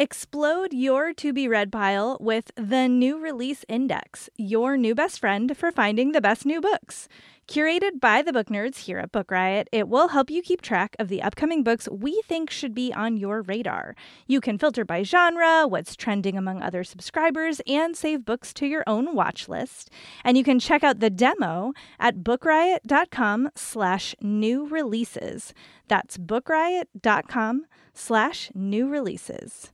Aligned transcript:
Explode 0.00 0.72
your 0.72 1.12
to 1.14 1.32
be 1.32 1.48
read 1.48 1.72
pile 1.72 2.18
with 2.20 2.52
the 2.54 2.86
New 2.86 3.18
Release 3.18 3.64
Index, 3.68 4.30
your 4.36 4.76
new 4.76 4.94
best 4.94 5.18
friend 5.18 5.56
for 5.56 5.72
finding 5.72 6.12
the 6.12 6.20
best 6.20 6.46
new 6.46 6.60
books. 6.60 7.08
Curated 7.48 7.98
by 7.98 8.20
the 8.20 8.30
book 8.30 8.48
nerds 8.48 8.80
here 8.80 8.98
at 8.98 9.10
Book 9.10 9.30
Riot, 9.30 9.68
it 9.72 9.88
will 9.88 10.08
help 10.08 10.28
you 10.30 10.42
keep 10.42 10.60
track 10.60 10.94
of 10.98 11.08
the 11.08 11.22
upcoming 11.22 11.62
books 11.62 11.88
we 11.90 12.20
think 12.28 12.50
should 12.50 12.74
be 12.74 12.92
on 12.92 13.16
your 13.16 13.40
radar. 13.40 13.94
You 14.26 14.42
can 14.42 14.58
filter 14.58 14.84
by 14.84 15.02
genre, 15.02 15.66
what's 15.66 15.96
trending 15.96 16.36
among 16.36 16.60
other 16.60 16.84
subscribers, 16.84 17.62
and 17.66 17.96
save 17.96 18.26
books 18.26 18.52
to 18.52 18.66
your 18.66 18.84
own 18.86 19.14
watch 19.14 19.48
list. 19.48 19.88
And 20.24 20.36
you 20.36 20.44
can 20.44 20.58
check 20.58 20.84
out 20.84 21.00
the 21.00 21.08
demo 21.08 21.72
at 21.98 22.16
bookriot.com 22.16 23.48
slash 23.56 24.14
new 24.20 24.66
releases. 24.66 25.54
That's 25.88 26.18
bookriot.com 26.18 27.64
slash 27.94 28.50
new 28.54 28.88
releases. 28.90 29.72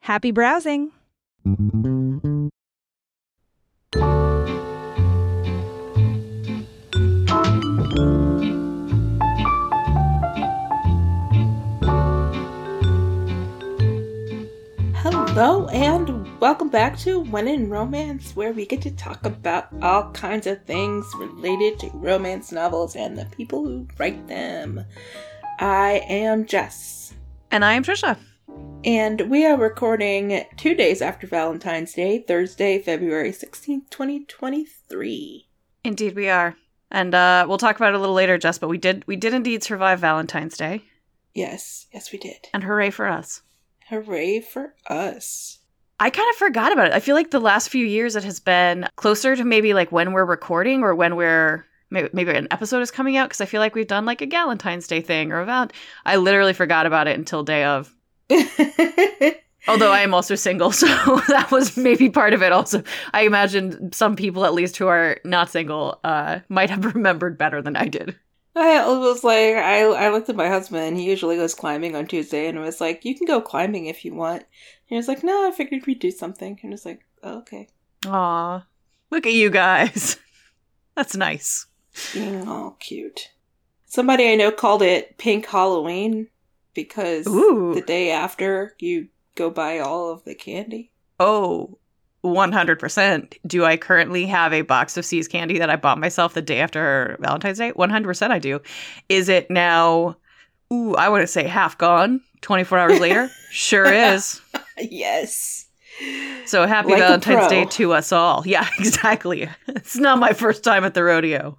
Happy 0.00 0.30
browsing! 0.30 0.92
Hello 15.34 15.66
and 15.68 16.38
welcome 16.40 16.68
back 16.68 16.98
to 16.98 17.20
When 17.20 17.48
in 17.48 17.70
Romance, 17.70 18.36
where 18.36 18.52
we 18.52 18.66
get 18.66 18.82
to 18.82 18.90
talk 18.90 19.24
about 19.24 19.68
all 19.80 20.10
kinds 20.10 20.46
of 20.46 20.62
things 20.66 21.10
related 21.16 21.78
to 21.78 21.90
romance 21.94 22.52
novels 22.52 22.96
and 22.96 23.16
the 23.16 23.24
people 23.24 23.64
who 23.64 23.88
write 23.98 24.28
them. 24.28 24.84
I 25.58 26.02
am 26.06 26.44
Jess. 26.44 27.14
And 27.50 27.64
I 27.64 27.72
am 27.72 27.82
Trisha. 27.82 28.18
And 28.84 29.22
we 29.30 29.46
are 29.46 29.56
recording 29.56 30.44
two 30.58 30.74
days 30.74 31.00
after 31.00 31.26
Valentine's 31.26 31.94
Day, 31.94 32.18
Thursday, 32.18 32.78
February 32.78 33.30
16th, 33.30 33.88
2023. 33.88 35.48
Indeed 35.82 36.14
we 36.14 36.28
are. 36.28 36.56
And 36.90 37.14
uh, 37.14 37.46
we'll 37.48 37.56
talk 37.56 37.76
about 37.76 37.94
it 37.94 37.96
a 37.96 38.00
little 38.00 38.14
later, 38.14 38.36
Jess, 38.36 38.58
but 38.58 38.68
we 38.68 38.76
did 38.76 39.02
we 39.06 39.16
did 39.16 39.32
indeed 39.32 39.64
survive 39.64 39.98
Valentine's 39.98 40.58
Day. 40.58 40.84
Yes, 41.32 41.86
yes 41.90 42.12
we 42.12 42.18
did. 42.18 42.48
And 42.52 42.64
hooray 42.64 42.90
for 42.90 43.08
us. 43.08 43.40
Hooray 43.92 44.40
for 44.40 44.74
us. 44.86 45.58
I 46.00 46.10
kind 46.10 46.28
of 46.30 46.36
forgot 46.36 46.72
about 46.72 46.86
it. 46.86 46.94
I 46.94 47.00
feel 47.00 47.14
like 47.14 47.30
the 47.30 47.40
last 47.40 47.68
few 47.68 47.86
years 47.86 48.16
it 48.16 48.24
has 48.24 48.40
been 48.40 48.88
closer 48.96 49.36
to 49.36 49.44
maybe 49.44 49.74
like 49.74 49.92
when 49.92 50.12
we're 50.12 50.24
recording 50.24 50.82
or 50.82 50.94
when 50.94 51.14
we're 51.14 51.66
maybe, 51.90 52.08
maybe 52.12 52.30
an 52.32 52.48
episode 52.50 52.80
is 52.80 52.90
coming 52.90 53.16
out 53.16 53.28
because 53.28 53.40
I 53.40 53.46
feel 53.46 53.60
like 53.60 53.74
we've 53.74 53.86
done 53.86 54.06
like 54.06 54.22
a 54.22 54.26
Valentine's 54.26 54.88
Day 54.88 55.00
thing 55.00 55.30
or 55.30 55.40
a 55.40 55.44
val- 55.44 55.70
I 56.06 56.16
literally 56.16 56.54
forgot 56.54 56.86
about 56.86 57.06
it 57.06 57.18
until 57.18 57.44
day 57.44 57.64
of. 57.64 57.94
Although 59.68 59.92
I 59.92 60.00
am 60.00 60.12
also 60.12 60.34
single, 60.34 60.72
so 60.72 60.86
that 61.28 61.50
was 61.52 61.76
maybe 61.76 62.08
part 62.08 62.32
of 62.32 62.42
it. 62.42 62.50
Also, 62.50 62.82
I 63.12 63.22
imagine 63.22 63.92
some 63.92 64.16
people, 64.16 64.44
at 64.44 64.54
least 64.54 64.76
who 64.76 64.88
are 64.88 65.18
not 65.24 65.50
single, 65.50 66.00
uh, 66.02 66.40
might 66.48 66.70
have 66.70 66.94
remembered 66.96 67.38
better 67.38 67.62
than 67.62 67.76
I 67.76 67.86
did. 67.86 68.16
I 68.54 68.86
was 68.86 69.24
like, 69.24 69.54
I, 69.56 69.80
I 69.82 70.10
looked 70.10 70.28
at 70.28 70.36
my 70.36 70.48
husband. 70.48 70.96
He 70.96 71.04
usually 71.04 71.36
goes 71.36 71.54
climbing 71.54 71.96
on 71.96 72.06
Tuesday, 72.06 72.48
and 72.48 72.58
I 72.58 72.62
was 72.62 72.80
like, 72.80 73.04
"You 73.04 73.16
can 73.16 73.26
go 73.26 73.40
climbing 73.40 73.86
if 73.86 74.04
you 74.04 74.14
want." 74.14 74.42
And 74.42 74.48
he 74.86 74.96
was 74.96 75.08
like, 75.08 75.24
"No, 75.24 75.48
I 75.48 75.52
figured 75.52 75.86
we'd 75.86 76.00
do 76.00 76.10
something." 76.10 76.58
And 76.62 76.72
I 76.72 76.74
was 76.74 76.84
like, 76.84 77.04
oh, 77.22 77.38
"Okay." 77.38 77.68
Aw, 78.06 78.66
look 79.10 79.26
at 79.26 79.32
you 79.32 79.48
guys. 79.50 80.18
That's 80.94 81.16
nice. 81.16 81.66
Being 82.12 82.46
all 82.46 82.72
cute. 82.72 83.30
Somebody 83.86 84.30
I 84.30 84.34
know 84.34 84.50
called 84.50 84.82
it 84.82 85.18
Pink 85.18 85.46
Halloween 85.46 86.28
because 86.74 87.26
Ooh. 87.26 87.74
the 87.74 87.82
day 87.82 88.10
after 88.10 88.74
you 88.78 89.08
go 89.34 89.50
buy 89.50 89.78
all 89.78 90.10
of 90.10 90.24
the 90.24 90.34
candy. 90.34 90.90
Oh, 91.20 91.78
100%. 92.24 93.34
Do 93.46 93.64
I 93.64 93.76
currently 93.76 94.26
have 94.26 94.52
a 94.52 94.62
box 94.62 94.96
of 94.96 95.04
See's 95.04 95.28
candy 95.28 95.58
that 95.58 95.70
I 95.70 95.76
bought 95.76 95.98
myself 95.98 96.34
the 96.34 96.42
day 96.42 96.60
after 96.60 97.16
Valentine's 97.20 97.58
Day? 97.58 97.72
100% 97.72 98.30
I 98.30 98.38
do. 98.38 98.60
Is 99.08 99.28
it 99.28 99.50
now, 99.50 100.16
ooh, 100.72 100.94
I 100.94 101.08
want 101.08 101.22
to 101.22 101.26
say 101.26 101.44
half 101.46 101.76
gone 101.78 102.20
24 102.42 102.78
hours 102.78 103.00
later? 103.00 103.28
sure 103.50 103.92
is. 103.92 104.40
yes. 104.78 105.66
So 106.46 106.66
happy 106.66 106.90
Like 106.90 107.00
Valentine's. 107.00 107.48
Day 107.48 107.64
to 107.64 107.92
us 107.92 108.12
all. 108.12 108.42
Yeah, 108.46 108.68
exactly. 108.78 109.48
It's 109.68 109.96
not 109.96 110.18
my 110.18 110.32
first 110.32 110.64
time 110.64 110.84
at 110.84 110.94
the 110.94 111.04
rodeo. 111.04 111.58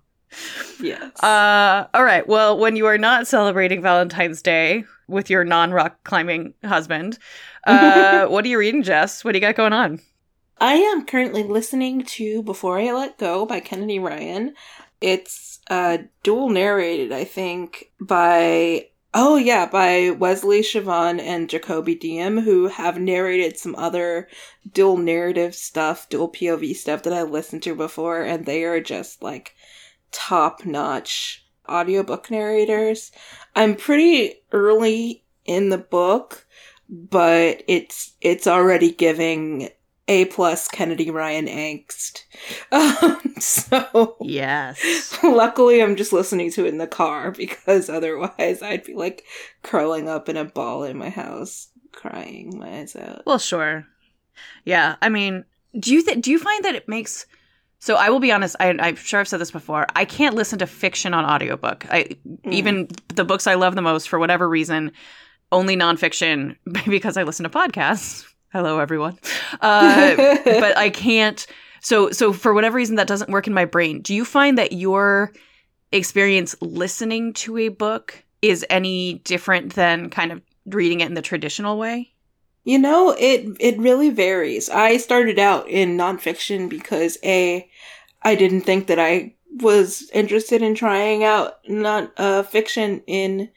Yes. 0.81 1.21
Uh, 1.23 1.87
all 1.93 2.03
right. 2.03 2.27
Well, 2.27 2.57
when 2.57 2.75
you 2.75 2.87
are 2.87 2.97
not 2.97 3.27
celebrating 3.27 3.81
Valentine's 3.81 4.41
Day 4.41 4.85
with 5.07 5.29
your 5.29 5.43
non-rock 5.43 6.03
climbing 6.03 6.53
husband, 6.63 7.19
uh, 7.67 8.25
what 8.27 8.43
are 8.43 8.47
you 8.47 8.57
reading, 8.57 8.81
Jess? 8.81 9.23
What 9.23 9.33
do 9.33 9.37
you 9.37 9.41
got 9.41 9.55
going 9.55 9.73
on? 9.73 9.99
I 10.63 10.75
am 10.75 11.05
currently 11.05 11.43
listening 11.43 12.05
to 12.05 12.41
Before 12.41 12.79
I 12.79 12.93
Let 12.93 13.17
Go 13.17 13.45
by 13.45 13.59
Kennedy 13.59 13.99
Ryan. 13.99 14.53
It's 15.01 15.59
uh 15.69 15.97
dual 16.23 16.47
narrated, 16.47 17.11
I 17.11 17.25
think, 17.25 17.91
by 17.99 18.87
oh 19.13 19.35
yeah, 19.35 19.65
by 19.65 20.11
Wesley 20.11 20.61
Siobhan 20.61 21.19
and 21.19 21.49
Jakobi 21.49 21.99
Diem, 21.99 22.39
who 22.39 22.69
have 22.69 22.97
narrated 22.97 23.57
some 23.57 23.75
other 23.75 24.29
dual 24.73 24.95
narrative 24.95 25.53
stuff, 25.53 26.07
dual 26.07 26.31
POV 26.31 26.73
stuff 26.77 27.03
that 27.03 27.11
I 27.11 27.23
listened 27.23 27.63
to 27.63 27.75
before, 27.75 28.21
and 28.21 28.45
they 28.45 28.63
are 28.63 28.79
just 28.79 29.21
like 29.21 29.55
top 30.13 30.65
notch 30.65 31.45
audiobook 31.67 32.31
narrators. 32.31 33.11
I'm 33.53 33.75
pretty 33.75 34.35
early 34.53 35.25
in 35.43 35.67
the 35.67 35.77
book, 35.77 36.47
but 36.87 37.65
it's 37.67 38.13
it's 38.21 38.47
already 38.47 38.93
giving 38.93 39.69
a 40.07 40.25
plus 40.25 40.67
Kennedy 40.67 41.09
Ryan 41.09 41.47
angst. 41.47 42.23
Um, 42.71 43.35
so 43.39 44.17
Yes. 44.21 45.17
luckily, 45.23 45.81
I'm 45.81 45.95
just 45.95 46.11
listening 46.13 46.51
to 46.51 46.65
it 46.65 46.69
in 46.69 46.77
the 46.77 46.87
car 46.87 47.31
because 47.31 47.89
otherwise 47.89 48.61
I'd 48.61 48.83
be 48.83 48.93
like 48.93 49.23
curling 49.61 50.09
up 50.09 50.27
in 50.29 50.37
a 50.37 50.45
ball 50.45 50.83
in 50.83 50.97
my 50.97 51.09
house, 51.09 51.69
crying 51.91 52.57
my 52.57 52.79
eyes 52.79 52.95
out. 52.95 53.23
Well, 53.25 53.39
sure. 53.39 53.85
Yeah, 54.65 54.95
I 55.01 55.09
mean, 55.09 55.45
do 55.79 55.93
you 55.93 56.03
th- 56.03 56.21
do 56.21 56.31
you 56.31 56.39
find 56.39 56.65
that 56.65 56.75
it 56.75 56.87
makes 56.89 57.25
so 57.79 57.95
I 57.95 58.09
will 58.09 58.21
be 58.21 58.31
honest, 58.31 58.55
I, 58.61 58.69
I'm 58.79 58.95
sure 58.95 59.19
I've 59.19 59.27
said 59.27 59.41
this 59.41 59.51
before. 59.51 59.85
I 59.93 60.05
can't 60.05 60.35
listen 60.35 60.57
to 60.59 60.65
fiction 60.67 61.13
on 61.13 61.25
audiobook. 61.25 61.85
I 61.91 62.15
even 62.45 62.87
the 63.09 63.25
books 63.25 63.45
I 63.45 63.55
love 63.55 63.75
the 63.75 63.81
most 63.81 64.07
for 64.07 64.19
whatever 64.19 64.47
reason, 64.47 64.93
only 65.51 65.75
nonfiction 65.75 66.55
because 66.87 67.17
I 67.17 67.23
listen 67.23 67.43
to 67.43 67.49
podcasts. 67.49 68.25
Hello, 68.53 68.77
everyone. 68.77 69.17
Uh, 69.61 70.15
but 70.45 70.77
I 70.77 70.91
can't. 70.91 71.43
So 71.81 72.11
so 72.11 72.31
for 72.31 72.53
whatever 72.53 72.75
reason 72.75 72.97
that 72.97 73.07
doesn't 73.07 73.31
work 73.31 73.47
in 73.47 73.53
my 73.53 73.65
brain. 73.65 74.01
Do 74.01 74.13
you 74.13 74.23
find 74.23 74.59
that 74.59 74.71
your 74.71 75.33
experience 75.91 76.55
listening 76.61 77.33
to 77.33 77.57
a 77.57 77.69
book 77.69 78.23
is 78.43 78.63
any 78.69 79.15
different 79.25 79.73
than 79.73 80.11
kind 80.11 80.31
of 80.31 80.39
reading 80.67 81.01
it 81.01 81.07
in 81.07 81.15
the 81.15 81.21
traditional 81.23 81.79
way? 81.79 82.13
You 82.63 82.77
know, 82.77 83.15
it 83.17 83.47
it 83.59 83.79
really 83.79 84.11
varies. 84.11 84.69
I 84.69 84.97
started 84.97 85.39
out 85.39 85.67
in 85.67 85.97
nonfiction 85.97 86.69
because 86.69 87.17
a 87.23 87.67
I 88.21 88.35
didn't 88.35 88.61
think 88.61 88.85
that 88.85 88.99
I 88.99 89.33
was 89.61 90.11
interested 90.13 90.61
in 90.61 90.75
trying 90.75 91.23
out 91.23 91.55
not 91.67 92.13
uh 92.17 92.43
fiction 92.43 93.01
in 93.07 93.49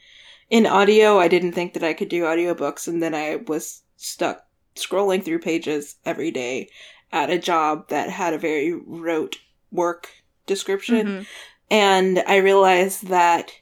in 0.49 0.65
audio. 0.65 1.19
I 1.19 1.29
didn't 1.29 1.53
think 1.53 1.75
that 1.75 1.85
I 1.85 1.93
could 1.93 2.09
do 2.09 2.23
audiobooks 2.23 2.89
and 2.89 3.03
then 3.03 3.15
I 3.15 3.37
was 3.47 3.83
stuck 3.99 4.46
scrolling 4.77 5.23
through 5.25 5.39
pages 5.41 5.97
every 6.05 6.31
day 6.31 6.69
at 7.13 7.31
a 7.31 7.39
job 7.39 7.89
that 7.89 8.11
had 8.11 8.35
a 8.35 8.39
very 8.39 8.73
rote 8.73 9.37
work 9.71 10.09
description 10.47 11.07
Mhm. 11.07 11.27
and 11.71 12.23
I 12.27 12.37
realized 12.37 13.09
that 13.09 13.53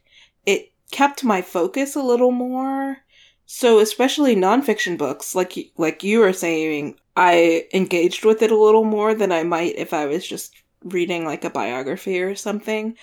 it 0.45 0.73
kept 0.91 1.25
my 1.25 1.41
focus 1.41 1.95
a 1.97 2.03
little 2.03 2.31
more. 2.31 2.99
So 3.47 3.79
especially 3.79 4.37
nonfiction 4.37 4.99
books, 4.99 5.35
like 5.35 5.55
like 5.77 6.03
you 6.03 6.19
were 6.21 6.33
saying, 6.33 6.97
I 7.17 7.67
engaged 7.73 8.25
with 8.25 8.43
it 8.43 8.51
a 8.51 8.57
little 8.59 8.85
more 8.85 9.15
than 9.15 9.33
I 9.33 9.43
might 9.45 9.77
if 9.77 9.93
I 9.93 10.07
was 10.07 10.27
just 10.27 10.53
reading 10.83 11.25
like 11.25 11.45
a 11.45 11.51
biography 11.51 12.21
or 12.21 12.35
something. 12.35 12.97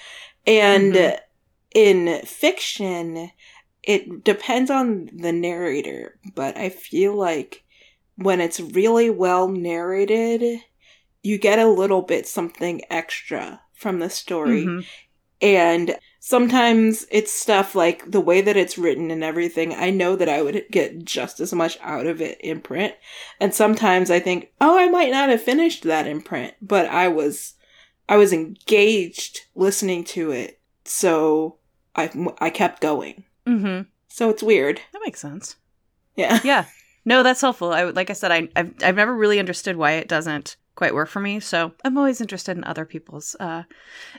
And 0.46 0.94
Mhm. 0.94 1.20
in 1.74 2.22
fiction, 2.26 3.32
it 3.84 4.24
depends 4.24 4.70
on 4.70 5.10
the 5.14 5.32
narrator, 5.32 6.20
but 6.36 6.58
I 6.58 6.70
feel 6.70 7.16
like 7.16 7.64
when 8.16 8.42
it's 8.42 8.60
really 8.60 9.10
well 9.10 9.48
narrated, 9.48 10.60
you 11.24 11.38
get 11.38 11.60
a 11.60 11.68
little 11.68 12.02
bit 12.02 12.28
something 12.28 12.82
extra 12.90 13.62
from 13.74 14.00
the 14.00 14.10
story. 14.10 14.66
Mhm. 14.66 14.86
And 15.42 15.98
sometimes 16.20 17.08
it's 17.10 17.32
stuff 17.32 17.74
like 17.74 18.10
the 18.12 18.22
way 18.22 18.42
that 18.42 18.56
it's 18.58 18.78
written 18.78 19.10
and 19.10 19.24
everything. 19.24 19.74
I 19.74 19.90
know 19.90 20.16
that 20.16 20.30
I 20.30 20.42
would 20.44 20.66
get 20.70 21.04
just 21.04 21.40
as 21.40 21.52
much 21.52 21.80
out 21.82 22.06
of 22.06 22.22
it 22.22 22.40
in 22.42 22.62
print. 22.62 22.94
And 23.40 23.54
sometimes 23.54 24.12
I 24.12 24.20
think, 24.20 24.52
oh, 24.62 24.78
I 24.78 24.88
might 24.90 25.10
not 25.12 25.30
have 25.30 25.42
finished 25.42 25.84
that 25.84 26.06
in 26.06 26.22
print, 26.22 26.54
but 26.62 26.86
I 26.88 27.08
was, 27.08 27.56
I 28.08 28.18
was 28.18 28.34
engaged 28.34 29.42
listening 29.56 30.04
to 30.06 30.32
it. 30.32 30.60
So 30.86 31.58
I, 31.96 32.12
I 32.40 32.50
kept 32.52 32.82
going. 32.82 33.24
Mhm. 33.48 33.88
So 34.08 34.30
it's 34.30 34.44
weird. 34.44 34.80
That 34.94 35.02
makes 35.04 35.20
sense. 35.22 35.56
Yeah. 36.16 36.40
Yeah. 36.44 36.66
No, 37.04 37.24
that's 37.24 37.42
helpful. 37.42 37.74
I 37.74 37.84
like 37.86 38.10
I 38.10 38.14
said, 38.14 38.32
I, 38.32 38.48
I've 38.56 38.74
I've 38.84 38.96
never 38.96 39.16
really 39.16 39.40
understood 39.40 39.76
why 39.76 39.94
it 39.94 40.08
doesn't 40.08 40.58
quite 40.76 40.94
work 40.94 41.10
for 41.10 41.20
me. 41.20 41.40
So 41.40 41.74
I'm 41.84 41.98
always 41.98 42.22
interested 42.22 42.58
in 42.58 42.64
other 42.64 42.86
people's 42.86 43.36
uh, 43.40 43.64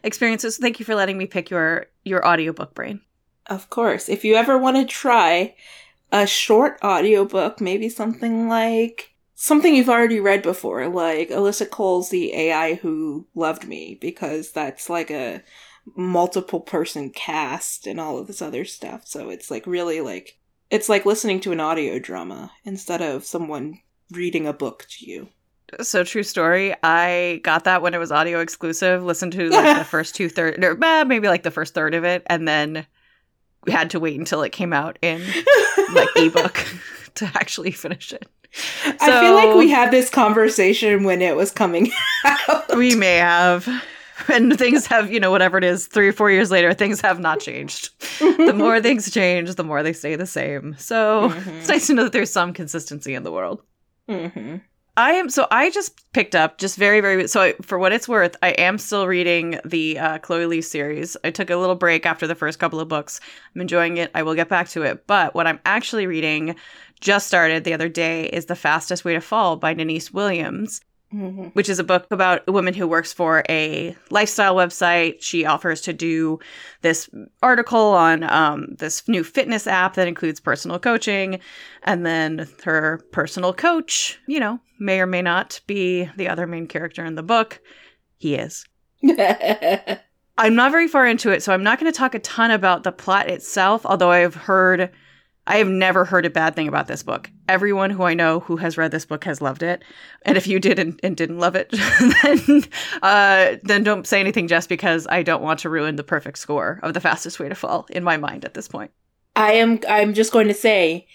experiences. 0.03 0.59
Thank 0.59 0.79
you 0.79 0.85
for 0.85 0.95
letting 0.95 1.19
me 1.19 1.27
pick 1.27 1.51
your 1.51 1.87
your 2.05 2.27
audiobook 2.27 2.75
brain. 2.75 3.01
Of 3.47 3.71
course. 3.71 4.09
If 4.09 4.25
you 4.25 4.35
ever 4.35 4.57
want 4.57 4.77
to 4.77 4.85
try 4.85 5.55
a 6.11 6.27
short 6.27 6.79
audiobook, 6.83 7.61
maybe 7.61 7.89
something 7.89 8.49
like 8.49 9.15
something 9.35 9.75
you've 9.75 9.89
already 9.89 10.21
read 10.21 10.43
before, 10.43 10.89
like 10.89 11.31
Alyssa 11.31 11.69
Cole's 11.69 12.11
The 12.11 12.33
AI 12.35 12.75
Who 12.75 13.27
Loved 13.35 13.67
Me, 13.67 13.99
because 14.01 14.53
that's 14.53 14.89
like 14.89 15.11
a 15.11 15.43
multiple 15.97 16.61
person 16.61 17.11
cast 17.11 17.87
and 17.87 17.99
all 17.99 18.19
of 18.19 18.29
this 18.29 18.43
other 18.43 18.65
stuff. 18.65 19.03
So 19.07 19.31
it's 19.31 19.51
like 19.51 19.67
really 19.67 20.01
like 20.01 20.39
it's 20.73 20.89
like 20.89 21.05
listening 21.05 21.39
to 21.39 21.53
an 21.53 21.61
audio 21.61 21.99
drama 21.99 22.51
instead 22.65 23.03
of 23.03 23.27
someone 23.27 23.79
reading 24.11 24.47
a 24.47 24.55
book 24.55 24.87
to 24.89 25.07
you. 25.07 25.29
So 25.83 26.03
true 26.03 26.23
story. 26.23 26.75
I 26.83 27.41
got 27.45 27.65
that 27.65 27.83
when 27.83 27.93
it 27.93 27.99
was 27.99 28.11
audio 28.11 28.41
exclusive. 28.41 29.05
Listened 29.05 29.33
to 29.35 29.51
like 29.51 29.79
the 29.79 29.85
first 29.91 30.15
two 30.15 30.31
third, 30.31 30.65
or 30.65 30.83
eh, 30.83 31.05
maybe 31.05 31.29
like 31.29 31.43
the 31.43 31.51
first 31.51 31.75
third 31.75 31.95
of 31.95 32.05
it, 32.05 32.23
and 32.27 32.49
then 32.49 32.87
had 33.69 33.91
to 33.91 34.01
wait 34.01 34.19
until 34.19 34.43
it 34.43 34.51
came 34.51 34.73
out 34.73 34.99
in 35.03 35.21
like 35.93 36.09
ebook 36.17 36.67
to 37.15 37.27
actually 37.35 37.71
finish 37.71 38.13
it. 38.13 38.27
I 38.87 39.21
feel 39.21 39.35
like 39.35 39.55
we 39.55 39.71
had 39.71 39.91
this 39.91 40.09
conversation 40.11 41.05
when 41.05 41.21
it 41.21 41.37
was 41.37 41.51
coming 41.51 41.91
out. 42.25 42.77
We 42.77 42.95
may 42.95 43.17
have. 43.17 43.69
And 44.29 44.59
things 44.59 44.87
have, 44.87 45.13
you 45.13 45.21
know, 45.21 45.31
whatever 45.31 45.59
it 45.59 45.65
is, 45.65 45.87
three 45.87 46.09
or 46.09 46.13
four 46.13 46.31
years 46.31 46.51
later, 46.51 46.75
things 46.75 47.01
have 47.01 47.19
not 47.21 47.41
changed. 47.41 47.91
The 48.21 48.55
more 48.55 48.81
things 48.81 49.11
change, 49.11 49.55
the 49.55 49.65
more 49.65 49.83
they 49.83 49.93
stay 49.93 50.17
the 50.17 50.27
same. 50.27 50.75
So 50.79 51.29
Mhm. 51.31 51.59
it's 51.61 51.69
nice 51.69 51.87
to 51.89 51.95
know 51.95 52.05
that 52.05 52.13
there's 52.13 52.31
some 52.33 52.53
consistency 52.53 53.15
in 53.15 53.23
the 53.25 53.33
world. 53.33 53.63
hmm 54.09 54.57
I 54.95 55.13
am 55.13 55.31
so 55.31 55.47
I 55.51 55.71
just 55.71 56.13
picked 56.13 56.35
up 56.35 56.59
just 56.59 56.77
very 56.77 57.01
very 57.01 57.27
so 57.27 57.41
I, 57.41 57.55
for 57.63 57.79
what 57.79 57.93
it's 57.93 58.07
worth 58.07 58.37
I 58.43 58.51
am 58.51 58.77
still 58.77 59.07
reading 59.07 59.59
the 59.65 59.99
uh, 59.99 60.19
Chloe 60.19 60.45
Liese 60.45 60.65
series. 60.67 61.17
I 61.25 61.31
took 61.31 61.49
a 61.49 61.57
little 61.57 61.77
break 61.77 62.05
after 62.05 62.27
the 62.27 62.35
first 62.35 62.59
couple 62.59 62.79
of 62.79 62.89
books. 62.89 63.19
I'm 63.55 63.63
enjoying 63.63 63.97
it. 63.97 64.11
I 64.15 64.23
will 64.23 64.35
get 64.35 64.51
back 64.51 64.69
to 64.71 64.83
it. 64.83 65.07
But 65.07 65.35
what 65.35 65.47
I'm 65.47 65.61
actually 65.65 66.07
reading 66.07 66.57
just 67.01 67.27
started 67.27 67.65
the 67.65 67.73
other 67.73 67.89
day 67.89 68.27
is 68.27 68.45
The 68.47 68.55
Fastest 68.55 69.03
Way 69.03 69.15
to 69.15 69.21
Fall 69.23 69.57
by 69.57 69.73
Denise 69.73 70.13
Williams 70.13 70.83
hmm 71.13 71.49
which 71.53 71.69
is 71.69 71.79
a 71.79 71.85
book 71.85 72.07
about 72.11 72.43
a 72.49 72.53
woman 72.53 72.73
who 72.73 72.89
works 72.89 73.13
for 73.13 73.45
a 73.49 73.95
lifestyle 74.11 74.55
website. 74.55 75.21
She 75.21 75.45
offers 75.45 75.83
to 75.83 75.93
do 75.93 76.39
this 76.81 77.11
article 77.43 77.79
on 77.79 78.23
um, 78.25 78.75
this 78.79 79.07
new 79.07 79.23
fitness 79.23 79.67
app 79.67 79.95
that 79.95 80.09
includes 80.09 80.41
personal 80.41 80.79
coaching. 80.79 81.41
And 81.83 82.07
then 82.07 82.49
her 82.65 83.05
personal 83.13 83.53
coach, 83.53 84.19
you 84.27 84.41
know, 84.41 84.59
may 84.79 85.01
or 85.01 85.07
may 85.07 85.23
not 85.23 85.61
be 85.67 86.09
the 86.17 86.29
other 86.29 86.47
main 86.47 86.67
character 86.67 87.05
in 87.05 87.15
the 87.15 87.23
book. 87.23 87.61
He 88.19 88.35
is. 88.35 88.65
I'm 90.39 90.55
not 90.55 90.73
very 90.73 90.89
far 90.89 91.07
into 91.07 91.31
it, 91.31 91.43
so 91.43 91.53
I'm 91.53 91.63
not 91.63 91.79
going 91.79 91.93
to 91.93 91.97
talk 91.97 92.15
a 92.15 92.19
ton 92.21 92.51
about 92.51 92.85
the 92.85 92.93
plot 92.93 93.29
itself, 93.29 93.85
although 93.85 94.11
I've 94.11 94.35
heard. 94.35 94.91
I 95.45 95.57
have 95.57 95.69
never 95.69 96.05
heard 96.05 96.25
a 96.25 96.31
bad 96.31 96.55
thing 96.55 96.69
about 96.69 96.87
this 96.87 97.03
book. 97.03 97.32
Everyone 97.53 97.91
who 97.91 98.05
I 98.05 98.15
know 98.15 98.41
who 98.41 98.57
has 98.57 98.79
read 98.79 98.91
this 98.93 99.05
book 99.05 99.25
has 99.25 99.43
loved 99.43 99.63
it. 99.63 99.85
And 100.23 100.39
if 100.39 100.47
you 100.47 100.59
did 100.59 100.79
and, 100.79 100.99
and 101.03 101.15
didn't 101.15 101.39
love 101.39 101.55
it, 101.55 101.71
then 102.23 102.65
uh, 103.03 103.57
then 103.63 103.83
don't 103.85 104.07
say 104.07 104.21
anything 104.21 104.49
just 104.49 104.71
because 104.71 105.07
I 105.11 105.23
don't 105.23 105.43
want 105.43 105.61
to 105.61 105.69
ruin 105.69 105.97
the 105.97 106.03
perfect 106.03 106.39
score 106.39 106.81
of 106.83 106.95
the 106.95 107.01
fastest 107.01 107.39
way 107.39 107.51
to 107.51 107.55
fall 107.55 107.87
in 107.91 108.03
my 108.03 108.17
mind 108.17 108.47
at 108.47 108.55
this 108.55 108.69
point. 108.69 108.91
I 109.37 109.53
am. 109.53 109.81
I'm 109.87 110.15
just 110.15 110.33
going 110.33 110.49
to 110.49 110.55
say, 110.55 111.07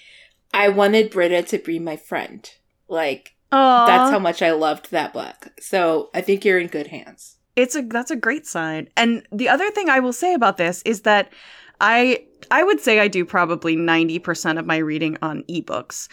I 0.53 0.69
wanted 0.69 1.09
Britta 1.09 1.41
to 1.41 1.57
be 1.57 1.79
my 1.79 1.97
friend. 1.97 2.47
Like 2.87 3.33
Oh, 3.51 3.87
that's 3.87 4.11
how 4.11 4.19
much 4.19 4.41
I 4.41 4.51
loved 4.51 4.91
that 4.91 5.13
book. 5.13 5.49
So 5.59 6.09
I 6.13 6.21
think 6.21 6.45
you're 6.45 6.59
in 6.59 6.67
good 6.67 6.87
hands. 6.87 7.37
it's 7.55 7.75
a 7.75 7.81
that's 7.81 8.11
a 8.11 8.15
great 8.15 8.45
sign. 8.45 8.89
And 8.95 9.25
the 9.31 9.49
other 9.49 9.71
thing 9.71 9.89
I 9.89 9.99
will 9.99 10.13
say 10.13 10.33
about 10.33 10.57
this 10.57 10.81
is 10.83 11.01
that 11.01 11.31
I 11.81 12.23
I 12.51 12.63
would 12.63 12.79
say 12.79 12.99
I 12.99 13.07
do 13.07 13.25
probably 13.25 13.75
90% 13.75 14.57
of 14.59 14.65
my 14.65 14.77
reading 14.77 15.17
on 15.21 15.43
ebooks. 15.43 16.07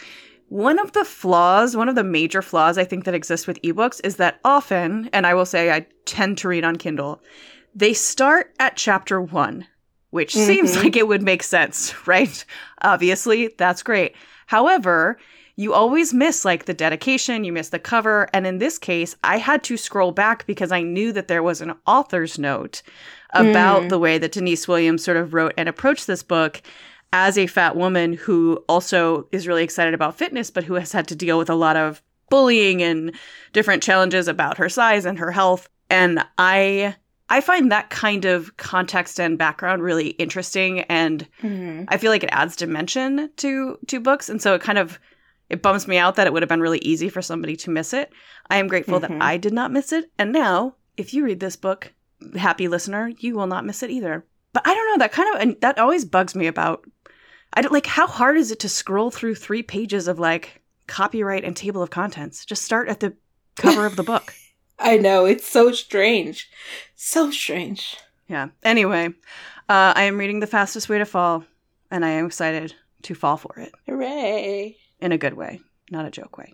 One 0.49 0.79
of 0.79 0.91
the 0.91 1.05
flaws, 1.05 1.75
one 1.75 1.89
of 1.89 1.95
the 1.95 2.03
major 2.03 2.41
flaws 2.41 2.77
I 2.77 2.83
think 2.83 3.05
that 3.05 3.13
exists 3.15 3.47
with 3.47 3.61
ebooks 3.61 4.01
is 4.03 4.17
that 4.17 4.39
often, 4.43 5.09
and 5.13 5.25
I 5.25 5.33
will 5.33 5.45
say 5.45 5.71
I 5.71 5.87
tend 6.05 6.37
to 6.39 6.47
read 6.47 6.63
on 6.63 6.75
Kindle, 6.75 7.21
they 7.73 7.93
start 7.93 8.53
at 8.59 8.75
chapter 8.75 9.19
1, 9.21 9.65
which 10.11 10.33
seems 10.33 10.75
Mhm. 10.75 10.75
like 10.83 10.95
it 10.95 11.07
would 11.07 11.23
make 11.23 11.41
sense, 11.43 11.93
right? 12.07 12.45
Obviously, 12.81 13.53
that's 13.57 13.81
great. 13.83 14.13
However, 14.47 15.17
you 15.57 15.73
always 15.73 16.13
miss 16.13 16.43
like 16.45 16.65
the 16.65 16.73
dedication, 16.73 17.43
you 17.43 17.53
miss 17.53 17.69
the 17.69 17.79
cover, 17.79 18.27
and 18.33 18.45
in 18.45 18.57
this 18.57 18.77
case, 18.77 19.15
I 19.23 19.37
had 19.37 19.63
to 19.63 19.77
scroll 19.77 20.11
back 20.11 20.45
because 20.45 20.71
I 20.71 20.81
knew 20.83 21.11
that 21.13 21.27
there 21.27 21.41
was 21.43 21.61
an 21.61 21.73
author's 21.87 22.37
note 22.37 22.81
about 23.35 23.83
Mm. 23.83 23.89
the 23.89 23.99
way 23.99 24.17
that 24.17 24.31
Denise 24.31 24.67
Williams 24.67 25.03
sort 25.03 25.17
of 25.17 25.33
wrote 25.33 25.53
and 25.57 25.69
approached 25.69 26.07
this 26.07 26.23
book 26.23 26.61
as 27.13 27.37
a 27.37 27.47
fat 27.47 27.75
woman 27.75 28.13
who 28.13 28.63
also 28.67 29.27
is 29.31 29.47
really 29.47 29.63
excited 29.63 29.93
about 29.93 30.17
fitness, 30.17 30.49
but 30.49 30.63
who 30.63 30.73
has 30.73 30.91
had 30.91 31.07
to 31.09 31.15
deal 31.15 31.37
with 31.37 31.49
a 31.49 31.55
lot 31.55 31.77
of 31.77 32.01
bullying 32.29 32.81
and 32.81 33.11
different 33.53 33.83
challenges 33.83 34.27
about 34.27 34.57
her 34.57 34.67
size 34.69 35.05
and 35.05 35.19
her 35.19 35.31
health. 35.31 35.69
And 35.89 36.23
I 36.37 36.95
I 37.27 37.41
find 37.41 37.71
that 37.71 37.89
kind 37.89 38.25
of 38.25 38.55
context 38.57 39.19
and 39.19 39.35
background 39.37 39.81
really 39.81 40.09
interesting 40.09 40.81
and 40.81 41.27
Mhm. 41.41 41.85
I 41.87 41.97
feel 41.97 42.11
like 42.11 42.23
it 42.23 42.29
adds 42.31 42.55
dimension 42.55 43.29
to 43.37 43.77
to 43.87 43.99
books, 43.99 44.29
and 44.29 44.39
so 44.41 44.53
it 44.53 44.61
kind 44.61 44.77
of 44.77 44.99
it 45.49 45.61
bums 45.61 45.87
me 45.87 45.97
out 45.97 46.15
that 46.15 46.25
it 46.27 46.33
would 46.33 46.41
have 46.43 46.49
been 46.49 46.61
really 46.61 46.79
easy 46.79 47.07
for 47.09 47.21
somebody 47.21 47.55
to 47.55 47.69
miss 47.71 47.93
it. 47.93 48.11
I 48.49 48.57
am 48.57 48.67
grateful 48.67 48.99
Mhm. 48.99 49.01
that 49.01 49.11
I 49.21 49.37
did 49.37 49.53
not 49.53 49.71
miss 49.71 49.91
it, 49.91 50.09
and 50.19 50.31
now 50.31 50.75
if 50.97 51.13
you 51.13 51.23
read 51.23 51.39
this 51.39 51.55
book, 51.55 51.93
happy 52.37 52.67
listener, 52.67 53.11
you 53.19 53.35
will 53.35 53.47
not 53.47 53.65
miss 53.65 53.83
it 53.83 53.89
either. 53.89 54.25
But 54.53 54.63
I 54.65 54.73
don't 54.73 54.87
know 54.87 55.03
that 55.03 55.11
kind 55.11 55.35
of 55.35 55.41
and 55.41 55.61
that 55.61 55.79
always 55.79 56.05
bugs 56.05 56.35
me 56.35 56.47
about. 56.47 56.85
I 57.53 57.61
don't 57.61 57.73
like 57.73 57.85
how 57.85 58.07
hard 58.07 58.37
is 58.37 58.51
it 58.51 58.59
to 58.61 58.69
scroll 58.69 59.11
through 59.11 59.35
three 59.35 59.63
pages 59.63 60.07
of 60.07 60.19
like 60.19 60.61
copyright 60.87 61.43
and 61.43 61.55
table 61.55 61.81
of 61.81 61.89
contents? 61.89 62.45
Just 62.45 62.63
start 62.63 62.87
at 62.89 62.99
the 62.99 63.13
cover 63.55 63.85
of 63.85 63.95
the 63.95 64.03
book. 64.11 64.33
I 64.77 64.97
know 64.97 65.25
it's 65.25 65.47
so 65.47 65.71
strange, 65.71 66.49
so 66.95 67.31
strange. 67.31 67.97
Yeah. 68.27 68.49
Anyway, 68.63 69.07
uh, 69.69 69.93
I 69.95 70.03
am 70.03 70.17
reading 70.17 70.39
The 70.39 70.47
Fastest 70.47 70.89
Way 70.89 70.97
to 70.97 71.05
Fall, 71.05 71.45
and 71.91 72.03
I 72.03 72.09
am 72.09 72.25
excited 72.25 72.73
to 73.03 73.15
fall 73.15 73.37
for 73.37 73.57
it. 73.59 73.71
Hooray! 73.87 74.77
in 74.99 75.11
a 75.11 75.17
good 75.17 75.35
way, 75.35 75.61
not 75.91 76.05
a 76.05 76.11
joke 76.11 76.37
way. 76.37 76.53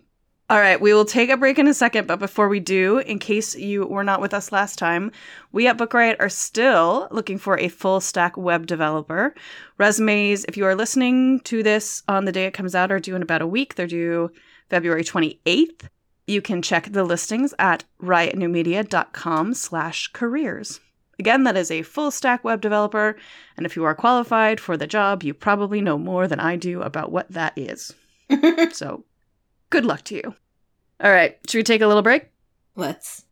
All 0.52 0.60
right, 0.60 0.78
we 0.78 0.92
will 0.92 1.06
take 1.06 1.30
a 1.30 1.38
break 1.38 1.58
in 1.58 1.66
a 1.66 1.72
second, 1.72 2.06
but 2.06 2.18
before 2.18 2.46
we 2.46 2.60
do, 2.60 2.98
in 2.98 3.18
case 3.18 3.54
you 3.54 3.86
were 3.86 4.04
not 4.04 4.20
with 4.20 4.34
us 4.34 4.52
last 4.52 4.78
time, 4.78 5.10
we 5.50 5.66
at 5.66 5.78
Book 5.78 5.94
Riot 5.94 6.18
are 6.20 6.28
still 6.28 7.08
looking 7.10 7.38
for 7.38 7.58
a 7.58 7.68
full 7.68 8.02
stack 8.02 8.36
web 8.36 8.66
developer. 8.66 9.34
Resumes, 9.78 10.44
if 10.44 10.58
you 10.58 10.66
are 10.66 10.74
listening 10.74 11.40
to 11.44 11.62
this 11.62 12.02
on 12.06 12.26
the 12.26 12.32
day 12.32 12.44
it 12.44 12.52
comes 12.52 12.74
out, 12.74 12.92
are 12.92 13.00
due 13.00 13.16
in 13.16 13.22
about 13.22 13.40
a 13.40 13.46
week. 13.46 13.76
They're 13.76 13.86
due 13.86 14.30
February 14.68 15.04
28th. 15.04 15.88
You 16.26 16.42
can 16.42 16.60
check 16.60 16.92
the 16.92 17.04
listings 17.04 17.54
at 17.58 17.84
riotnewmedia.com 18.02 19.54
slash 19.54 20.08
careers. 20.08 20.80
Again, 21.18 21.44
that 21.44 21.56
is 21.56 21.70
a 21.70 21.80
full 21.80 22.10
stack 22.10 22.44
web 22.44 22.60
developer, 22.60 23.16
and 23.56 23.64
if 23.64 23.74
you 23.74 23.84
are 23.84 23.94
qualified 23.94 24.60
for 24.60 24.76
the 24.76 24.86
job, 24.86 25.22
you 25.22 25.32
probably 25.32 25.80
know 25.80 25.96
more 25.96 26.28
than 26.28 26.40
I 26.40 26.56
do 26.56 26.82
about 26.82 27.10
what 27.10 27.30
that 27.30 27.54
is. 27.56 27.94
So, 28.74 29.04
good 29.70 29.86
luck 29.86 30.04
to 30.04 30.16
you. 30.16 30.34
All 31.02 31.10
right, 31.10 31.36
should 31.48 31.58
we 31.58 31.64
take 31.64 31.80
a 31.80 31.86
little 31.86 32.02
break? 32.02 32.28
Let's. 32.76 33.24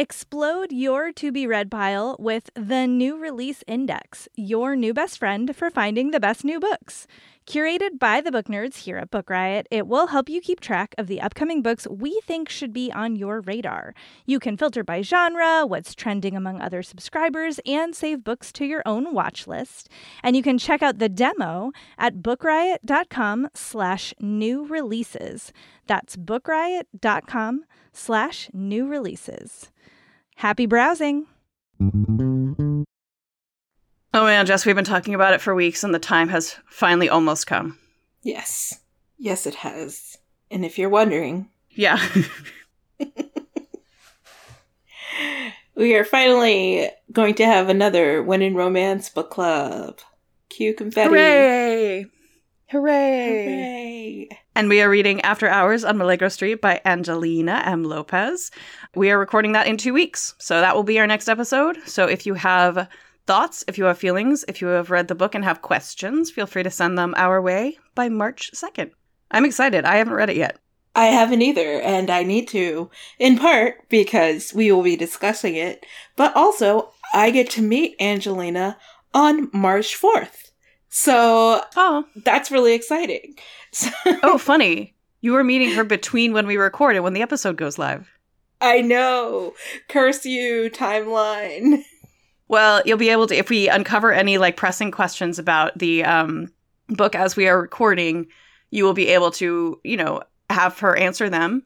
Explode 0.00 0.72
your 0.72 1.12
to 1.12 1.30
be 1.30 1.46
read 1.46 1.70
pile 1.70 2.16
with 2.18 2.48
the 2.54 2.86
new 2.86 3.18
release 3.18 3.62
index, 3.66 4.30
your 4.34 4.74
new 4.74 4.94
best 4.94 5.18
friend 5.18 5.54
for 5.54 5.68
finding 5.68 6.10
the 6.10 6.18
best 6.18 6.42
new 6.42 6.58
books. 6.58 7.06
Curated 7.46 7.98
by 7.98 8.22
the 8.22 8.32
book 8.32 8.46
nerds 8.46 8.84
here 8.84 8.96
at 8.96 9.10
Book 9.10 9.28
Riot, 9.28 9.66
it 9.70 9.86
will 9.86 10.06
help 10.06 10.30
you 10.30 10.40
keep 10.40 10.60
track 10.60 10.94
of 10.96 11.06
the 11.06 11.20
upcoming 11.20 11.60
books 11.60 11.86
we 11.90 12.18
think 12.24 12.48
should 12.48 12.72
be 12.72 12.90
on 12.92 13.16
your 13.16 13.40
radar. 13.40 13.92
You 14.24 14.38
can 14.38 14.56
filter 14.56 14.82
by 14.82 15.02
genre, 15.02 15.66
what's 15.66 15.94
trending 15.94 16.34
among 16.34 16.62
other 16.62 16.82
subscribers, 16.82 17.60
and 17.66 17.94
save 17.94 18.24
books 18.24 18.52
to 18.52 18.64
your 18.64 18.82
own 18.86 19.12
watch 19.12 19.46
list. 19.46 19.90
And 20.22 20.34
you 20.34 20.42
can 20.42 20.56
check 20.56 20.80
out 20.80 20.98
the 20.98 21.08
demo 21.10 21.72
at 21.98 22.22
bookriot.com 22.22 23.48
slash 23.52 24.14
new 24.18 24.64
releases. 24.64 25.52
That's 25.90 26.14
bookriot.com 26.16 27.64
slash 27.92 28.48
new 28.52 28.86
releases. 28.86 29.72
Happy 30.36 30.66
browsing! 30.66 31.26
Oh 31.80 32.84
man, 34.14 34.46
Jess, 34.46 34.64
we've 34.64 34.76
been 34.76 34.84
talking 34.84 35.14
about 35.14 35.34
it 35.34 35.40
for 35.40 35.52
weeks 35.52 35.82
and 35.82 35.92
the 35.92 35.98
time 35.98 36.28
has 36.28 36.54
finally 36.68 37.08
almost 37.08 37.48
come. 37.48 37.76
Yes, 38.22 38.78
yes, 39.18 39.46
it 39.46 39.56
has. 39.56 40.16
And 40.48 40.64
if 40.64 40.78
you're 40.78 40.88
wondering, 40.88 41.48
Yeah. 41.70 41.98
we 45.74 45.96
are 45.96 46.04
finally 46.04 46.88
going 47.10 47.34
to 47.34 47.44
have 47.44 47.68
another 47.68 48.22
When 48.22 48.42
in 48.42 48.54
Romance 48.54 49.08
book 49.10 49.30
club. 49.30 49.98
Cue 50.50 50.72
confetti. 50.72 51.08
Hooray! 51.08 52.06
Hooray! 52.70 54.28
Hooray. 54.28 54.28
And 54.54 54.68
we 54.68 54.80
are 54.80 54.88
reading 54.88 55.20
After 55.22 55.48
Hours 55.48 55.82
on 55.82 55.98
Milagro 55.98 56.28
Street 56.28 56.60
by 56.60 56.80
Angelina 56.84 57.64
M. 57.66 57.82
Lopez. 57.82 58.52
We 58.94 59.10
are 59.10 59.18
recording 59.18 59.50
that 59.52 59.66
in 59.66 59.76
two 59.76 59.92
weeks. 59.92 60.36
So 60.38 60.60
that 60.60 60.76
will 60.76 60.84
be 60.84 61.00
our 61.00 61.06
next 61.08 61.28
episode. 61.28 61.78
So 61.86 62.06
if 62.06 62.26
you 62.26 62.34
have 62.34 62.88
thoughts, 63.26 63.64
if 63.66 63.76
you 63.76 63.86
have 63.86 63.98
feelings, 63.98 64.44
if 64.46 64.60
you 64.60 64.68
have 64.68 64.92
read 64.92 65.08
the 65.08 65.16
book 65.16 65.34
and 65.34 65.42
have 65.42 65.62
questions, 65.62 66.30
feel 66.30 66.46
free 66.46 66.62
to 66.62 66.70
send 66.70 66.96
them 66.96 67.12
our 67.16 67.42
way 67.42 67.76
by 67.96 68.08
March 68.08 68.52
2nd. 68.54 68.92
I'm 69.32 69.44
excited. 69.44 69.84
I 69.84 69.96
haven't 69.96 70.14
read 70.14 70.30
it 70.30 70.36
yet. 70.36 70.60
I 70.94 71.06
haven't 71.06 71.42
either, 71.42 71.80
and 71.80 72.08
I 72.08 72.22
need 72.22 72.46
to, 72.50 72.88
in 73.18 73.36
part 73.36 73.88
because 73.88 74.54
we 74.54 74.70
will 74.70 74.84
be 74.84 74.94
discussing 74.94 75.56
it, 75.56 75.84
but 76.14 76.36
also 76.36 76.92
I 77.12 77.32
get 77.32 77.50
to 77.50 77.62
meet 77.62 77.96
Angelina 77.98 78.78
on 79.12 79.50
March 79.52 80.00
4th. 80.00 80.49
So 80.90 81.62
Oh, 81.76 82.04
that's 82.16 82.50
really 82.50 82.74
exciting. 82.74 83.36
oh, 84.22 84.36
funny. 84.38 84.94
You 85.22 85.32
were 85.32 85.44
meeting 85.44 85.70
her 85.72 85.84
between 85.84 86.32
when 86.32 86.46
we 86.46 86.56
record 86.56 86.96
and 86.96 87.04
when 87.04 87.12
the 87.12 87.22
episode 87.22 87.56
goes 87.56 87.78
live. 87.78 88.10
I 88.60 88.80
know. 88.82 89.54
Curse 89.88 90.24
you, 90.26 90.70
timeline. 90.72 91.82
Well, 92.48 92.82
you'll 92.84 92.98
be 92.98 93.10
able 93.10 93.26
to 93.28 93.36
if 93.36 93.48
we 93.48 93.68
uncover 93.68 94.12
any 94.12 94.36
like 94.38 94.56
pressing 94.56 94.90
questions 94.90 95.38
about 95.38 95.78
the 95.78 96.02
um, 96.04 96.52
book 96.88 97.14
as 97.14 97.36
we 97.36 97.46
are 97.46 97.60
recording, 97.60 98.26
you 98.70 98.82
will 98.84 98.92
be 98.92 99.06
able 99.08 99.30
to, 99.32 99.80
you 99.84 99.96
know, 99.96 100.22
have 100.50 100.78
her 100.80 100.96
answer 100.96 101.30
them 101.30 101.64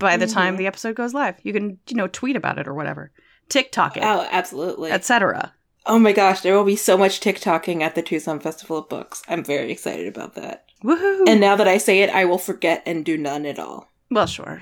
by 0.00 0.16
the 0.16 0.26
time 0.26 0.54
Mhm. 0.54 0.58
the 0.58 0.66
episode 0.66 0.96
goes 0.96 1.14
live. 1.14 1.36
You 1.44 1.52
can, 1.52 1.78
you 1.88 1.96
know, 1.96 2.08
tweet 2.08 2.34
about 2.36 2.58
it 2.58 2.66
or 2.66 2.74
whatever, 2.74 3.12
TikTok 3.48 3.96
it, 3.96 4.02
Oh, 4.04 4.26
absolutely. 4.32 4.90
etc. 4.90 5.52
oh 5.86 5.98
my 5.98 6.12
gosh, 6.12 6.40
there 6.40 6.54
will 6.56 6.64
be 6.64 6.76
so 6.76 6.96
much 6.96 7.20
TikToking 7.20 7.82
at 7.82 7.94
the 7.94 8.02
Tucson 8.02 8.40
Festival 8.40 8.78
of 8.78 8.88
Books. 8.88 9.22
I'm 9.28 9.44
very 9.44 9.70
excited 9.72 10.06
about 10.08 10.34
that. 10.34 10.66
Woohoo! 10.82 11.28
And 11.28 11.40
now 11.40 11.56
that 11.56 11.68
I 11.68 11.78
say 11.78 12.00
it, 12.02 12.10
I 12.10 12.24
will 12.24 12.38
forget 12.38 12.82
and 12.86 13.04
do 13.04 13.16
none 13.16 13.46
at 13.46 13.58
all. 13.58 13.90
well, 14.10 14.26
sure. 14.26 14.60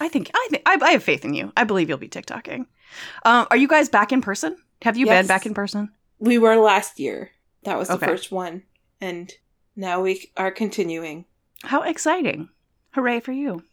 I 0.00 0.08
think 0.08 0.30
I 0.34 0.46
think 0.50 0.62
I, 0.66 0.78
I 0.80 0.90
have 0.92 1.02
faith 1.02 1.24
in 1.24 1.34
you. 1.34 1.52
I 1.56 1.64
believe 1.64 1.88
you'll 1.88 1.98
be 1.98 2.08
TikToking. 2.08 2.66
Um, 3.24 3.46
are 3.50 3.56
you 3.56 3.66
guys 3.68 3.88
back 3.88 4.12
in 4.12 4.20
person? 4.20 4.56
Have 4.82 4.96
you 4.96 5.06
been 5.06 5.26
back 5.26 5.46
in 5.46 5.54
person? 5.54 5.90
We 6.20 6.38
were 6.38 6.56
last 6.56 7.00
year. 7.00 7.30
That 7.64 7.76
was 7.78 7.88
the 7.88 7.94
Okay. 7.94 8.06
first 8.06 8.30
one. 8.30 8.62
And 9.00 9.32
now 9.74 10.00
we 10.02 10.30
are 10.36 10.50
continuing. 10.52 11.24
How 11.64 11.82
exciting! 11.82 12.50
Hooray 12.92 13.18
for 13.20 13.32
you! 13.32 13.64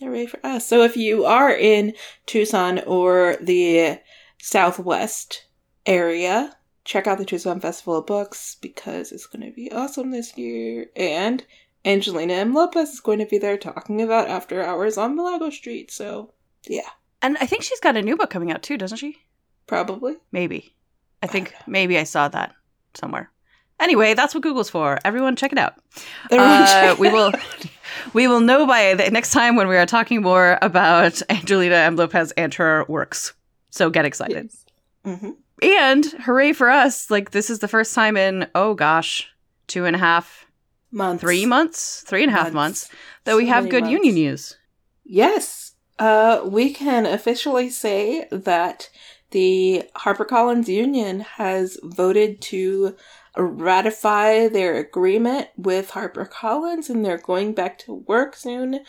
Hooray 0.00 0.26
for 0.26 0.38
us. 0.46 0.66
So 0.66 0.82
if 0.82 0.96
you 0.96 1.24
are 1.24 1.50
in 1.52 1.94
Tucson 2.26 2.78
or 2.86 3.36
the 3.40 3.98
Southwest 4.40 5.44
area, 5.88 6.54
check 6.84 7.06
out 7.06 7.18
the 7.18 7.24
Tucson 7.24 7.58
Festival 7.60 7.98
of 7.98 8.06
Books 8.06 8.56
because 8.60 9.10
it's 9.10 9.26
going 9.26 9.44
to 9.44 9.54
be 9.54 9.72
awesome 9.72 10.10
this 10.10 10.36
year. 10.38 10.86
And 10.94 11.44
Angelina 11.84 12.34
M. 12.34 12.54
Lopez 12.54 12.90
is 12.90 13.00
going 13.00 13.18
to 13.18 13.26
be 13.26 13.38
there 13.38 13.56
talking 13.56 14.00
about 14.02 14.28
After 14.28 14.62
Hours 14.62 14.98
on 14.98 15.16
Milagro 15.16 15.50
Street. 15.50 15.90
So, 15.90 16.32
yeah, 16.66 16.88
And 17.22 17.36
I 17.40 17.46
think 17.46 17.62
she's 17.62 17.80
got 17.80 17.96
a 17.96 18.02
new 18.02 18.16
book 18.16 18.30
coming 18.30 18.52
out 18.52 18.62
too, 18.62 18.76
doesn't 18.78 18.98
she? 18.98 19.16
probably. 19.66 20.14
Maybe. 20.32 20.74
I 21.22 21.26
think 21.26 21.50
don't 21.52 21.68
maybe 21.68 21.98
I 21.98 22.04
saw 22.04 22.28
that 22.28 22.54
somewhere. 22.94 23.30
Anyway, 23.80 24.14
that's 24.14 24.34
what 24.34 24.42
Google's 24.42 24.70
for. 24.70 24.98
Everyone, 25.04 25.36
check 25.36 25.52
it 25.52 25.58
out. 25.58 25.74
Uh, 26.32 26.66
check- 26.66 26.98
we 26.98 27.10
will 27.10 27.32
we 28.14 28.26
will 28.28 28.40
know 28.40 28.66
by 28.66 28.94
the 28.94 29.10
next 29.10 29.32
time 29.32 29.56
when 29.56 29.68
we 29.68 29.76
are 29.76 29.84
talking 29.86 30.22
more 30.22 30.58
about 30.62 31.20
Angelina 31.30 31.74
M. 31.76 31.96
Lopez 31.96 32.32
and 32.32 32.52
her 32.54 32.84
works. 32.88 33.34
So 33.70 33.90
get 33.90 34.04
excited. 34.06 34.50
Mhm. 35.04 35.36
And 35.62 36.04
hooray 36.04 36.52
for 36.52 36.68
us! 36.70 37.10
Like 37.10 37.30
this 37.30 37.50
is 37.50 37.58
the 37.58 37.68
first 37.68 37.94
time 37.94 38.16
in 38.16 38.48
oh 38.54 38.74
gosh, 38.74 39.28
two 39.66 39.84
and 39.84 39.96
a 39.96 39.98
half, 39.98 40.46
Months. 40.90 41.20
three 41.20 41.46
months, 41.46 42.04
three 42.06 42.22
and 42.22 42.32
a 42.32 42.34
half 42.36 42.52
months, 42.52 42.90
that 43.24 43.36
we 43.36 43.46
have 43.46 43.68
good 43.68 43.82
months. 43.84 43.92
union 43.92 44.14
news. 44.14 44.56
Yes. 45.04 45.72
Uh, 45.98 46.42
we 46.44 46.72
can 46.72 47.06
officially 47.06 47.68
say 47.70 48.28
that 48.30 48.88
the 49.32 49.82
HarperCollins 49.96 50.68
Union 50.68 51.20
has 51.20 51.76
voted 51.82 52.40
to 52.42 52.94
ratify 53.36 54.48
their 54.48 54.76
agreement 54.76 55.48
with 55.56 55.90
HarperCollins 55.90 56.88
and 56.88 57.04
they're 57.04 57.18
going 57.18 57.52
back 57.52 57.78
to 57.80 57.94
work 57.94 58.36
soon. 58.36 58.80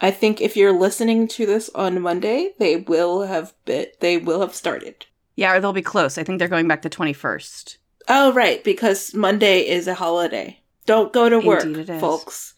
I 0.00 0.10
think 0.10 0.40
if 0.40 0.56
you're 0.56 0.72
listening 0.72 1.28
to 1.28 1.46
this 1.46 1.70
on 1.74 2.00
Monday, 2.00 2.54
they 2.58 2.76
will 2.76 3.22
have 3.22 3.54
bit 3.64 4.00
they 4.00 4.18
will 4.18 4.40
have 4.40 4.54
started. 4.54 5.06
Yeah, 5.40 5.54
or 5.54 5.60
they'll 5.60 5.72
be 5.72 5.80
close. 5.80 6.18
I 6.18 6.22
think 6.22 6.38
they're 6.38 6.48
going 6.48 6.68
back 6.68 6.82
to 6.82 6.90
twenty 6.90 7.14
first. 7.14 7.78
Oh 8.08 8.32
right, 8.34 8.62
because 8.62 9.14
Monday 9.14 9.60
is 9.66 9.86
a 9.88 9.94
holiday. 9.94 10.60
Don't 10.84 11.12
go 11.14 11.30
to 11.30 11.38
work, 11.38 11.64
Indeed 11.64 11.88
it 11.88 11.90
is. 11.90 12.00
folks. 12.00 12.54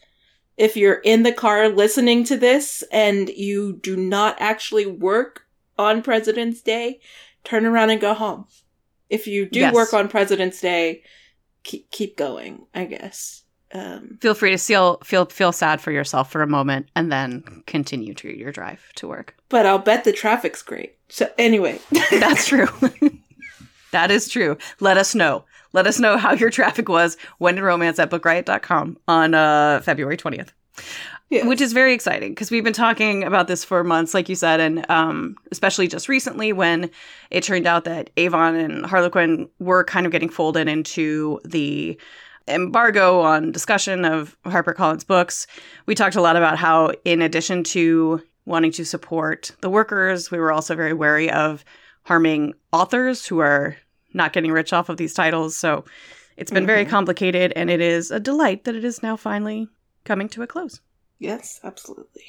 If 0.57 0.75
you're 0.75 0.95
in 0.95 1.23
the 1.23 1.31
car 1.31 1.69
listening 1.69 2.25
to 2.25 2.35
this 2.37 2.83
and 2.91 3.29
you 3.29 3.73
do 3.81 3.95
not 3.95 4.35
actually 4.39 4.85
work 4.85 5.45
on 5.79 6.01
President's 6.01 6.61
Day, 6.61 6.99
turn 7.45 7.65
around 7.65 7.89
and 7.89 8.01
go 8.01 8.13
home. 8.13 8.47
If 9.09 9.27
you 9.27 9.45
do 9.49 9.61
Yes. 9.61 9.73
work 9.73 9.93
on 9.93 10.09
President's 10.09 10.59
Day, 10.59 11.03
keep 11.63 11.89
keep 11.89 12.17
going, 12.17 12.65
I 12.75 12.83
guess. 12.83 13.42
Um, 13.73 14.19
Feel 14.21 14.35
free 14.35 14.51
to 14.51 14.57
feel 14.57 14.97
feel 15.03 15.25
feel 15.25 15.51
sad 15.51 15.81
for 15.81 15.91
yourself 15.91 16.31
for 16.31 16.41
a 16.43 16.47
moment 16.47 16.89
and 16.95 17.11
then 17.11 17.63
continue 17.65 18.13
to 18.13 18.29
your 18.29 18.51
drive 18.51 18.81
to 18.95 19.07
work. 19.07 19.35
but 19.49 19.65
I'll 19.65 19.79
bet 19.79 20.03
the 20.03 20.11
traffic's 20.13 20.61
great. 20.61 20.95
So 21.09 21.27
anyway, 21.37 21.79
That's 22.11 22.47
true. 22.47 22.67
that 23.91 24.11
is 24.11 24.29
true. 24.29 24.57
Let 24.79 24.97
us 24.97 25.15
know. 25.15 25.45
Let 25.73 25.87
us 25.87 25.99
know 25.99 26.17
how 26.17 26.33
your 26.33 26.51
traffic 26.51 26.87
was 26.87 27.17
when 27.39 27.57
in 27.57 27.63
romance 27.63 27.97
at 27.97 28.11
bookriot.com 28.11 28.97
on 29.07 29.33
uh, 29.33 29.81
February 29.81 30.17
20th, 30.17 30.49
yeah. 31.31 31.47
which 31.47 31.61
is 31.61 31.73
very 31.73 31.93
exciting 31.93 32.29
because 32.31 32.51
we've 32.51 32.63
been 32.63 32.73
talking 32.73 33.23
about 33.23 33.47
this 33.47 33.63
for 33.63 33.83
months, 33.83 34.13
like 34.13 34.29
you 34.29 34.35
said, 34.35 34.59
and 34.59 34.85
um, 34.89 35.35
especially 35.51 35.87
just 35.87 36.07
recently 36.07 36.53
when 36.53 36.91
it 37.31 37.43
turned 37.43 37.65
out 37.65 37.85
that 37.85 38.11
Avon 38.17 38.55
and 38.55 38.85
Harlequin 38.85 39.49
were 39.57 39.83
kind 39.83 40.05
of 40.05 40.11
getting 40.11 40.29
folded 40.29 40.67
into 40.67 41.39
the 41.43 41.97
embargo 42.47 43.21
on 43.21 43.51
discussion 43.51 44.05
of 44.05 44.37
HarperCollins 44.45 45.05
books. 45.07 45.47
We 45.85 45.95
talked 45.95 46.15
a 46.15 46.21
lot 46.21 46.35
about 46.35 46.57
how, 46.57 46.91
in 47.05 47.21
addition 47.21 47.63
to 47.65 48.21
wanting 48.45 48.71
to 48.73 48.85
support 48.85 49.51
the 49.61 49.69
workers, 49.69 50.29
we 50.29 50.37
were 50.37 50.51
also 50.51 50.75
very 50.75 50.93
wary 50.93 51.31
of 51.31 51.63
harming 52.03 52.53
authors 52.73 53.25
who 53.25 53.39
are 53.39 53.77
not 54.13 54.33
getting 54.33 54.51
rich 54.51 54.73
off 54.73 54.89
of 54.89 54.97
these 54.97 55.13
titles. 55.13 55.55
So 55.55 55.85
it's 56.35 56.51
been 56.51 56.65
very 56.65 56.85
Mhm. 56.85 56.89
complicated, 56.89 57.53
and 57.55 57.69
it 57.69 57.79
is 57.79 58.11
a 58.11 58.19
delight 58.19 58.65
that 58.65 58.75
it 58.75 58.83
is 58.83 59.01
now 59.01 59.15
finally 59.15 59.67
coming 60.03 60.27
to 60.29 60.41
a 60.43 60.47
close. 60.47 60.81
yes, 61.19 61.61
absolutely. 61.63 62.25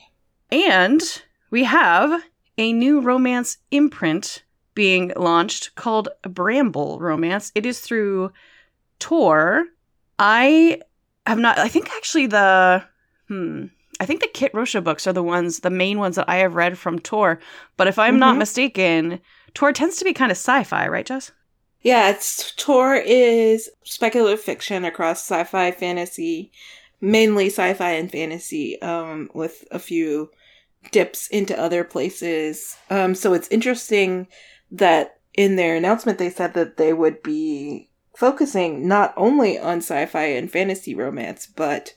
And 0.52 1.02
we 1.50 1.64
have 1.64 2.22
a 2.56 2.72
new 2.72 3.00
romance 3.00 3.56
imprint 3.72 4.44
being 4.74 5.12
launched 5.16 5.74
called 5.74 6.08
Bramble 6.22 7.00
Romance. 7.00 7.50
It 7.56 7.66
is 7.66 7.80
through 7.80 8.30
Tor. 9.00 9.64
I 10.18 10.80
have 11.26 11.38
not, 11.38 11.58
I 11.58 11.68
think 11.68 11.90
actually 11.96 12.26
the, 12.26 12.84
hmm, 13.28 13.66
I 14.00 14.06
think 14.06 14.20
the 14.20 14.28
Kit 14.28 14.52
Rocha 14.54 14.80
books 14.80 15.06
are 15.06 15.12
the 15.12 15.22
ones, 15.22 15.60
the 15.60 15.70
main 15.70 15.98
ones 15.98 16.16
that 16.16 16.28
I 16.28 16.36
have 16.36 16.54
read 16.54 16.78
from 16.78 16.98
Tor. 16.98 17.40
But 17.76 17.86
if 17.86 17.98
I'm 17.98 18.18
not 18.18 18.34
Mhm. 18.34 18.38
mistaken, 18.38 19.20
Tor 19.54 19.72
tends 19.72 19.96
to 19.96 20.04
be 20.04 20.12
kind 20.12 20.30
of 20.32 20.36
sci 20.36 20.64
fi, 20.64 20.86
right, 20.88 21.06
Jess? 21.06 21.32
Yeah, 21.82 22.10
it's 22.10 22.52
Tor 22.56 22.94
is 22.96 23.70
speculative 23.84 24.40
fiction 24.40 24.84
across 24.84 25.20
sci-fi, 25.20 25.70
fantasy, 25.70 26.50
mainly 27.00 27.46
sci-fi 27.46 27.90
and 27.90 28.10
fantasy, 28.10 28.80
um, 28.80 29.30
with 29.34 29.64
a 29.70 29.78
few 29.78 30.30
dips 30.92 31.28
into 31.28 31.58
other 31.58 31.84
places. 31.84 32.76
Um, 32.90 33.14
so 33.14 33.34
it's 33.34 33.48
interesting 33.48 34.28
that 34.70 35.18
in 35.34 35.56
their 35.56 35.76
announcement 35.76 36.18
they 36.18 36.30
said 36.30 36.54
that 36.54 36.78
they 36.78 36.92
would 36.92 37.22
be 37.22 37.90
focusing 38.16 38.86
not 38.86 39.12
only 39.16 39.58
on 39.58 39.78
sci-fi 39.78 40.24
and 40.24 40.50
fantasy 40.50 40.94
romance, 40.94 41.46
but 41.46 41.94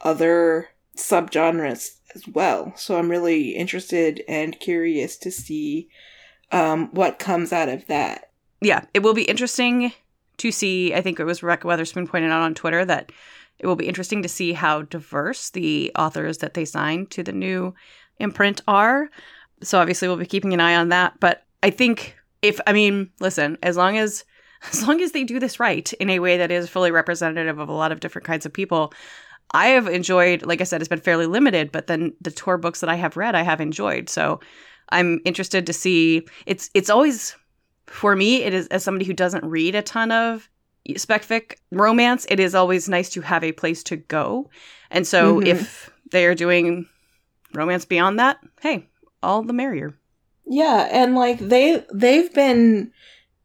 other 0.00 0.68
subgenres 0.96 1.96
as 2.14 2.26
well. 2.26 2.72
So 2.76 2.98
I'm 2.98 3.10
really 3.10 3.50
interested 3.50 4.22
and 4.28 4.58
curious 4.58 5.16
to 5.18 5.30
see 5.30 5.88
um, 6.50 6.88
what 6.92 7.18
comes 7.18 7.52
out 7.52 7.68
of 7.68 7.86
that. 7.86 8.30
yeah, 8.60 8.84
it 8.94 9.00
will 9.00 9.14
be 9.14 9.24
interesting 9.24 9.92
to 10.38 10.50
see. 10.50 10.94
I 10.94 11.00
think 11.00 11.20
it 11.20 11.24
was 11.24 11.42
Rebekah 11.42 11.68
Weatherspoon 11.68 12.08
pointed 12.08 12.30
out 12.30 12.42
on 12.42 12.54
Twitter 12.54 12.84
that 12.84 13.12
it 13.58 13.66
will 13.66 13.76
be 13.76 13.88
interesting 13.88 14.22
to 14.22 14.28
see 14.28 14.52
how 14.52 14.82
diverse 14.82 15.50
the 15.50 15.92
authors 15.96 16.38
that 16.38 16.54
they 16.54 16.64
signed 16.64 17.10
to 17.10 17.22
the 17.22 17.32
new 17.32 17.74
imprint 18.18 18.62
are. 18.66 19.10
So 19.62 19.78
obviously, 19.78 20.08
we'll 20.08 20.16
be 20.16 20.26
keeping 20.26 20.54
an 20.54 20.60
eye 20.60 20.76
on 20.76 20.88
that. 20.88 21.18
But 21.20 21.44
I 21.62 21.70
think 21.70 22.16
if 22.40 22.60
I 22.66 22.72
mean, 22.72 23.10
listen, 23.20 23.58
as 23.62 23.76
long 23.76 23.98
as 23.98 24.24
as 24.72 24.86
long 24.86 25.00
as 25.00 25.12
they 25.12 25.24
do 25.24 25.38
this 25.38 25.60
right 25.60 25.92
in 25.94 26.10
a 26.10 26.18
way 26.18 26.36
that 26.38 26.50
is 26.50 26.68
fully 26.68 26.90
representative 26.90 27.58
of 27.58 27.68
a 27.68 27.72
lot 27.72 27.92
of 27.92 28.00
different 28.00 28.26
kinds 28.26 28.46
of 28.46 28.52
people. 28.52 28.92
I 29.52 29.68
have 29.68 29.86
enjoyed, 29.86 30.44
like 30.44 30.60
I 30.60 30.64
said, 30.64 30.82
it's 30.82 30.88
been 30.88 31.00
fairly 31.00 31.24
limited, 31.26 31.72
but 31.72 31.86
then 31.86 32.12
the 32.20 32.30
Tor 32.30 32.58
books 32.58 32.80
that 32.80 32.90
I 32.90 32.96
have 32.96 33.16
read, 33.16 33.34
I 33.34 33.42
have 33.42 33.60
enjoyed. 33.62 34.10
So 34.10 34.40
I'm 34.90 35.20
interested 35.24 35.66
to 35.66 35.72
see. 35.72 36.26
It's 36.46 36.68
it's 36.74 36.90
always 36.90 37.34
for 37.86 38.14
me, 38.14 38.42
it 38.42 38.52
is 38.52 38.66
as 38.68 38.84
somebody 38.84 39.06
who 39.06 39.14
doesn't 39.14 39.44
read 39.44 39.74
a 39.74 39.80
ton 39.82 40.12
of 40.12 40.48
spec 40.96 41.22
fic 41.22 41.54
romance, 41.70 42.26
it 42.28 42.40
is 42.40 42.54
always 42.54 42.88
nice 42.88 43.08
to 43.10 43.20
have 43.22 43.42
a 43.42 43.52
place 43.52 43.82
to 43.84 43.96
go. 43.96 44.50
And 44.90 45.06
so 45.06 45.40
Mhm. 45.40 45.46
if 45.46 45.90
they 46.10 46.26
are 46.26 46.34
doing 46.34 46.86
romance 47.54 47.84
beyond 47.86 48.18
that, 48.18 48.38
hey, 48.60 48.86
all 49.22 49.42
the 49.42 49.52
merrier. 49.54 49.94
Yeah, 50.46 50.88
and 50.90 51.14
like 51.14 51.38
they 51.38 51.84
they've 51.92 52.32
been 52.34 52.92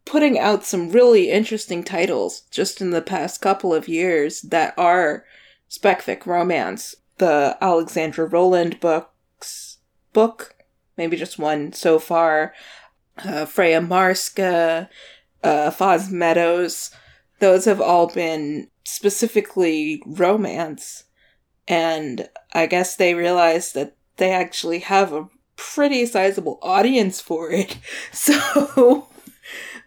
putting 0.05 0.37
out 0.37 0.65
some 0.65 0.89
really 0.89 1.31
interesting 1.31 1.83
titles 1.83 2.41
just 2.51 2.81
in 2.81 2.91
the 2.91 3.01
past 3.01 3.41
couple 3.41 3.73
of 3.73 3.87
years 3.87 4.41
that 4.41 4.73
are 4.77 5.25
spec 5.67 6.01
fic 6.03 6.25
romance. 6.25 6.95
The 7.17 7.57
Alexandra 7.61 8.25
Rowland 8.25 8.79
books 8.79 9.77
book, 10.13 10.55
maybe 10.97 11.15
just 11.15 11.39
one 11.39 11.73
so 11.73 11.99
far. 11.99 12.53
Uh, 13.17 13.45
Freya 13.45 13.79
Marske, 13.79 14.89
uh, 15.43 15.71
Foz 15.71 16.09
Meadows, 16.09 16.89
those 17.39 17.65
have 17.65 17.79
all 17.81 18.07
been 18.07 18.69
specifically 18.83 20.01
romance. 20.05 21.03
And 21.67 22.29
I 22.53 22.65
guess 22.65 22.95
they 22.95 23.13
realized 23.13 23.75
that 23.75 23.95
they 24.17 24.31
actually 24.31 24.79
have 24.79 25.13
a 25.13 25.29
pretty 25.55 26.05
sizable 26.05 26.59
audience 26.61 27.21
for 27.21 27.51
it. 27.51 27.77
So 28.11 29.07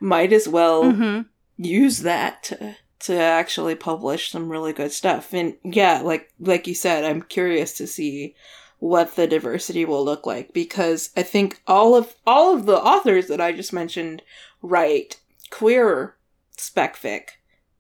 might 0.01 0.33
as 0.33 0.47
well 0.49 0.83
Mm-hmm. 0.85 1.23
use 1.57 2.01
that 2.01 2.43
to 2.45 2.77
to 2.99 3.15
actually 3.15 3.75
publish 3.75 4.31
some 4.31 4.49
really 4.49 4.73
good 4.73 4.91
stuff. 4.91 5.33
And 5.35 5.57
yeah, 5.63 6.01
like 6.03 6.33
like 6.41 6.67
you 6.67 6.75
said, 6.75 7.05
I'm 7.05 7.23
curious 7.23 7.73
to 7.79 7.87
see 7.87 8.35
what 8.79 9.17
the 9.17 9.27
diversity 9.27 9.85
will 9.85 10.05
look 10.05 10.27
like 10.27 10.53
because 10.53 11.11
I 11.17 11.23
think 11.23 11.61
all 11.67 11.95
of 11.95 12.15
all 12.27 12.55
of 12.55 12.67
the 12.67 12.77
authors 12.77 13.27
that 13.29 13.41
I 13.41 13.53
just 13.53 13.73
mentioned 13.73 14.23
write 14.63 15.21
queer 15.51 16.17
spec 16.57 16.97
fic, 16.97 17.29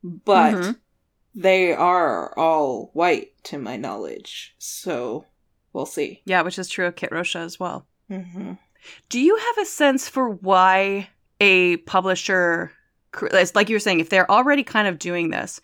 but 0.03 0.55
Mhm. 0.55 0.77
they 1.35 1.73
are 1.73 2.39
all 2.39 2.91
white 2.93 3.33
to 3.45 3.59
my 3.59 3.77
knowledge. 3.77 4.55
So 4.59 5.25
we'll 5.73 5.87
see. 5.87 6.23
Yeah, 6.25 6.43
which 6.43 6.59
is 6.59 6.69
true 6.69 6.87
of 6.87 6.97
Kit 6.97 7.11
Rocha 7.13 7.39
as 7.39 7.59
well. 7.61 7.87
hmm 8.09 8.53
Do 9.09 9.19
you 9.21 9.37
have 9.37 9.59
a 9.59 9.67
sense 9.67 10.09
for 10.09 10.29
why 10.31 11.09
a 11.41 11.79
publisher, 11.79 12.73
like 13.55 13.69
you 13.69 13.77
were 13.77 13.81
saying, 13.81 14.01
if 14.01 14.09
they're 14.09 14.31
already 14.31 14.63
kind 14.63 14.89
of 14.89 14.99
doing 14.99 15.31
this, 15.31 15.61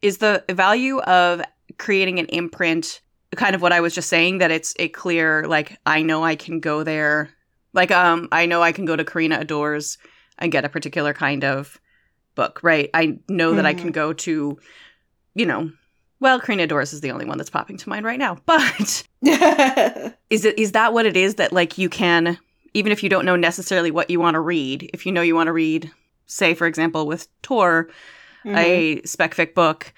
is 0.00 0.18
the 0.18 0.44
value 0.50 0.98
of 1.00 1.42
creating 1.78 2.18
an 2.18 2.26
imprint 2.26 3.00
kind 3.36 3.54
of 3.54 3.62
what 3.62 3.72
I 3.72 3.80
was 3.80 3.94
just 3.94 4.08
saying 4.08 4.38
that 4.38 4.50
it's 4.50 4.74
a 4.78 4.88
clear 4.88 5.46
like 5.46 5.78
I 5.86 6.02
know 6.02 6.22
I 6.22 6.36
can 6.36 6.60
go 6.60 6.82
there, 6.82 7.30
like 7.72 7.90
um 7.90 8.28
I 8.30 8.46
know 8.46 8.62
I 8.62 8.72
can 8.72 8.84
go 8.84 8.96
to 8.96 9.04
Carina 9.04 9.38
Adores 9.40 9.98
and 10.38 10.52
get 10.52 10.64
a 10.64 10.68
particular 10.68 11.14
kind 11.14 11.44
of 11.44 11.80
book, 12.34 12.60
right? 12.62 12.90
I 12.94 13.18
know 13.28 13.54
that 13.54 13.66
I 13.66 13.74
can 13.74 13.90
go 13.90 14.12
to, 14.12 14.58
you 15.34 15.46
know, 15.46 15.70
well, 16.20 16.40
Carina 16.40 16.64
Adores 16.64 16.92
is 16.92 17.00
the 17.00 17.10
only 17.10 17.24
one 17.24 17.38
that's 17.38 17.50
popping 17.50 17.76
to 17.78 17.88
mind 17.88 18.04
right 18.04 18.18
now, 18.18 18.38
but 18.46 19.02
is 20.30 20.44
it 20.44 20.58
is 20.58 20.72
that 20.72 20.92
what 20.92 21.06
it 21.06 21.16
is 21.16 21.36
that 21.36 21.52
like 21.52 21.78
you 21.78 21.88
can 21.88 22.38
even 22.74 22.92
if 22.92 23.02
you 23.02 23.08
don't 23.08 23.24
know 23.26 23.36
necessarily 23.36 23.90
what 23.90 24.10
you 24.10 24.20
want 24.20 24.34
to 24.34 24.40
read 24.40 24.90
if 24.92 25.04
you 25.06 25.12
know 25.12 25.22
you 25.22 25.34
want 25.34 25.46
to 25.48 25.52
read 25.52 25.90
say 26.26 26.54
for 26.54 26.66
example 26.66 27.06
with 27.06 27.28
tor 27.42 27.88
Mm-hmm. 28.44 28.56
a 28.58 29.02
spec 29.04 29.36
fic 29.36 29.54
book 29.54 29.92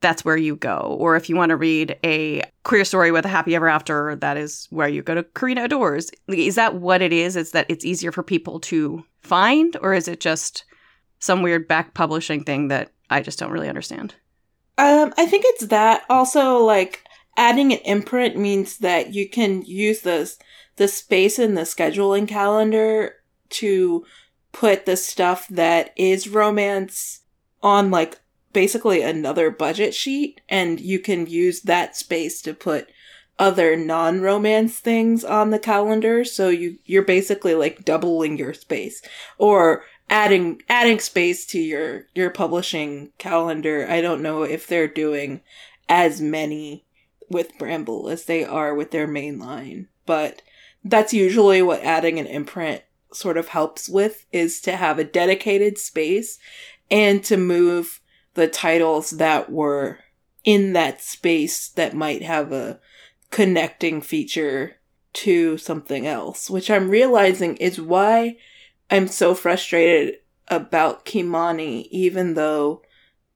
that's 0.00 0.24
where 0.24 0.36
you 0.36 0.54
go 0.54 0.96
or 1.00 1.16
if 1.16 1.28
you 1.28 1.34
want 1.34 1.50
to 1.50 1.56
read 1.56 1.98
a 2.04 2.40
queer 2.62 2.84
story 2.84 3.10
with 3.10 3.24
a 3.24 3.28
happy 3.28 3.56
ever 3.56 3.68
after 3.68 4.14
that 4.16 4.36
is 4.36 4.68
where 4.70 4.86
you 4.86 5.02
go 5.02 5.12
to 5.16 5.24
carina 5.24 5.64
adores 5.64 6.08
is 6.28 6.54
that 6.54 6.76
what 6.76 7.02
it 7.02 7.12
is 7.12 7.34
is 7.34 7.50
that 7.50 7.66
it's 7.68 7.84
easier 7.84 8.12
for 8.12 8.22
people 8.22 8.60
to 8.60 9.04
find 9.22 9.76
or 9.82 9.92
is 9.92 10.06
it 10.06 10.20
just 10.20 10.64
some 11.18 11.42
weird 11.42 11.66
back 11.66 11.92
publishing 11.94 12.44
thing 12.44 12.68
that 12.68 12.92
i 13.10 13.20
just 13.20 13.40
don't 13.40 13.50
really 13.50 13.68
understand 13.68 14.14
Um, 14.78 15.12
I 15.18 15.26
think 15.26 15.44
it's 15.48 15.66
that. 15.66 16.04
Also, 16.08 16.58
like 16.58 17.02
adding 17.36 17.72
an 17.72 17.80
imprint 17.84 18.36
means 18.36 18.78
that 18.78 19.12
you 19.14 19.28
can 19.28 19.62
use 19.62 20.00
the 20.02 20.32
the 20.80 20.88
space 20.88 21.38
in 21.38 21.56
the 21.56 21.60
scheduling 21.60 22.26
calendar 22.26 23.16
to 23.50 24.02
put 24.50 24.86
the 24.86 24.96
stuff 24.96 25.46
that 25.48 25.92
is 25.94 26.26
romance 26.26 27.20
on 27.62 27.90
like 27.90 28.18
basically 28.54 29.02
another 29.02 29.50
budget 29.50 29.92
sheet, 29.92 30.40
and 30.48 30.80
you 30.80 30.98
can 30.98 31.26
use 31.26 31.60
that 31.60 31.98
space 31.98 32.40
to 32.40 32.54
put 32.54 32.88
other 33.38 33.76
non-romance 33.76 34.78
things 34.78 35.22
on 35.22 35.50
the 35.50 35.58
calendar. 35.58 36.24
So 36.24 36.48
you 36.48 36.78
you're 36.86 37.02
basically 37.02 37.54
like 37.54 37.84
doubling 37.84 38.38
your 38.38 38.54
space, 38.54 39.02
or 39.36 39.84
adding 40.08 40.62
adding 40.70 40.98
space 40.98 41.44
to 41.48 41.58
your 41.58 42.06
your 42.14 42.30
publishing 42.30 43.12
calendar. 43.18 43.86
I 43.86 44.00
don't 44.00 44.22
know 44.22 44.44
if 44.44 44.66
they're 44.66 44.88
doing 44.88 45.42
as 45.90 46.22
many 46.22 46.86
with 47.28 47.58
Bramble 47.58 48.08
as 48.08 48.24
they 48.24 48.46
are 48.46 48.74
with 48.74 48.92
their 48.92 49.06
main 49.06 49.38
line, 49.38 49.88
but 50.06 50.40
that's 50.84 51.12
usually 51.12 51.62
what 51.62 51.82
adding 51.82 52.18
an 52.18 52.26
imprint 52.26 52.82
sort 53.12 53.36
of 53.36 53.48
helps 53.48 53.88
with 53.88 54.26
is 54.32 54.60
to 54.62 54.76
have 54.76 54.98
a 54.98 55.04
dedicated 55.04 55.78
space 55.78 56.38
and 56.90 57.22
to 57.24 57.36
move 57.36 58.00
the 58.34 58.48
titles 58.48 59.10
that 59.10 59.50
were 59.50 59.98
in 60.44 60.72
that 60.72 61.02
space 61.02 61.68
that 61.68 61.94
might 61.94 62.22
have 62.22 62.52
a 62.52 62.80
connecting 63.30 64.00
feature 64.00 64.76
to 65.12 65.58
something 65.58 66.06
else, 66.06 66.48
which 66.48 66.70
I'm 66.70 66.88
realizing 66.88 67.56
is 67.56 67.80
why 67.80 68.36
I'm 68.90 69.08
so 69.08 69.34
frustrated 69.34 70.18
about 70.48 71.04
Kimani, 71.04 71.88
even 71.90 72.34
though 72.34 72.82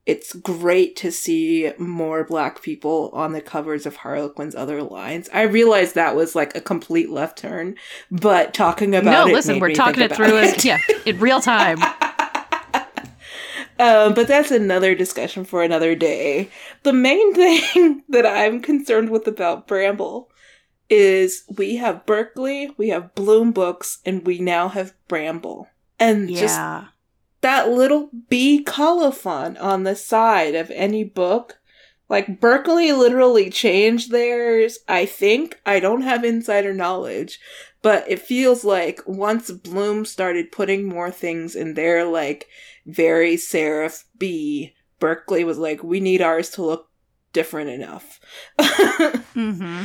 it's 0.06 0.34
great 0.34 0.96
to 0.96 1.10
see 1.10 1.72
more 1.78 2.24
black 2.24 2.60
people 2.60 3.10
on 3.14 3.32
the 3.32 3.40
covers 3.40 3.86
of 3.86 3.96
Harlequin's 3.96 4.54
other 4.54 4.82
lines. 4.82 5.30
I 5.32 5.42
realized 5.42 5.94
that 5.94 6.14
was 6.14 6.34
like 6.34 6.54
a 6.54 6.60
complete 6.60 7.10
left 7.10 7.38
turn, 7.38 7.76
but 8.10 8.52
talking 8.52 8.94
about 8.94 9.10
no 9.10 9.26
it. 9.26 9.32
listen 9.32 9.58
we're 9.58 9.72
talking 9.72 10.02
it 10.02 10.14
through 10.14 10.38
as 10.38 10.64
yeah 10.64 10.78
in 11.06 11.18
real 11.18 11.40
time 11.40 11.78
um, 13.78 14.14
but 14.14 14.28
that's 14.28 14.50
another 14.50 14.94
discussion 14.94 15.44
for 15.44 15.62
another 15.62 15.94
day. 15.94 16.50
The 16.82 16.92
main 16.92 17.34
thing 17.72 18.02
that 18.08 18.26
I'm 18.26 18.60
concerned 18.60 19.10
with 19.10 19.26
about 19.26 19.66
Bramble 19.66 20.30
is 20.90 21.44
we 21.56 21.76
have 21.76 22.04
Berkley, 22.04 22.72
we 22.76 22.90
have 22.90 23.14
Bloom 23.14 23.52
Books, 23.52 23.98
and 24.04 24.26
we 24.26 24.38
now 24.38 24.68
have 24.68 24.92
Bramble. 25.08 25.68
And 25.98 26.28
just 26.28 26.58
yeah 26.58 26.88
that 27.44 27.68
little 27.68 28.08
bee 28.30 28.62
colophon 28.62 29.58
on 29.58 29.82
the 29.82 29.94
side 29.94 30.54
of 30.54 30.70
any 30.70 31.04
book. 31.04 31.58
Like 32.08 32.40
Berkley 32.40 32.90
literally 32.92 33.50
changed 33.50 34.10
theirs, 34.10 34.78
I 34.88 35.04
think. 35.04 35.60
I 35.66 35.78
don't 35.78 36.00
have 36.00 36.24
insider 36.24 36.72
knowledge, 36.72 37.38
but 37.82 38.10
it 38.10 38.18
feels 38.18 38.64
like 38.64 39.02
once 39.06 39.50
Bloom 39.50 40.06
started 40.06 40.52
putting 40.52 40.88
more 40.88 41.10
things 41.10 41.54
in 41.54 41.74
their 41.74 42.06
like 42.06 42.48
very 42.86 43.36
serif 43.36 44.04
B, 44.16 44.74
Berkley 44.98 45.44
was 45.44 45.58
like, 45.58 45.84
we 45.84 46.00
need 46.00 46.22
ours 46.22 46.48
to 46.52 46.62
look 46.62 46.88
different 47.34 47.68
enough. 47.68 48.20
mm-hmm. 48.58 49.84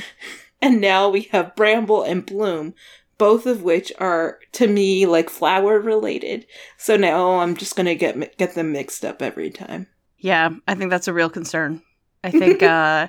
and 0.61 0.79
now 0.79 1.09
we 1.09 1.23
have 1.33 1.57
Bramble 1.57 2.03
and 2.03 2.25
Bloom, 2.25 2.73
both 3.19 3.45
of 3.45 3.61
which 3.61 3.91
are 3.99 4.39
to 4.53 4.67
me 4.67 5.05
like 5.05 5.29
flower 5.29 5.79
related. 5.79 6.47
So 6.77 6.97
now 6.97 7.39
I'm 7.39 7.55
just 7.55 7.75
gonna 7.75 7.93
get 7.93 8.37
get 8.37 8.55
them 8.55 8.71
mixed 8.71 9.05
up 9.05 9.21
every 9.21 9.51
time. 9.51 9.85
Yeah, 10.17 10.49
I 10.67 10.73
think 10.73 10.89
that's 10.89 11.07
a 11.07 11.13
real 11.13 11.29
concern. 11.29 11.83
I 12.23 12.31
think 12.31 12.63
uh 12.63 13.07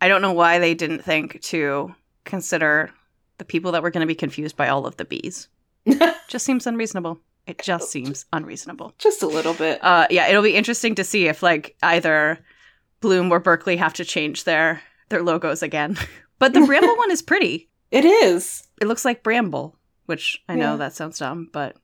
I 0.00 0.08
don't 0.08 0.22
know 0.22 0.32
why 0.32 0.60
they 0.60 0.74
didn't 0.74 1.02
think 1.02 1.40
to 1.42 1.92
consider 2.24 2.90
the 3.38 3.44
people 3.44 3.72
that 3.72 3.82
were 3.82 3.90
going 3.90 4.02
to 4.02 4.06
be 4.06 4.14
confused 4.14 4.56
by 4.56 4.68
all 4.68 4.86
of 4.86 4.96
the 4.96 5.04
bees. 5.04 5.48
just 6.28 6.44
seems 6.44 6.66
unreasonable. 6.66 7.18
It 7.46 7.60
just 7.62 7.90
seems 7.90 8.26
unreasonable. 8.32 8.94
just 8.98 9.22
a 9.22 9.26
little 9.26 9.54
bit. 9.54 9.82
Uh 9.82 10.06
yeah, 10.10 10.28
it'll 10.28 10.42
be 10.42 10.54
interesting 10.54 10.94
to 10.96 11.04
see 11.04 11.28
if 11.28 11.42
like 11.42 11.76
either 11.82 12.38
Bloom 13.00 13.32
or 13.32 13.40
Berkley 13.40 13.76
have 13.76 13.94
to 13.94 14.04
change 14.04 14.44
their 14.44 14.82
their 15.08 15.22
logos 15.22 15.62
again. 15.62 15.96
but 16.38 16.52
the 16.52 16.60
Bramble 16.60 16.96
one 16.96 17.10
is 17.10 17.22
pretty. 17.22 17.70
It 17.90 18.04
is. 18.04 18.66
It 18.80 18.86
looks 18.88 19.04
like 19.04 19.22
Bramble, 19.22 19.76
which 20.06 20.42
I 20.48 20.54
know 20.54 20.72
Yeah. 20.72 20.76
that 20.76 20.92
sounds 20.94 21.18
dumb, 21.18 21.48
but 21.52 21.76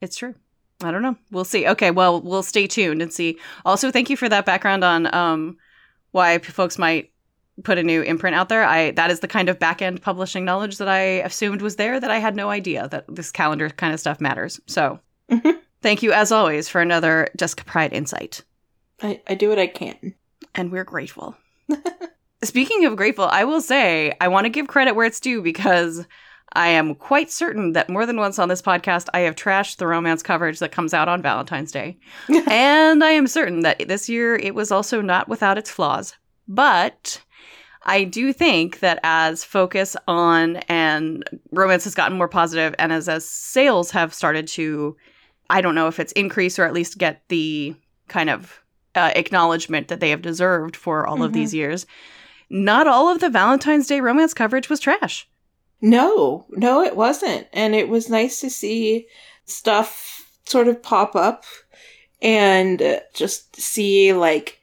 it's 0.00 0.16
true. 0.16 0.34
I 0.82 0.90
don't 0.90 1.02
know. 1.02 1.16
We'll 1.30 1.44
see. 1.44 1.66
Okay, 1.68 1.90
well, 1.90 2.20
we'll 2.22 2.42
stay 2.42 2.66
tuned 2.66 3.02
and 3.02 3.12
see. 3.12 3.38
Also, 3.66 3.90
thank 3.90 4.08
you 4.08 4.16
for 4.16 4.28
that 4.28 4.46
background 4.46 4.82
on 4.84 5.12
um 5.14 5.58
why 6.12 6.38
folks 6.38 6.78
might 6.78 7.12
put 7.62 7.76
a 7.78 7.82
new 7.82 8.00
imprint 8.00 8.34
out 8.34 8.48
there. 8.48 8.64
I 8.64 8.92
that 8.92 9.10
is 9.10 9.20
the 9.20 9.28
kind 9.28 9.48
of 9.50 9.58
back 9.58 9.82
end 9.82 10.00
publishing 10.00 10.44
knowledge 10.46 10.78
that 10.78 10.88
I 10.88 11.00
assumed 11.22 11.60
was 11.60 11.76
there 11.76 12.00
that 12.00 12.10
I 12.10 12.18
had 12.18 12.34
no 12.34 12.48
idea 12.48 12.88
that 12.88 13.04
this 13.14 13.30
calendar 13.30 13.68
kind 13.68 13.92
of 13.92 14.00
stuff 14.00 14.20
matters. 14.20 14.58
So, 14.66 15.00
Mhm. 15.30 15.58
thank 15.82 16.02
you 16.02 16.12
as 16.12 16.32
always 16.32 16.68
for 16.70 16.80
another 16.80 17.28
Jessica 17.36 17.64
Pryde 17.64 17.92
insight, 17.92 18.42
I, 19.02 19.20
I 19.28 19.34
do 19.34 19.50
what 19.50 19.58
I 19.58 19.66
can. 19.66 20.14
and 20.54 20.72
we're 20.72 20.84
grateful. 20.84 21.36
Speaking 22.42 22.86
of 22.86 22.96
grateful, 22.96 23.26
I 23.26 23.44
will 23.44 23.60
say 23.60 24.14
I 24.20 24.28
want 24.28 24.46
to 24.46 24.50
give 24.50 24.66
credit 24.66 24.94
where 24.94 25.06
it's 25.06 25.20
due 25.20 25.42
because 25.42 26.06
I 26.54 26.68
am 26.68 26.94
quite 26.94 27.30
certain 27.30 27.72
that 27.72 27.90
more 27.90 28.06
than 28.06 28.16
once 28.16 28.38
on 28.38 28.48
this 28.48 28.62
podcast, 28.62 29.08
I 29.12 29.20
have 29.20 29.36
trashed 29.36 29.76
the 29.76 29.86
romance 29.86 30.22
coverage 30.22 30.58
that 30.60 30.72
comes 30.72 30.94
out 30.94 31.08
on 31.08 31.22
Valentine's 31.22 31.70
Day. 31.70 31.98
and 32.48 33.04
I 33.04 33.10
am 33.10 33.26
certain 33.26 33.60
that 33.60 33.86
this 33.88 34.08
year 34.08 34.36
it 34.36 34.54
was 34.54 34.72
also 34.72 35.02
not 35.02 35.28
without 35.28 35.58
its 35.58 35.70
flaws. 35.70 36.14
But 36.48 37.22
I 37.82 38.04
do 38.04 38.32
think 38.32 38.80
that 38.80 39.00
as 39.04 39.44
focus 39.44 39.94
on 40.08 40.56
and 40.68 41.22
romance 41.52 41.84
has 41.84 41.94
gotten 41.94 42.16
more 42.16 42.28
positive 42.28 42.74
and 42.78 42.90
as, 42.90 43.08
as 43.08 43.28
sales 43.28 43.90
have 43.90 44.14
started 44.14 44.48
to, 44.48 44.96
I 45.50 45.60
don't 45.60 45.74
know 45.74 45.88
if 45.88 46.00
it's 46.00 46.12
increase 46.12 46.58
or 46.58 46.64
at 46.64 46.72
least 46.72 46.98
get 46.98 47.22
the 47.28 47.76
kind 48.08 48.30
of 48.30 48.60
uh, 48.94 49.12
acknowledgement 49.14 49.88
that 49.88 50.00
they 50.00 50.10
have 50.10 50.22
deserved 50.22 50.74
for 50.74 51.06
all 51.06 51.22
of 51.22 51.32
these 51.32 51.54
years, 51.54 51.86
not 52.50 52.86
all 52.86 53.08
of 53.08 53.20
the 53.20 53.30
Valentine's 53.30 53.86
Day 53.86 54.00
romance 54.00 54.34
coverage 54.34 54.68
was 54.68 54.80
trash. 54.80 55.28
No, 55.80 56.44
no, 56.50 56.82
it 56.82 56.94
wasn't. 56.96 57.46
And 57.52 57.74
it 57.74 57.88
was 57.88 58.10
nice 58.10 58.40
to 58.40 58.50
see 58.50 59.06
stuff 59.46 60.30
sort 60.46 60.68
of 60.68 60.82
pop 60.82 61.16
up 61.16 61.44
and 62.20 63.00
just 63.14 63.56
see 63.56 64.12
like 64.12 64.60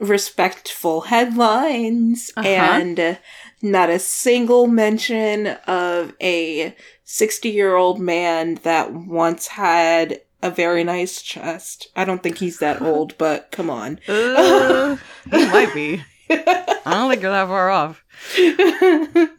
respectful 0.00 1.02
headlines 1.02 2.30
Uh-huh. 2.36 2.46
and 2.48 3.18
not 3.62 3.90
a 3.90 3.98
single 3.98 4.66
mention 4.66 5.46
of 5.66 6.12
a 6.20 6.74
60 7.04 7.48
year 7.48 7.74
old 7.76 7.98
man 8.00 8.56
that 8.62 8.92
once 8.92 9.48
had 9.48 10.20
a 10.42 10.50
very 10.50 10.84
nice 10.84 11.22
chest. 11.22 11.88
I 11.96 12.04
don't 12.04 12.22
think 12.22 12.38
he's 12.38 12.58
that 12.58 12.82
old, 12.90 13.16
but 13.18 13.50
come 13.50 13.70
on. 13.70 13.98
Uh, 14.06 14.96
it 15.32 15.52
might 15.52 15.72
be. 15.74 16.02
I 16.30 16.80
don't 16.84 17.10
think 17.10 17.22
you're 17.22 17.30
that 17.30 17.48
far 17.48 17.70
off. 17.70 18.04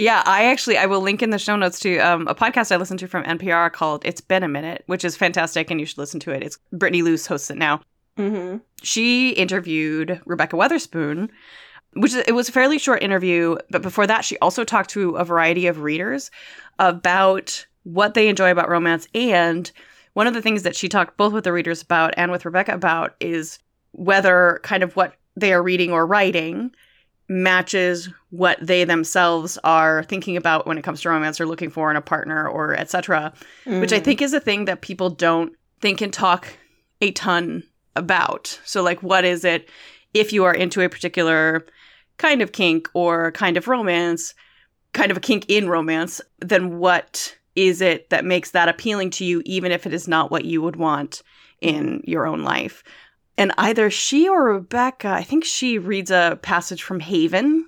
Yeah, 0.00 0.22
I 0.24 0.44
actually 0.44 0.78
I 0.78 0.86
will 0.86 1.00
link 1.00 1.22
in 1.24 1.30
the 1.30 1.40
show 1.40 1.56
notes 1.56 1.80
to 1.80 1.98
um, 1.98 2.28
a 2.28 2.34
podcast 2.34 2.70
I 2.70 2.76
listened 2.76 3.00
to 3.00 3.08
from 3.08 3.24
NPR 3.24 3.72
called 3.72 4.02
"It's 4.04 4.20
Been 4.20 4.44
a 4.44 4.48
Minute," 4.48 4.84
which 4.86 5.04
is 5.04 5.16
fantastic, 5.16 5.72
and 5.72 5.80
you 5.80 5.86
should 5.86 5.98
listen 5.98 6.20
to 6.20 6.30
it. 6.30 6.44
It's 6.44 6.56
Brittany 6.72 7.02
Luse 7.02 7.26
hosts 7.26 7.50
it 7.50 7.58
now. 7.58 7.80
hmm 8.16 8.58
She 8.80 9.30
interviewed 9.30 10.22
Rebekah 10.24 10.54
Weatherspoon, 10.56 11.30
which 11.94 12.14
is, 12.14 12.22
it 12.28 12.32
was 12.32 12.48
a 12.48 12.52
fairly 12.52 12.78
short 12.78 13.02
interview, 13.02 13.56
but 13.70 13.82
before 13.82 14.06
that, 14.06 14.24
she 14.24 14.38
also 14.38 14.62
talked 14.62 14.90
to 14.90 15.16
a 15.16 15.24
variety 15.24 15.66
of 15.66 15.80
readers 15.80 16.30
about 16.78 17.66
what 17.82 18.14
they 18.14 18.28
enjoy 18.28 18.52
about 18.52 18.68
romance. 18.68 19.08
And 19.16 19.68
one 20.12 20.28
of 20.28 20.34
the 20.34 20.42
things 20.42 20.62
that 20.62 20.76
she 20.76 20.88
talked 20.88 21.16
both 21.16 21.32
with 21.32 21.42
the 21.42 21.52
readers 21.52 21.82
about 21.82 22.14
and 22.16 22.30
with 22.30 22.44
Rebekah 22.44 22.74
about 22.74 23.16
is 23.18 23.58
whether 23.92 24.60
kind 24.62 24.84
of 24.84 24.94
what 24.94 25.14
they 25.38 25.52
are 25.52 25.62
reading 25.62 25.92
or 25.92 26.06
writing 26.06 26.70
matches 27.30 28.08
what 28.30 28.58
they 28.60 28.84
themselves 28.84 29.58
are 29.62 30.02
thinking 30.04 30.36
about 30.36 30.66
when 30.66 30.78
it 30.78 30.82
comes 30.82 31.02
to 31.02 31.10
romance 31.10 31.38
or 31.40 31.46
looking 31.46 31.68
for 31.68 31.90
in 31.90 31.96
a 31.96 32.00
partner 32.00 32.48
or 32.48 32.74
etc 32.74 33.34
which 33.66 33.92
I 33.92 34.00
mm. 34.00 34.04
think 34.04 34.22
is 34.22 34.32
a 34.32 34.40
thing 34.40 34.64
that 34.64 34.80
people 34.80 35.10
don't 35.10 35.52
think 35.80 36.00
and 36.00 36.12
talk 36.12 36.48
a 37.00 37.12
ton 37.12 37.62
about. 37.96 38.58
So, 38.64 38.82
like, 38.82 39.02
what 39.02 39.24
is 39.24 39.44
it 39.44 39.68
if 40.14 40.32
you 40.32 40.44
are 40.44 40.54
into 40.54 40.80
a 40.80 40.88
particular 40.88 41.66
kind 42.16 42.40
of 42.40 42.52
kink 42.52 42.88
or 42.94 43.32
kind 43.32 43.56
of 43.56 43.68
romance, 43.68 44.34
kind 44.92 45.10
of 45.10 45.16
a 45.16 45.20
kink 45.20 45.44
in 45.48 45.68
romance, 45.68 46.20
then 46.40 46.78
what 46.78 47.36
is 47.54 47.80
it 47.80 48.08
that 48.10 48.24
makes 48.24 48.52
that 48.52 48.68
appealing 48.68 49.10
to 49.10 49.24
you, 49.24 49.42
even 49.44 49.72
if 49.72 49.86
it 49.86 49.92
is 49.92 50.08
not 50.08 50.30
what 50.30 50.44
you 50.44 50.62
would 50.62 50.76
want 50.76 51.22
in 51.60 52.02
your 52.04 52.26
own 52.26 52.42
life? 52.42 52.82
And 53.38 53.52
either 53.56 53.88
she 53.90 54.28
or 54.28 54.52
Rebekah, 54.52 55.08
I 55.08 55.22
think 55.22 55.44
she 55.44 55.78
reads 55.78 56.10
a 56.10 56.38
passage 56.42 56.82
from 56.82 57.00
Haven, 57.00 57.66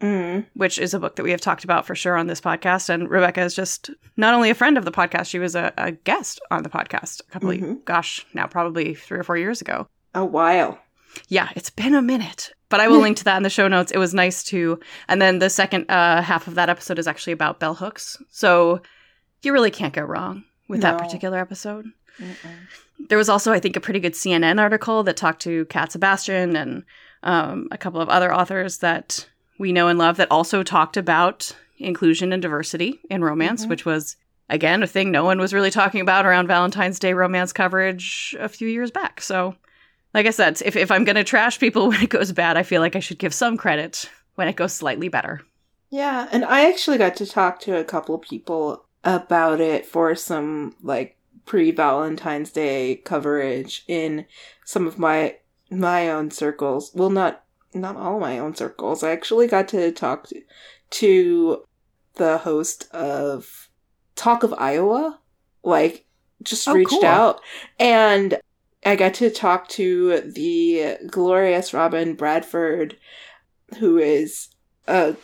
Mm. 0.00 0.46
which 0.54 0.80
is 0.80 0.94
a 0.94 0.98
book 0.98 1.14
that 1.14 1.22
we 1.22 1.30
have 1.30 1.40
talked 1.40 1.62
about 1.62 1.86
for 1.86 1.94
sure 1.94 2.16
on 2.16 2.26
this 2.26 2.40
podcast. 2.40 2.88
And 2.88 3.08
Rebekah 3.08 3.42
is 3.42 3.54
just 3.54 3.88
not 4.16 4.34
only 4.34 4.50
a 4.50 4.54
friend 4.54 4.76
of 4.76 4.84
the 4.84 4.90
podcast, 4.90 5.26
she 5.26 5.38
was 5.38 5.54
a, 5.54 5.72
a 5.78 5.92
guest 5.92 6.40
on 6.50 6.64
the 6.64 6.68
podcast 6.68 7.20
a 7.20 7.30
couple 7.30 7.50
Mhm. 7.50 7.70
of, 7.70 7.84
gosh, 7.84 8.26
now 8.34 8.48
probably 8.48 8.94
three 8.94 9.20
or 9.20 9.22
four 9.22 9.36
years 9.36 9.60
ago. 9.60 9.86
A 10.12 10.24
while. 10.24 10.80
Yeah, 11.28 11.50
it's 11.54 11.70
been 11.70 11.94
a 11.94 12.02
minute. 12.02 12.52
But 12.68 12.80
I 12.80 12.88
will 12.88 12.98
link 12.98 13.18
to 13.18 13.24
that 13.24 13.36
in 13.36 13.42
the 13.44 13.50
show 13.50 13.68
notes. 13.68 13.92
It 13.92 13.98
was 13.98 14.12
nice 14.12 14.42
to. 14.44 14.80
And 15.06 15.22
then 15.22 15.38
the 15.38 15.50
second 15.50 15.88
uh, 15.88 16.20
half 16.22 16.48
of 16.48 16.56
that 16.56 16.68
episode 16.68 16.98
is 16.98 17.06
actually 17.06 17.34
about 17.34 17.60
bell 17.60 17.74
hooks. 17.74 18.16
So 18.30 18.80
you 19.42 19.52
really 19.52 19.70
can't 19.70 19.94
go 19.94 20.02
wrong 20.02 20.42
with 20.68 20.80
that 20.80 20.98
particular 20.98 21.38
episode. 21.38 21.86
There 23.08 23.18
was 23.18 23.28
also, 23.28 23.52
I 23.52 23.58
think, 23.60 23.76
a 23.76 23.80
pretty 23.80 24.00
good 24.00 24.12
CNN 24.14 24.60
article 24.60 25.02
that 25.04 25.16
talked 25.16 25.42
to 25.42 25.64
Cat 25.66 25.92
Sebastian 25.92 26.56
and 26.56 26.84
um, 27.22 27.68
a 27.70 27.78
couple 27.78 28.00
of 28.00 28.08
other 28.08 28.32
authors 28.34 28.78
that 28.78 29.28
we 29.58 29.72
know 29.72 29.88
and 29.88 29.98
love 29.98 30.16
that 30.16 30.30
also 30.30 30.62
talked 30.62 30.96
about 30.96 31.54
inclusion 31.78 32.32
and 32.32 32.40
diversity 32.42 33.00
in 33.10 33.22
romance, 33.24 33.66
Mhm. 33.66 33.70
which 33.70 33.84
was, 33.84 34.16
again, 34.48 34.82
a 34.82 34.86
thing 34.86 35.10
no 35.10 35.24
one 35.24 35.38
was 35.38 35.52
really 35.52 35.70
talking 35.70 36.00
about 36.00 36.26
around 36.26 36.46
Valentine's 36.46 36.98
Day 36.98 37.12
romance 37.12 37.52
coverage 37.52 38.36
a 38.38 38.48
few 38.48 38.68
years 38.68 38.90
back. 38.90 39.20
So, 39.20 39.56
like 40.14 40.26
I 40.26 40.30
said, 40.30 40.60
if, 40.64 40.76
if 40.76 40.90
I'm 40.90 41.04
going 41.04 41.16
to 41.16 41.24
trash 41.24 41.58
people 41.58 41.88
when 41.88 42.02
it 42.02 42.10
goes 42.10 42.32
bad, 42.32 42.56
I 42.56 42.62
feel 42.62 42.80
like 42.80 42.96
I 42.96 43.00
should 43.00 43.18
give 43.18 43.34
some 43.34 43.56
credit 43.56 44.08
when 44.36 44.48
it 44.48 44.56
goes 44.56 44.72
slightly 44.72 45.08
better. 45.08 45.40
Yeah, 45.90 46.28
and 46.32 46.44
I 46.44 46.68
actually 46.68 46.98
got 46.98 47.16
to 47.16 47.26
talk 47.26 47.60
to 47.60 47.76
a 47.76 47.84
couple 47.84 48.14
of 48.14 48.22
people 48.22 48.84
about 49.04 49.60
it 49.60 49.84
for 49.84 50.14
some 50.14 50.74
like 50.82 51.16
pre-Valentine's 51.46 52.50
Day 52.52 52.96
coverage 53.04 53.84
in 53.88 54.26
some 54.64 54.86
of 54.86 54.98
my 54.98 55.36
my 55.70 56.10
own 56.10 56.30
circles. 56.30 56.92
Well, 56.94 57.10
not 57.10 57.44
not 57.74 57.96
all 57.96 58.20
my 58.20 58.38
own 58.38 58.54
circles. 58.54 59.02
I 59.02 59.10
actually 59.12 59.46
got 59.46 59.68
to 59.68 59.92
talk 59.92 60.28
to, 60.28 60.42
to 60.90 61.64
the 62.14 62.38
host 62.38 62.90
of 62.92 63.70
Talk 64.16 64.42
of 64.42 64.54
Iowa, 64.58 65.20
like 65.62 66.06
just 66.42 66.66
Oh, 66.66 66.74
reached 66.74 66.90
cool. 66.90 67.04
out 67.04 67.40
and 67.78 68.38
I 68.84 68.96
got 68.96 69.14
to 69.14 69.30
talk 69.30 69.68
to 69.70 70.20
the 70.22 70.96
glorious 71.08 71.72
Robin 71.72 72.14
Bradford 72.14 72.96
who 73.78 73.98
is 73.98 74.48
a 74.86 75.16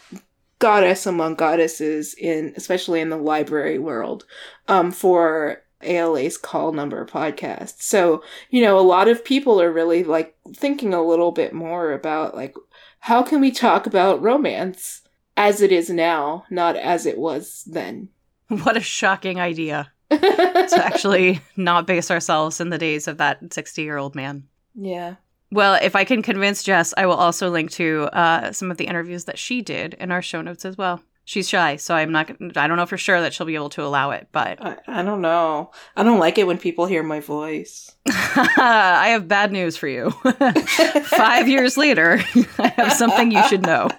goddess 0.59 1.07
among 1.07 1.35
goddesses 1.35 2.15
in 2.15 2.53
especially 2.57 3.01
in 3.01 3.11
the 3.11 3.17
library 3.17 3.79
world 3.79 4.25
um 4.69 4.91
for 4.93 5.63
ALA's 5.83 6.37
call 6.37 6.73
number 6.73 7.05
podcast. 7.07 7.83
So, 7.83 8.23
you 8.51 8.63
know, 8.63 8.79
a 8.79 8.81
lot 8.81 9.09
of 9.09 9.25
people 9.25 9.61
are 9.61 9.73
really 9.73 10.05
like 10.05 10.37
thinking 10.55 10.95
a 10.95 11.03
little 11.03 11.33
bit 11.33 11.53
more 11.53 11.93
about 11.93 12.35
like 12.35 12.55
how 13.01 13.23
can 13.23 13.41
we 13.41 13.51
talk 13.51 13.87
about 13.87 14.23
romance 14.23 15.03
as 15.37 15.61
it 15.63 15.71
is 15.71 15.89
now, 15.89 16.45
not 16.51 16.77
as 16.77 17.07
it 17.07 17.19
was 17.19 17.65
then. 17.67 18.09
What 18.49 18.79
a 18.79 18.81
shocking 18.81 19.39
idea 19.39 19.93
to 20.11 20.81
actually 20.83 21.43
not 21.57 21.87
base 21.87 22.11
ourselves 22.11 22.61
in 22.61 22.71
the 22.71 22.79
days 22.79 23.07
of 23.07 23.19
that 23.19 23.53
60 23.53 23.83
year 23.83 23.99
old 23.99 24.15
man. 24.15 24.45
yeah. 24.75 25.17
Well, 25.51 25.79
if 25.81 25.97
I 25.97 26.05
can 26.05 26.21
convince 26.21 26.63
Jess, 26.63 26.93
I 26.99 27.07
will 27.07 27.15
also 27.15 27.49
link 27.49 27.71
to 27.73 28.03
uh, 28.13 28.53
some 28.53 28.71
of 28.71 28.77
the 28.77 28.85
interviews 28.85 29.25
that 29.25 29.39
she 29.39 29.63
did 29.63 29.95
in 29.95 30.13
our 30.13 30.21
show 30.21 30.43
notes 30.43 30.67
as 30.67 30.77
well. 30.77 31.01
She's 31.29 31.47
shy, 31.47 31.77
so 31.77 31.95
I'm 31.95 32.11
not. 32.11 32.31
I 32.57 32.67
don't 32.67 32.79
know 32.79 32.87
for 32.87 32.97
sure 32.97 33.21
that 33.21 33.35
she'll 33.35 33.45
be 33.47 33.55
able 33.55 33.69
to 33.69 33.83
allow 33.85 34.13
it, 34.13 34.29
but 34.33 34.65
I, 34.65 34.79
I 34.87 35.03
don't 35.03 35.21
know. 35.21 35.73
I 35.95 36.03
don't 36.03 36.19
like 36.19 36.39
it 36.39 36.47
when 36.47 36.57
people 36.57 36.87
hear 36.87 37.03
my 37.03 37.21
voice. 37.21 37.95
I 38.09 39.09
have 39.11 39.29
bad 39.29 39.53
news 39.53 39.77
for 39.77 39.89
you. 39.89 40.09
Five 41.05 41.47
years 41.47 41.77
later, 41.77 42.19
I 42.59 42.69
have 42.69 42.95
something 42.95 43.31
you 43.31 43.47
should 43.47 43.61
know. 43.61 43.91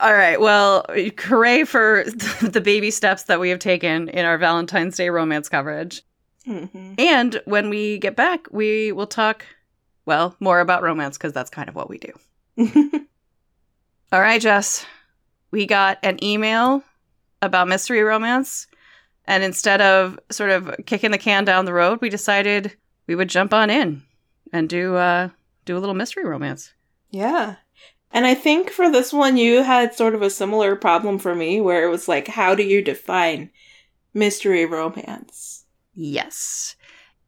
All 0.00 0.12
right. 0.14 0.40
Well, 0.40 0.84
hooray 1.16 1.62
for 1.62 2.02
the 2.42 2.60
baby 2.60 2.90
steps 2.90 3.22
that 3.24 3.38
we 3.38 3.48
have 3.50 3.60
taken 3.60 4.08
in 4.08 4.24
our 4.24 4.36
Valentine's 4.36 4.96
Day 4.96 5.10
romance 5.10 5.48
coverage. 5.48 6.02
hmm 6.44 6.94
And 6.98 7.40
when 7.44 7.70
we 7.70 7.98
get 7.98 8.16
back, 8.16 8.48
we 8.50 8.90
will 8.90 9.06
talk, 9.06 9.46
well, 10.06 10.34
more 10.40 10.58
about 10.58 10.82
romance 10.82 11.16
because 11.16 11.32
that's 11.32 11.50
kind 11.50 11.68
of 11.68 11.76
what 11.76 11.88
we 11.88 11.98
do. 11.98 12.12
All 14.10 14.20
right, 14.20 14.40
Jess. 14.40 14.84
We 15.50 15.66
got 15.66 15.98
an 16.02 16.22
email 16.22 16.82
about 17.42 17.68
mystery 17.68 18.02
romance. 18.02 18.66
And 19.26 19.42
instead 19.42 19.80
of 19.80 20.18
sort 20.30 20.50
of 20.50 20.74
kicking 20.86 21.10
the 21.10 21.18
can 21.18 21.44
down 21.44 21.66
the 21.66 21.72
road, 21.72 22.00
we 22.00 22.08
decided 22.08 22.76
we 23.06 23.14
would 23.14 23.28
jump 23.28 23.52
on 23.52 23.70
in 23.70 24.02
and 24.52 24.68
do 24.68 24.96
uh 24.96 25.28
do 25.64 25.76
a 25.76 25.80
little 25.80 25.94
mystery 25.94 26.24
romance. 26.24 26.72
Yeah. 27.10 27.56
And 28.10 28.26
I 28.26 28.34
think 28.34 28.70
for 28.70 28.90
this 28.90 29.12
one, 29.12 29.36
you 29.36 29.62
had 29.62 29.94
sort 29.94 30.14
of 30.14 30.22
a 30.22 30.30
similar 30.30 30.76
problem 30.76 31.18
for 31.18 31.34
me 31.34 31.60
where 31.60 31.84
it 31.84 31.90
was 31.90 32.08
like, 32.08 32.26
how 32.26 32.54
do 32.54 32.62
you 32.62 32.80
define 32.82 33.50
mystery 34.14 34.64
romance? 34.64 35.66
Yes. 35.94 36.74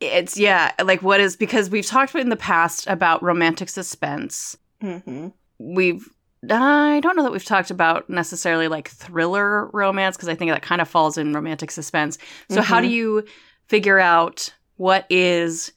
It's 0.00 0.38
yeah, 0.38 0.72
like 0.82 1.02
what 1.02 1.20
is 1.20 1.36
because 1.36 1.68
we've 1.68 1.84
talked 1.84 2.14
in 2.14 2.30
the 2.30 2.36
past 2.36 2.86
about 2.86 3.22
romantic 3.22 3.68
suspense. 3.68 4.56
hmm 4.80 5.28
We've 5.58 6.08
I 6.48 7.00
don't 7.00 7.16
know 7.16 7.22
that 7.22 7.32
we've 7.32 7.44
talked 7.44 7.70
about 7.70 8.08
necessarily 8.08 8.68
like 8.68 8.88
thriller 8.88 9.66
romance 9.68 10.16
because 10.16 10.28
I 10.28 10.34
think 10.34 10.50
that 10.50 10.62
kind 10.62 10.80
of 10.80 10.88
falls 10.88 11.18
in 11.18 11.34
romantic 11.34 11.70
suspense. 11.70 12.16
So 12.48 12.62
how 12.62 12.80
do 12.80 12.86
mm-hmm. 12.86 12.94
you 12.94 13.24
figure 13.68 13.98
out 13.98 14.52
what 14.76 15.04
is 15.10 15.72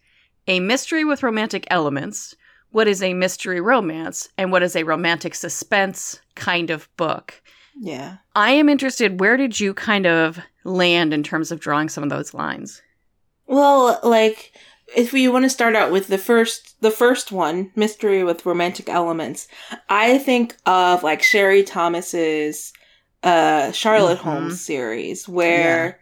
a 0.47 0.62
mystery 0.62 1.04
with 1.04 1.23
romantic 1.23 1.67
elements? 1.69 2.36
What 2.71 2.88
is 2.88 3.04
a 3.04 3.13
mystery 3.13 3.60
romance 3.60 4.30
and 4.38 4.52
what 4.52 4.63
is 4.63 4.76
a 4.76 4.84
romantic 4.84 5.36
suspense 5.36 6.21
kind 6.36 6.69
of 6.69 6.89
book? 6.95 7.41
Yeah. 7.80 8.17
I 8.36 8.52
am 8.52 8.69
interested. 8.69 9.19
Where 9.19 9.36
did 9.36 9.60
you 9.60 9.73
kind 9.73 10.06
of 10.06 10.39
land 10.63 11.13
in 11.13 11.23
terms 11.23 11.52
of 11.52 11.60
drawing 11.60 11.89
some 11.89 12.04
of 12.04 12.10
those 12.10 12.34
lines? 12.34 12.82
Well, 13.47 13.99
like 14.04 14.54
if 14.96 15.14
we 15.14 15.28
want 15.28 15.44
to 15.46 15.50
start 15.50 15.76
out 15.76 15.92
with 15.92 16.08
the 16.08 16.18
first 16.18 16.80
the 16.82 16.92
first 16.92 17.32
one, 17.32 17.72
mystery 17.76 18.24
with 18.24 18.46
romantic 18.46 18.90
elements, 18.90 19.48
I 19.90 20.18
think 20.18 20.56
of 20.66 21.04
like 21.04 21.24
Sherry 21.24 21.64
Thomas's 21.64 22.74
uh 23.24 23.72
Charlotte 23.72 24.20
Mhm. 24.20 24.24
Holmes 24.24 24.62
series 24.66 25.28
where 25.30 26.00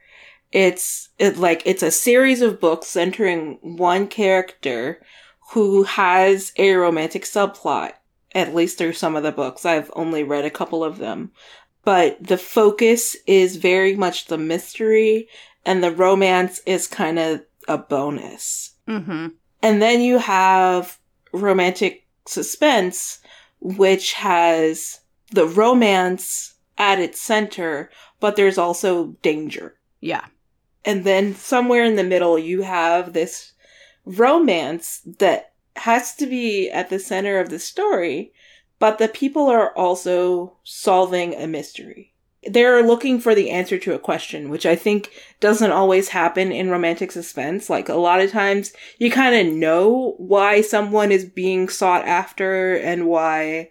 it's 0.52 1.10
it 1.20 1.38
like 1.38 1.62
it's 1.66 1.84
a 1.84 1.92
series 1.92 2.42
of 2.42 2.60
books 2.60 2.88
centering 2.88 3.58
one 3.62 4.08
character 4.08 5.02
who 5.52 5.84
has 5.84 6.52
a 6.58 6.74
romantic 6.74 7.24
subplot 7.24 7.94
at 8.34 8.56
least 8.56 8.78
through 8.78 8.94
some 8.94 9.16
of 9.16 9.24
the 9.24 9.32
books. 9.32 9.66
I've 9.66 9.92
only 9.96 10.24
read 10.24 10.46
a 10.46 10.50
couple 10.50 10.84
of 10.84 10.98
them. 10.98 11.32
But 11.84 12.18
the 12.26 12.38
focus 12.38 13.18
is 13.28 13.56
very 13.58 13.96
much 13.96 14.28
the 14.28 14.38
mystery 14.38 15.28
and 15.66 15.84
the 15.84 15.92
romance 15.92 16.62
is 16.66 16.88
kind 16.88 17.20
of 17.20 17.42
a 17.68 17.78
bonus 17.78 18.71
Mm-hmm. 18.88 19.28
and 19.62 19.82
then 19.82 20.02
you 20.02 20.18
have 20.18 21.00
romantic 21.32 22.06
suspense, 22.26 23.20
which 23.60 24.14
has 24.14 25.00
the 25.32 25.46
romance 25.46 26.56
at 26.78 27.00
its 27.00 27.20
center, 27.20 27.90
but 28.20 28.36
there's 28.36 28.58
also 28.58 29.16
danger. 29.22 29.76
Yeah. 30.02 30.26
And 30.84 31.04
then 31.04 31.36
somewhere 31.36 31.84
in 31.86 31.96
the 31.96 32.04
middle, 32.04 32.40
you 32.40 32.64
have 32.64 33.14
this 33.14 33.54
romance 34.04 35.02
that 35.20 35.54
has 35.76 36.16
to 36.16 36.26
be 36.26 36.70
at 36.70 36.90
the 36.90 37.00
center 37.00 37.40
of 37.40 37.50
the 37.50 37.60
story, 37.60 38.34
but 38.80 38.98
the 38.98 39.08
people 39.08 39.48
are 39.48 39.76
also 39.78 40.58
solving 40.64 41.36
a 41.36 41.48
mystery. 41.48 42.11
They're 42.44 42.82
looking 42.82 43.20
for 43.20 43.36
the 43.36 43.52
answer 43.52 43.78
to 43.78 43.94
a 43.94 44.00
question, 44.00 44.50
which 44.50 44.66
I 44.66 44.76
think 44.76 45.12
doesn't 45.40 45.72
always 45.72 46.10
happen 46.10 46.52
in 46.52 46.72
romantic 46.72 47.12
suspense. 47.12 47.70
Like 47.70 47.88
a 47.88 47.94
lot 47.94 48.20
of 48.20 48.32
times 48.32 48.74
you 48.98 49.12
kind 49.12 49.36
of 49.36 49.54
know 49.54 50.16
why 50.18 50.62
someone 50.62 51.12
is 51.12 51.26
being 51.26 51.70
sought 51.70 52.08
after 52.08 52.76
and 52.76 53.08
why 53.08 53.70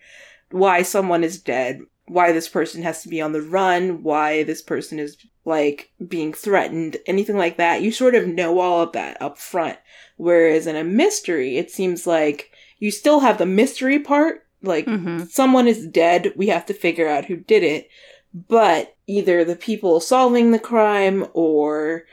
why 0.51 0.83
someone 0.83 1.25
is 1.25 1.41
dead, 1.41 1.81
why 2.07 2.33
this 2.33 2.49
person 2.49 2.83
has 2.83 3.03
to 3.03 3.09
be 3.09 3.21
on 3.21 3.33
the 3.33 3.43
run, 3.43 4.03
why 4.03 4.43
this 4.45 4.63
person 4.63 4.99
is 5.01 5.17
like 5.45 5.91
being 6.09 6.33
threatened, 6.33 6.97
anything 7.07 7.37
like 7.37 7.57
that. 7.57 7.83
You 7.83 7.91
sort 7.91 8.15
of 8.15 8.29
know 8.29 8.61
all 8.61 8.83
of 8.83 8.93
that 8.93 9.21
up 9.21 9.37
front. 9.39 9.79
Whereas 10.17 10.67
in 10.67 10.77
a 10.77 10.85
mystery, 10.85 11.57
it 11.57 11.71
seems 11.71 12.07
like 12.07 12.51
you 12.79 12.91
still 12.91 13.21
have 13.21 13.39
the 13.39 13.47
mystery 13.47 13.99
part, 13.99 14.47
like 14.63 14.87
Mm-hmm. 14.87 15.25
someone 15.25 15.67
is 15.67 15.87
dead, 15.87 16.33
we 16.37 16.49
have 16.49 16.67
to 16.67 16.75
figure 16.75 17.09
out 17.09 17.25
who 17.25 17.37
did 17.37 17.63
it. 17.65 17.89
But 18.33 18.97
either 19.07 19.45
the 19.45 19.57
people 19.57 20.01
solving 20.01 20.51
the 20.51 20.59
crime 20.59 21.27
or 21.33 22.05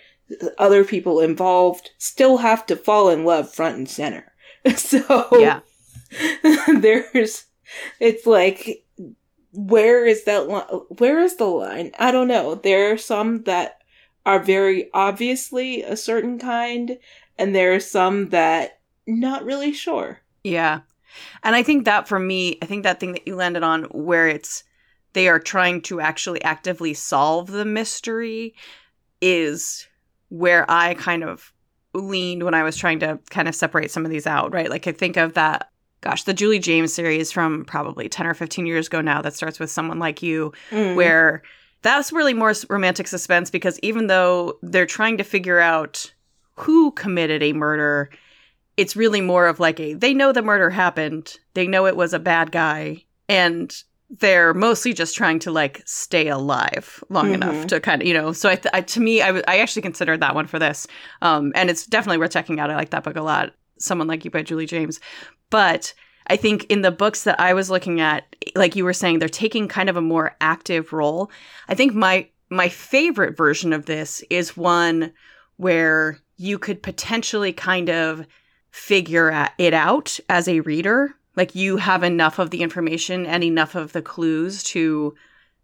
other 0.57 0.83
people 0.83 1.19
involved 1.19 1.91
still 1.97 2.37
have 2.37 2.65
to 2.67 2.75
fall 2.75 3.09
in 3.09 3.23
love 3.23 3.53
front 3.53 3.77
and 3.77 3.89
center. 3.89 4.33
So 4.75 5.27
Yeah. 5.39 5.59
there's 6.79 7.45
it's 7.99 8.25
like 8.25 8.85
where 9.53 10.05
is 10.05 10.23
that 10.25 10.49
li- 10.49 10.79
where 10.97 11.19
is 11.19 11.37
the 11.37 11.45
line? 11.45 11.91
I 11.97 12.11
don't 12.11 12.27
know. 12.27 12.55
There 12.55 12.91
are 12.91 12.97
some 12.97 13.43
that 13.43 13.81
are 14.25 14.39
very 14.39 14.89
obviously 14.93 15.83
a 15.83 15.95
certain 15.95 16.37
kind 16.39 16.97
and 17.37 17.55
there 17.55 17.73
are 17.73 17.79
some 17.79 18.29
that 18.29 18.79
not 19.05 19.45
really 19.45 19.71
sure. 19.71 20.19
Yeah. 20.43 20.81
And 21.43 21.55
I 21.55 21.63
think 21.63 21.85
that 21.85 22.07
for 22.07 22.19
me, 22.19 22.57
I 22.61 22.65
think 22.65 22.83
that 22.83 22.99
thing 22.99 23.13
that 23.13 23.27
you 23.27 23.35
landed 23.35 23.63
on 23.63 23.83
where 23.85 24.27
it's 24.27 24.63
they 25.17 25.27
are 25.27 25.39
trying 25.39 25.81
to 25.81 25.99
actually 25.99 26.41
actively 26.43 26.93
solve 26.93 27.51
the 27.51 27.65
mystery 27.65 28.53
is 29.21 29.87
where 30.29 30.69
I 30.69 30.93
kind 30.93 31.23
of 31.23 31.51
leaned 31.93 32.43
when 32.43 32.53
I 32.53 32.63
was 32.63 32.77
trying 32.77 32.99
to 32.99 33.19
kind 33.29 33.47
of 33.47 33.55
separate 33.55 33.89
some 33.89 34.05
of 34.05 34.11
these 34.11 34.27
out, 34.27 34.53
right? 34.53 34.69
Like 34.69 34.85
I 34.85 34.91
think 34.91 35.17
of 35.17 35.33
that 35.33 35.69
gosh, 36.01 36.23
the 36.23 36.33
Julie 36.33 36.59
James 36.59 36.93
series 36.93 37.31
from 37.31 37.65
probably 37.65 38.07
10 38.07 38.27
or 38.27 38.35
15 38.35 38.67
years 38.67 38.85
ago 38.85 39.01
now 39.01 39.19
that 39.23 39.33
starts 39.33 39.59
with 39.59 39.71
someone 39.71 39.97
like 39.97 40.21
you 40.21 40.53
Mm. 40.71 40.95
where 40.95 41.41
that's 41.81 42.11
really 42.11 42.35
more 42.35 42.53
romantic 42.69 43.07
suspense 43.07 43.49
because 43.49 43.79
even 43.79 44.07
though 44.07 44.59
they're 44.61 44.85
trying 44.85 45.17
to 45.17 45.23
figure 45.23 45.59
out 45.59 46.13
who 46.55 46.91
committed 46.91 47.41
a 47.41 47.53
murder, 47.53 48.11
it's 48.77 48.95
really 48.95 49.21
more 49.21 49.47
of 49.47 49.59
like 49.59 49.79
a 49.79 49.95
they 49.95 50.13
know 50.13 50.31
the 50.31 50.43
murder 50.43 50.69
happened, 50.69 51.37
they 51.55 51.65
know 51.65 51.87
it 51.87 51.95
was 51.97 52.13
a 52.13 52.19
bad 52.19 52.51
guy, 52.51 53.03
and 53.27 53.83
they're 54.09 54.53
mostly 54.53 54.93
just 54.93 55.15
trying 55.15 55.39
to 55.39 55.51
like 55.51 55.81
stay 55.85 56.27
alive 56.29 57.03
long 57.09 57.27
Mhm. 57.29 57.33
enough 57.33 57.67
to 57.67 57.79
kind 57.79 58.01
of 58.01 58.07
you 58.07 58.13
know. 58.13 58.31
So 58.33 58.49
I, 58.49 58.55
th- 58.55 58.73
I 58.73 58.81
to 58.81 58.99
me, 59.01 59.21
I, 59.21 59.27
w- 59.27 59.43
I 59.47 59.59
actually 59.59 59.81
considered 59.81 60.21
that 60.21 60.33
one 60.35 60.47
for 60.47 60.59
this, 60.59 60.87
um, 61.21 61.51
and 61.55 61.69
it's 61.69 61.85
definitely 61.85 62.17
worth 62.19 62.31
checking 62.31 62.59
out. 62.59 62.69
I 62.69 62.75
like 62.75 62.91
that 62.91 63.03
book 63.03 63.15
a 63.17 63.21
lot. 63.21 63.53
Someone 63.79 64.07
like 64.07 64.23
you 64.25 64.31
by 64.31 64.43
Julie 64.43 64.65
James, 64.65 64.99
but 65.49 65.93
I 66.27 66.35
think 66.37 66.65
in 66.65 66.81
the 66.81 66.91
books 66.91 67.23
that 67.23 67.39
I 67.39 67.53
was 67.53 67.69
looking 67.69 68.01
at, 68.01 68.35
like 68.55 68.75
you 68.75 68.83
were 68.85 68.93
saying, 68.93 69.19
they're 69.19 69.29
taking 69.29 69.67
kind 69.67 69.89
of 69.89 69.95
a 69.97 70.01
more 70.01 70.35
active 70.41 70.93
role. 70.93 71.29
I 71.67 71.75
think 71.75 71.93
my 71.93 72.27
my 72.49 72.69
favorite 72.69 73.35
version 73.35 73.73
of 73.73 73.85
this 73.87 74.23
is 74.29 74.55
one 74.55 75.11
where 75.57 76.17
you 76.37 76.57
could 76.57 76.81
potentially 76.81 77.51
kind 77.51 77.89
of 77.89 78.25
figure 78.71 79.49
it 79.57 79.73
out 79.73 80.17
as 80.29 80.47
a 80.47 80.59
reader. 80.61 81.13
Like 81.37 81.55
you 81.55 81.77
have 81.77 82.03
enough 82.03 82.39
of 82.39 82.49
the 82.49 82.61
information 82.61 83.25
and 83.25 83.43
enough 83.43 83.75
of 83.75 83.93
the 83.93 84.01
clues 84.01 84.61
to 84.63 85.15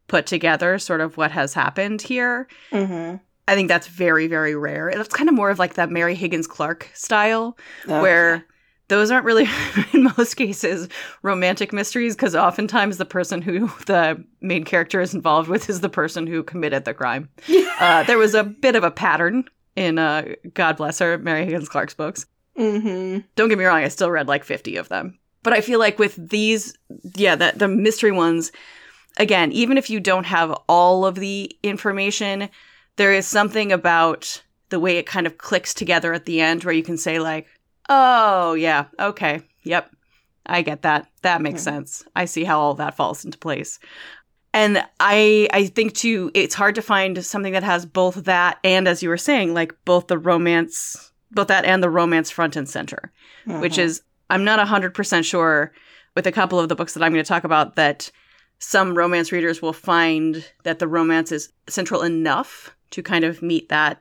put 0.07 0.25
together 0.25 0.77
sort 0.79 1.01
of 1.01 1.17
what 1.17 1.31
has 1.31 1.53
happened 1.53 2.01
here. 2.01 2.47
Mhm. 2.71 3.19
I 3.47 3.55
think 3.55 3.67
that's 3.67 3.87
very, 3.87 4.27
very 4.27 4.55
rare. 4.55 4.91
That's 4.95 5.13
kind 5.13 5.27
of 5.27 5.35
more 5.35 5.49
of 5.49 5.59
like 5.59 5.73
that 5.73 5.89
Mary 5.89 6.15
Higgins 6.15 6.47
Clark 6.47 6.89
style 6.93 7.57
Okay. 7.85 7.99
where 8.01 8.45
those 8.89 9.11
aren't 9.11 9.25
really 9.25 9.47
in 9.93 10.03
most 10.17 10.35
cases 10.35 10.87
romantic 11.23 11.73
mysteries 11.73 12.15
because 12.15 12.35
oftentimes 12.35 12.97
the 12.97 13.05
person 13.05 13.41
who 13.41 13.67
the 13.87 14.23
main 14.41 14.63
character 14.63 15.01
is 15.01 15.13
involved 15.13 15.49
with 15.49 15.69
is 15.69 15.81
the 15.81 15.89
person 15.89 16.27
who 16.27 16.43
committed 16.43 16.85
the 16.85 16.93
crime 16.93 17.29
uh, 17.79 18.03
there 18.03 18.17
was 18.17 18.35
a 18.35 18.43
bit 18.43 18.75
of 18.75 18.83
a 18.83 18.91
pattern 18.91 19.45
in 19.75 19.97
uh, 19.97 20.23
god 20.53 20.75
bless 20.77 20.99
her 20.99 21.17
mary 21.17 21.45
higgins 21.45 21.69
clark's 21.69 21.93
books 21.95 22.25
Mhm. 22.59 23.23
don't 23.35 23.49
get 23.49 23.57
me 23.57 23.63
wrong 23.65 23.77
i 23.83 23.87
still 23.87 24.11
read 24.11 24.27
like 24.27 24.43
50 24.43 24.75
of 24.75 24.89
them 24.89 25.17
but 25.43 25.53
i 25.53 25.61
feel 25.61 25.79
like 25.79 25.99
with 25.99 26.15
these 26.29 26.73
yeah 27.15 27.35
the, 27.35 27.53
the 27.55 27.67
mystery 27.67 28.11
ones 28.11 28.51
again 29.17 29.51
even 29.51 29.77
if 29.77 29.89
you 29.89 29.99
don't 29.99 30.25
have 30.25 30.51
all 30.67 31.05
of 31.05 31.15
the 31.15 31.51
information 31.61 32.49
there 32.95 33.13
is 33.13 33.27
something 33.27 33.71
about 33.71 34.41
the 34.69 34.79
way 34.79 34.97
it 34.97 35.05
kind 35.05 35.27
of 35.27 35.37
clicks 35.37 35.73
together 35.73 36.13
at 36.13 36.25
the 36.25 36.41
end 36.41 36.63
where 36.63 36.73
you 36.73 36.83
can 36.83 36.97
say 36.97 37.19
like 37.19 37.47
oh 37.89 38.53
yeah 38.53 38.85
okay 38.99 39.41
yep 39.63 39.91
i 40.45 40.61
get 40.61 40.81
that. 40.81 41.07
That 41.21 41.41
makes 41.41 41.63
sense. 41.63 42.03
I 42.17 42.25
see 42.25 42.43
how 42.43 42.59
all 42.59 42.73
that 42.73 42.97
falls 42.97 43.23
into 43.23 43.37
place. 43.37 43.79
And 44.53 44.83
i 44.99 45.47
i 45.53 45.67
think 45.67 45.93
too 45.93 46.31
it's 46.33 46.53
hard 46.55 46.75
to 46.75 46.81
find 46.81 47.23
something 47.25 47.53
that 47.53 47.63
has 47.63 47.85
both 47.85 48.25
that 48.25 48.57
and 48.63 48.87
as 48.87 49.01
you 49.01 49.09
were 49.09 49.17
saying 49.17 49.53
like 49.53 49.73
both 49.85 50.07
the 50.07 50.17
romance 50.17 51.11
both 51.31 51.47
that 51.47 51.65
and 51.65 51.81
the 51.81 51.89
romance 51.89 52.29
front 52.29 52.55
and 52.55 52.67
center 52.69 53.11
which 53.45 53.75
Mhm. 53.75 53.83
is 53.85 54.01
I'm 54.33 54.43
not 54.43 54.65
100% 54.65 55.23
sure 55.25 55.71
with 56.15 56.25
a 56.25 56.31
couple 56.31 56.59
of 56.59 56.67
the 56.67 56.75
books 56.75 56.95
that 56.95 57.03
I'm 57.03 57.11
going 57.13 57.23
to 57.23 57.27
talk 57.27 57.43
about 57.43 57.75
that 57.75 58.09
some 58.57 58.97
romance 58.97 59.31
readers 59.31 59.61
will 59.61 59.73
find 59.73 60.43
that 60.63 60.79
the 60.79 60.87
romance 60.87 61.31
is 61.31 61.51
central 61.69 62.01
enough 62.01 62.75
to 62.91 63.03
kind 63.03 63.25
of 63.25 63.43
meet 63.43 63.69
that 63.69 63.99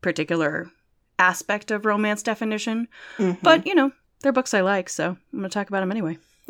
particular 0.00 0.70
aspect 1.18 1.70
of 1.70 1.84
romance 1.84 2.22
definition. 2.22 2.88
Mhm. 3.18 3.42
But, 3.42 3.66
you 3.66 3.74
know, 3.74 3.92
they're 4.20 4.32
books 4.32 4.54
I 4.54 4.62
like, 4.62 4.88
so 4.88 5.10
I'm 5.32 5.38
going 5.38 5.44
to 5.44 5.48
talk 5.50 5.68
about 5.68 5.80
them 5.80 5.90
anyway. 5.90 6.16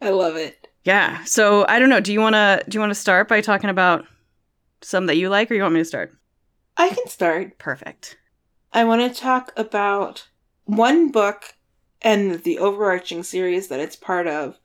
I 0.00 0.10
love 0.10 0.34
it. 0.36 0.66
Yeah. 0.82 1.22
So, 1.24 1.66
I 1.68 1.78
don't 1.78 1.88
know, 1.88 2.00
do 2.00 2.12
you 2.12 2.20
want 2.20 2.34
to 2.34 2.64
do 2.68 2.76
you 2.76 2.80
want 2.80 2.90
to 2.90 2.94
start 2.96 3.28
by 3.28 3.40
talking 3.40 3.70
about 3.70 4.04
some 4.82 5.06
that 5.06 5.16
you 5.16 5.28
like 5.28 5.50
or 5.50 5.54
you 5.54 5.62
want 5.62 5.74
me 5.74 5.80
to 5.80 5.84
start? 5.84 6.12
I 6.76 6.88
can 6.88 7.06
start. 7.08 7.58
Perfect. 7.58 8.18
I 8.72 8.82
want 8.84 9.02
to 9.02 9.20
talk 9.20 9.52
about 9.56 10.26
one 10.64 11.10
book 11.10 11.54
and 12.02 12.42
the 12.42 12.58
overarching 12.58 13.22
series 13.22 13.68
that 13.68 13.80
it's 13.80 13.96
part 13.96 14.26
of, 14.26 14.58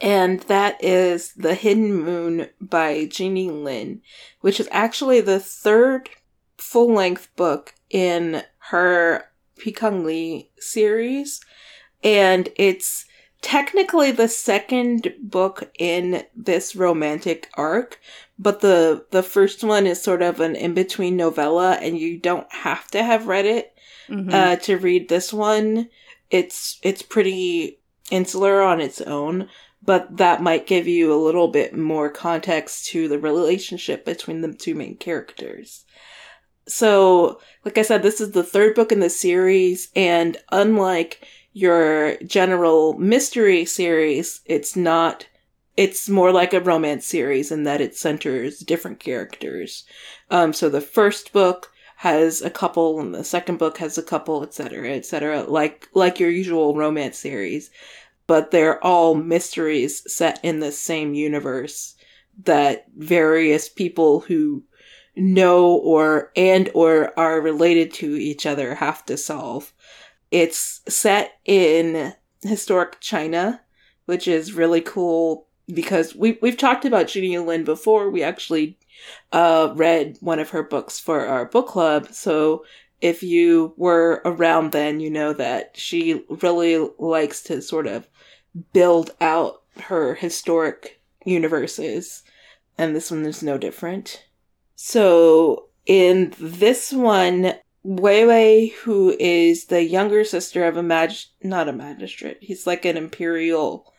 and 0.00 0.40
that 0.42 0.82
is 0.82 1.32
The 1.34 1.54
Hidden 1.54 1.94
Moon 2.02 2.48
by 2.60 3.06
Jeannie 3.06 3.50
Lin, 3.50 4.02
which 4.40 4.58
is 4.60 4.68
actually 4.70 5.20
the 5.20 5.40
third 5.40 6.10
full 6.58 6.92
length 6.92 7.28
book 7.36 7.74
in 7.90 8.42
her 8.70 9.24
Pingkang 9.58 10.04
Li 10.04 10.50
series, 10.58 11.40
and 12.02 12.48
it's 12.56 13.06
technically 13.42 14.12
the 14.12 14.28
second 14.28 15.12
book 15.20 15.68
in 15.76 16.22
this 16.36 16.76
romantic 16.76 17.48
arc 17.54 17.98
but 18.38 18.60
the 18.60 19.04
the 19.10 19.22
first 19.22 19.64
one 19.64 19.84
is 19.84 20.00
sort 20.00 20.22
of 20.22 20.38
an 20.38 20.54
in 20.54 20.74
between 20.74 21.16
novella 21.16 21.72
and 21.82 21.98
you 21.98 22.16
don't 22.16 22.46
have 22.52 22.86
to 22.88 23.02
have 23.02 23.26
read 23.26 23.44
it 23.44 23.74
Mhm. 24.08 24.32
uh 24.32 24.56
to 24.56 24.76
read 24.78 25.08
this 25.08 25.32
one 25.32 25.88
it's 26.32 26.80
it's 26.82 27.02
pretty 27.02 27.78
insular 28.10 28.62
on 28.62 28.80
its 28.80 29.00
own, 29.02 29.48
but 29.82 30.16
that 30.16 30.42
might 30.42 30.66
give 30.66 30.88
you 30.88 31.12
a 31.12 31.22
little 31.24 31.48
bit 31.48 31.76
more 31.76 32.10
context 32.10 32.86
to 32.86 33.06
the 33.06 33.18
relationship 33.18 34.04
between 34.04 34.40
the 34.40 34.52
two 34.52 34.74
main 34.74 34.96
characters. 34.96 35.84
So, 36.66 37.40
like 37.64 37.76
I 37.76 37.82
said, 37.82 38.02
this 38.02 38.20
is 38.20 38.32
the 38.32 38.42
third 38.42 38.74
book 38.74 38.90
in 38.90 39.00
the 39.00 39.10
series, 39.10 39.90
and 39.94 40.36
unlike 40.50 41.26
your 41.52 42.16
general 42.24 42.94
mystery 42.94 43.64
series, 43.66 44.40
it's 44.46 44.74
not, 44.74 45.26
it's 45.76 46.08
more 46.08 46.32
like 46.32 46.54
a 46.54 46.60
romance 46.60 47.04
series 47.04 47.52
in 47.52 47.64
that 47.64 47.80
it 47.80 47.94
centers 47.94 48.60
different 48.60 49.00
characters. 49.00 49.84
Um, 50.30 50.52
so 50.54 50.70
the 50.70 50.80
first 50.80 51.32
book 51.32 51.71
has 52.02 52.42
a 52.42 52.50
couple, 52.50 52.98
and 52.98 53.14
the 53.14 53.22
second 53.22 53.60
book 53.60 53.78
has 53.78 53.96
a 53.96 54.02
couple, 54.02 54.42
etc., 54.42 54.90
etc., 54.90 55.44
like, 55.44 55.88
like 55.94 56.18
your 56.18 56.30
usual 56.30 56.74
romance 56.74 57.16
series. 57.16 57.70
But 58.26 58.50
they're 58.50 58.82
all 58.82 59.14
mysteries 59.14 60.02
set 60.12 60.40
in 60.42 60.58
the 60.58 60.72
same 60.72 61.14
universe 61.14 61.94
that 62.42 62.86
various 62.96 63.68
people 63.68 64.18
who 64.18 64.64
know 65.14 65.76
or 65.76 66.32
and 66.34 66.68
or 66.74 67.16
are 67.16 67.40
related 67.40 67.92
to 67.94 68.16
each 68.16 68.46
other 68.46 68.74
have 68.74 69.06
to 69.06 69.16
solve. 69.16 69.72
It's 70.32 70.80
set 70.88 71.38
in 71.44 72.14
historic 72.42 72.98
China, 72.98 73.60
which 74.06 74.26
is 74.26 74.54
really 74.54 74.80
cool 74.80 75.46
because 75.72 76.16
we 76.16 76.36
we've 76.42 76.56
talked 76.56 76.84
about 76.84 77.06
Jeannie 77.06 77.38
Lin 77.38 77.62
before. 77.62 78.10
We 78.10 78.24
actually 78.24 78.76
uh, 79.32 79.72
read 79.74 80.18
one 80.20 80.38
of 80.38 80.50
her 80.50 80.62
books 80.62 80.98
for 80.98 81.26
our 81.26 81.44
book 81.44 81.68
club, 81.68 82.08
so 82.12 82.64
if 83.00 83.22
you 83.22 83.74
were 83.76 84.22
around 84.24 84.72
then, 84.72 85.00
you 85.00 85.10
know 85.10 85.32
that 85.32 85.76
she 85.76 86.24
really 86.28 86.88
likes 86.98 87.42
to 87.42 87.60
sort 87.60 87.86
of 87.86 88.08
build 88.72 89.10
out 89.20 89.62
her 89.84 90.14
historic 90.14 91.00
universes, 91.24 92.22
and 92.78 92.94
this 92.94 93.10
one 93.10 93.24
is 93.24 93.42
no 93.42 93.58
different. 93.58 94.24
So 94.76 95.68
in 95.86 96.32
this 96.38 96.92
one, 96.92 97.54
Wei 97.82 98.24
Wei, 98.24 98.68
who 98.82 99.16
is 99.18 99.66
the 99.66 99.82
younger 99.82 100.24
sister 100.24 100.64
of 100.64 100.76
a 100.76 100.82
mag, 100.82 101.12
not 101.42 101.68
a 101.68 101.72
magistrate, 101.72 102.38
he's 102.40 102.66
like 102.66 102.84
an 102.84 102.96
imperial 102.96 103.91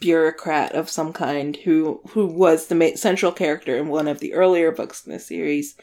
bureaucrat 0.00 0.72
of 0.72 0.90
some 0.90 1.12
kind 1.12 1.56
who 1.56 2.00
who 2.10 2.26
was 2.26 2.66
the 2.66 2.92
central 2.96 3.32
character 3.32 3.76
in 3.76 3.88
one 3.88 4.08
of 4.08 4.20
the 4.20 4.34
earlier 4.34 4.72
books 4.72 5.06
in 5.06 5.12
the 5.12 5.18
series, 5.18 5.76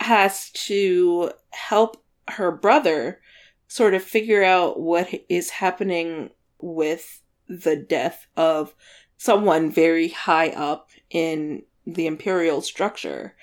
has 0.00 0.50
to 0.50 1.30
help 1.50 2.02
her 2.28 2.52
brother 2.52 3.20
sort 3.68 3.94
of 3.94 4.02
figure 4.02 4.44
out 4.44 4.78
what 4.78 5.08
is 5.28 5.50
happening 5.50 6.30
with 6.60 7.22
the 7.48 7.76
death 7.76 8.26
of 8.36 8.74
someone 9.18 9.70
very 9.70 10.08
high 10.08 10.50
up 10.50 10.90
in 11.10 11.62
the 11.86 12.06
imperial 12.06 12.60
structure. 12.60 13.34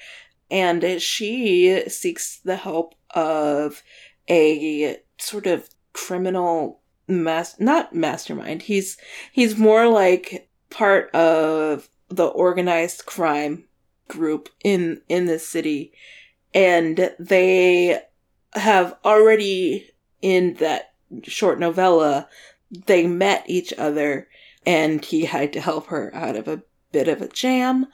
And 0.52 1.02
she 1.02 1.84
seeks 1.88 2.40
the 2.40 2.58
help 2.58 2.96
of 3.12 3.82
a 4.30 4.98
sort 5.18 5.48
of 5.48 5.70
criminal 5.94 6.82
mas 7.08 7.60
not 7.60 7.94
mastermind 7.94 8.64
he's 8.64 8.98
he's 9.32 9.58
more 9.58 9.88
like 9.88 10.50
part 10.70 11.14
of 11.14 11.90
the 12.10 12.26
organized 12.26 13.06
crime 13.06 13.66
group 14.08 14.50
in 14.64 15.02
in 15.10 15.26
this 15.26 15.48
city 15.48 15.92
and 16.54 17.12
they 17.20 18.00
have 18.54 18.96
already 19.04 19.90
in 20.22 20.54
that 20.56 20.94
short 21.24 21.60
novella 21.60 22.28
they 22.86 23.06
met 23.06 23.44
each 23.48 23.74
other 23.78 24.28
and 24.66 25.04
he 25.06 25.26
had 25.26 25.54
to 25.54 25.60
help 25.62 25.88
her 25.88 26.14
out 26.16 26.36
of 26.36 26.48
a 26.48 26.62
bit 26.92 27.08
of 27.08 27.22
a 27.22 27.28
jam 27.28 27.88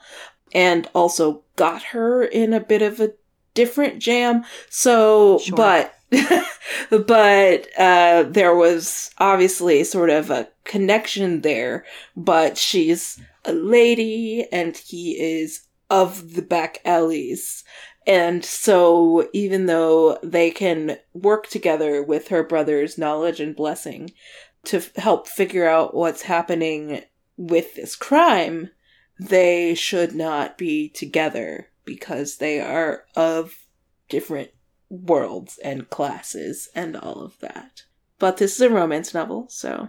and 0.52 0.88
also 0.94 1.42
got 1.56 1.82
her 1.82 2.24
in 2.24 2.52
a 2.52 2.60
bit 2.60 2.82
of 2.82 3.00
a 3.00 3.12
different 3.54 4.00
jam. 4.00 4.44
So, 4.68 5.38
sure. 5.38 5.56
but, 5.56 5.94
but, 6.90 7.68
uh, 7.78 8.24
there 8.28 8.54
was 8.54 9.10
obviously 9.18 9.84
sort 9.84 10.10
of 10.10 10.30
a 10.30 10.48
connection 10.64 11.42
there, 11.42 11.84
but 12.16 12.58
she's 12.58 13.20
a 13.44 13.52
lady 13.52 14.46
and 14.52 14.76
he 14.76 15.12
is 15.12 15.66
of 15.88 16.34
the 16.34 16.42
back 16.42 16.78
alleys. 16.84 17.64
And 18.06 18.44
so, 18.44 19.28
even 19.32 19.66
though 19.66 20.18
they 20.22 20.50
can 20.50 20.98
work 21.12 21.48
together 21.48 22.02
with 22.02 22.28
her 22.28 22.42
brother's 22.42 22.96
knowledge 22.96 23.40
and 23.40 23.54
blessing 23.54 24.12
to 24.64 24.78
f- 24.78 24.94
help 24.96 25.28
figure 25.28 25.68
out 25.68 25.94
what's 25.94 26.22
happening 26.22 27.02
with 27.36 27.74
this 27.74 27.96
crime, 27.96 28.70
they 29.18 29.74
should 29.74 30.14
not 30.14 30.56
be 30.56 30.88
together 30.88 31.68
because 31.84 32.36
they 32.36 32.60
are 32.60 33.04
of 33.16 33.66
different 34.08 34.50
worlds 34.90 35.58
and 35.64 35.88
classes 35.88 36.68
and 36.74 36.96
all 36.96 37.20
of 37.20 37.38
that. 37.38 37.84
But 38.18 38.36
this 38.36 38.56
is 38.56 38.60
a 38.60 38.68
romance 38.68 39.14
novel, 39.14 39.46
so 39.48 39.88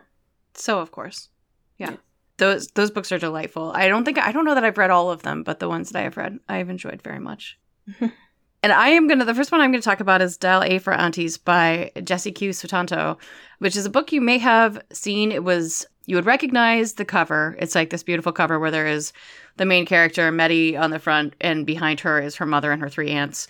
so 0.54 0.80
of 0.80 0.92
course. 0.92 1.30
Yeah. 1.78 1.92
yeah. 1.92 1.98
Those 2.38 2.68
those 2.70 2.92
books 2.92 3.12
are 3.12 3.18
delightful. 3.18 3.72
I 3.76 3.88
don't 3.88 4.06
think 4.06 4.18
I 4.18 4.32
don't 4.32 4.46
know 4.46 4.56
that 4.56 4.64
I've 4.64 4.78
read 4.78 4.92
all 4.92 5.12
of 5.12 5.24
them, 5.24 5.44
but 5.44 5.60
the 5.60 5.68
ones 5.68 5.90
that 5.90 6.00
I 6.00 6.04
have 6.04 6.18
read, 6.18 6.40
I've 6.48 6.70
enjoyed 6.70 7.02
very 7.02 7.20
much. 7.20 7.60
and 8.00 8.72
I 8.72 8.90
am 8.90 9.08
gonna 9.08 9.26
the 9.26 9.36
first 9.36 9.52
one 9.52 9.60
I'm 9.60 9.72
gonna 9.72 9.82
talk 9.82 10.00
about 10.00 10.22
is 10.22 10.38
Dial 10.38 10.64
A 10.64 10.80
for 10.80 10.94
Aunties 10.94 11.38
by 11.38 11.92
Jesse 12.04 12.32
Q 12.32 12.52
Sutanto, 12.52 13.18
which 13.60 13.76
is 13.76 13.86
a 13.86 13.92
book 13.92 14.12
you 14.12 14.22
may 14.22 14.38
have 14.38 14.82
seen. 14.92 15.32
It 15.32 15.44
was 15.44 15.86
you 16.06 16.16
would 16.16 16.26
recognize 16.26 16.94
the 16.94 17.06
cover. 17.06 17.56
It's 17.60 17.76
like 17.76 17.90
this 17.90 18.04
beautiful 18.04 18.32
cover 18.32 18.60
where 18.60 18.72
there 18.72 18.88
is 18.88 19.14
the 19.58 19.66
main 19.66 19.86
character, 19.86 20.32
Meddy, 20.32 20.80
on 20.80 20.90
the 20.90 21.00
front, 21.00 21.36
and 21.42 21.66
behind 21.66 22.00
her 22.00 22.20
is 22.20 22.36
her 22.38 22.46
mother 22.46 22.72
and 22.72 22.82
her 22.82 22.90
three 22.90 23.12
aunts. 23.12 23.48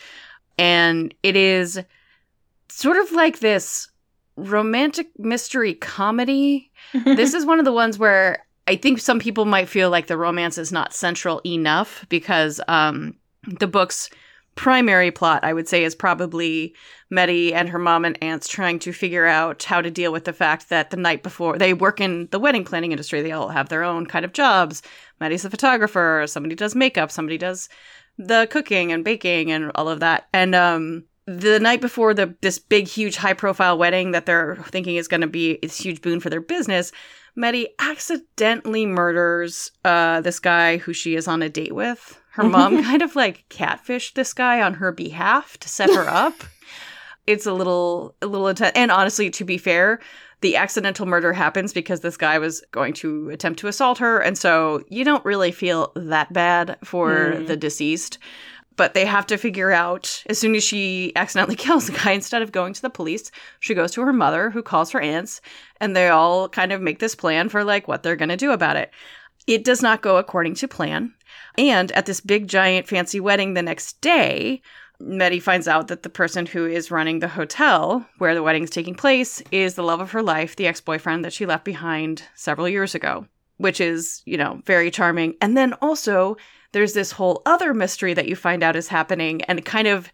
And 0.61 1.11
it 1.23 1.35
is 1.35 1.81
sort 2.69 2.97
of 2.97 3.11
like 3.11 3.39
this 3.39 3.89
romantic 4.35 5.07
mystery 5.17 5.73
comedy. 5.73 6.71
this 6.93 7.33
is 7.33 7.47
one 7.47 7.57
of 7.57 7.65
the 7.65 7.73
ones 7.73 7.97
where 7.97 8.45
I 8.67 8.75
think 8.75 8.99
some 8.99 9.19
people 9.19 9.45
might 9.45 9.67
feel 9.67 9.89
like 9.89 10.05
the 10.05 10.17
romance 10.17 10.59
is 10.59 10.71
not 10.71 10.93
central 10.93 11.41
enough 11.43 12.05
because 12.09 12.61
um, 12.67 13.15
the 13.59 13.65
book's 13.65 14.11
primary 14.53 15.09
plot, 15.09 15.43
I 15.43 15.51
would 15.51 15.67
say, 15.67 15.83
is 15.83 15.95
probably 15.95 16.75
Meddy 17.11 17.53
and 17.53 17.67
her 17.67 17.79
mom 17.79 18.05
and 18.05 18.21
aunts 18.21 18.47
trying 18.47 18.77
to 18.79 18.93
figure 18.93 19.25
out 19.25 19.63
how 19.63 19.81
to 19.81 19.89
deal 19.89 20.11
with 20.11 20.25
the 20.25 20.33
fact 20.33 20.69
that 20.69 20.91
the 20.91 20.97
night 20.97 21.23
before 21.23 21.57
they 21.57 21.73
work 21.73 21.99
in 21.99 22.27
the 22.29 22.39
wedding 22.39 22.65
planning 22.65 22.91
industry, 22.91 23.23
they 23.23 23.31
all 23.31 23.49
have 23.49 23.69
their 23.69 23.83
own 23.83 24.05
kind 24.05 24.25
of 24.25 24.33
jobs. 24.33 24.83
Meddy's 25.19 25.43
a 25.43 25.49
photographer, 25.49 26.23
somebody 26.27 26.53
does 26.53 26.75
makeup, 26.75 27.09
somebody 27.09 27.39
does 27.39 27.67
the 28.17 28.47
cooking 28.51 28.91
and 28.91 29.03
baking 29.03 29.51
and 29.51 29.71
all 29.75 29.89
of 29.89 29.99
that. 29.99 30.27
And 30.33 30.55
um, 30.55 31.05
the 31.25 31.59
night 31.59 31.81
before 31.81 32.13
the 32.13 32.35
this 32.41 32.59
big, 32.59 32.87
huge, 32.87 33.15
high 33.15 33.33
profile 33.33 33.77
wedding 33.77 34.11
that 34.11 34.25
they're 34.25 34.57
thinking 34.67 34.95
is 34.95 35.07
going 35.07 35.21
to 35.21 35.27
be 35.27 35.59
a 35.63 35.67
huge 35.67 36.01
boon 36.01 36.19
for 36.19 36.29
their 36.29 36.41
business, 36.41 36.91
Meddy 37.37 37.67
accidentally 37.79 38.85
murders 38.85 39.71
uh, 39.85 40.21
this 40.21 40.39
guy 40.39 40.77
who 40.77 40.93
she 40.93 41.15
is 41.15 41.27
on 41.27 41.41
a 41.41 41.49
date 41.49 41.73
with 41.73 42.21
her 42.31 42.43
mom 42.43 42.83
kind 42.83 43.01
of 43.01 43.15
like 43.15 43.45
catfished 43.49 44.13
this 44.13 44.33
guy 44.33 44.61
on 44.61 44.75
her 44.75 44.91
behalf 44.91 45.57
to 45.57 45.69
set 45.69 45.89
her 45.89 46.07
up. 46.07 46.33
it's 47.27 47.45
a 47.45 47.53
little 47.53 48.15
a 48.21 48.27
little 48.27 48.47
intense. 48.47 48.73
And 48.75 48.91
honestly, 48.91 49.29
to 49.31 49.45
be 49.45 49.57
fair, 49.57 49.99
the 50.41 50.55
accidental 50.55 51.05
murder 51.05 51.33
happens 51.33 51.71
because 51.71 52.01
this 52.01 52.17
guy 52.17 52.39
was 52.39 52.63
going 52.71 52.93
to 52.93 53.29
attempt 53.29 53.59
to 53.59 53.67
assault 53.67 53.99
her, 53.99 54.19
and 54.19 54.37
so 54.37 54.83
you 54.89 55.03
don't 55.03 55.23
really 55.23 55.51
feel 55.51 55.91
that 55.95 56.33
bad 56.33 56.77
for 56.83 57.33
mm. 57.33 57.47
the 57.47 57.55
deceased. 57.55 58.17
But 58.77 58.93
they 58.93 59.05
have 59.05 59.27
to 59.27 59.37
figure 59.37 59.71
out 59.71 60.23
as 60.27 60.39
soon 60.39 60.55
as 60.55 60.63
she 60.63 61.11
accidentally 61.15 61.55
kills 61.57 61.87
the 61.87 61.93
guy, 61.93 62.11
instead 62.11 62.41
of 62.41 62.51
going 62.51 62.73
to 62.73 62.81
the 62.81 62.89
police, 62.89 63.31
she 63.59 63.75
goes 63.75 63.91
to 63.91 64.01
her 64.01 64.13
mother, 64.13 64.49
who 64.49 64.63
calls 64.63 64.91
her 64.91 65.01
aunts, 65.01 65.41
and 65.79 65.95
they 65.95 66.09
all 66.09 66.49
kind 66.49 66.71
of 66.71 66.81
make 66.81 66.99
this 66.99 67.15
plan 67.15 67.49
for 67.49 67.63
like 67.63 67.87
what 67.87 68.01
they're 68.01 68.15
going 68.15 68.29
to 68.29 68.37
do 68.37 68.51
about 68.51 68.77
it. 68.77 68.91
It 69.45 69.63
does 69.63 69.81
not 69.81 70.01
go 70.01 70.17
according 70.17 70.55
to 70.55 70.67
plan. 70.67 71.13
And 71.57 71.91
at 71.91 72.05
this 72.05 72.21
big, 72.21 72.47
giant, 72.47 72.87
fancy 72.87 73.19
wedding 73.19 73.53
the 73.53 73.61
next 73.61 73.99
day, 74.01 74.61
Meddy 75.01 75.41
finds 75.41 75.67
out 75.67 75.87
that 75.87 76.03
the 76.03 76.09
person 76.09 76.45
who 76.45 76.65
is 76.65 76.91
running 76.91 77.19
the 77.19 77.27
hotel 77.27 78.05
where 78.17 78.35
the 78.35 78.43
wedding 78.43 78.63
is 78.63 78.69
taking 78.69 78.95
place 78.95 79.41
is 79.51 79.75
the 79.75 79.83
love 79.83 79.99
of 79.99 80.11
her 80.11 80.23
life, 80.23 80.55
the 80.55 80.67
ex 80.67 80.79
boyfriend 80.81 81.25
that 81.25 81.33
she 81.33 81.45
left 81.45 81.65
behind 81.65 82.23
several 82.35 82.69
years 82.69 82.95
ago, 82.95 83.25
which 83.57 83.81
is, 83.81 84.21
you 84.25 84.37
know, 84.37 84.61
very 84.65 84.91
charming. 84.91 85.35
And 85.41 85.57
then 85.57 85.73
also, 85.73 86.37
there's 86.71 86.93
this 86.93 87.11
whole 87.11 87.41
other 87.45 87.73
mystery 87.73 88.13
that 88.13 88.27
you 88.27 88.35
find 88.35 88.63
out 88.63 88.75
is 88.75 88.87
happening, 88.87 89.41
and 89.43 89.65
kind 89.65 89.87
of 89.87 90.11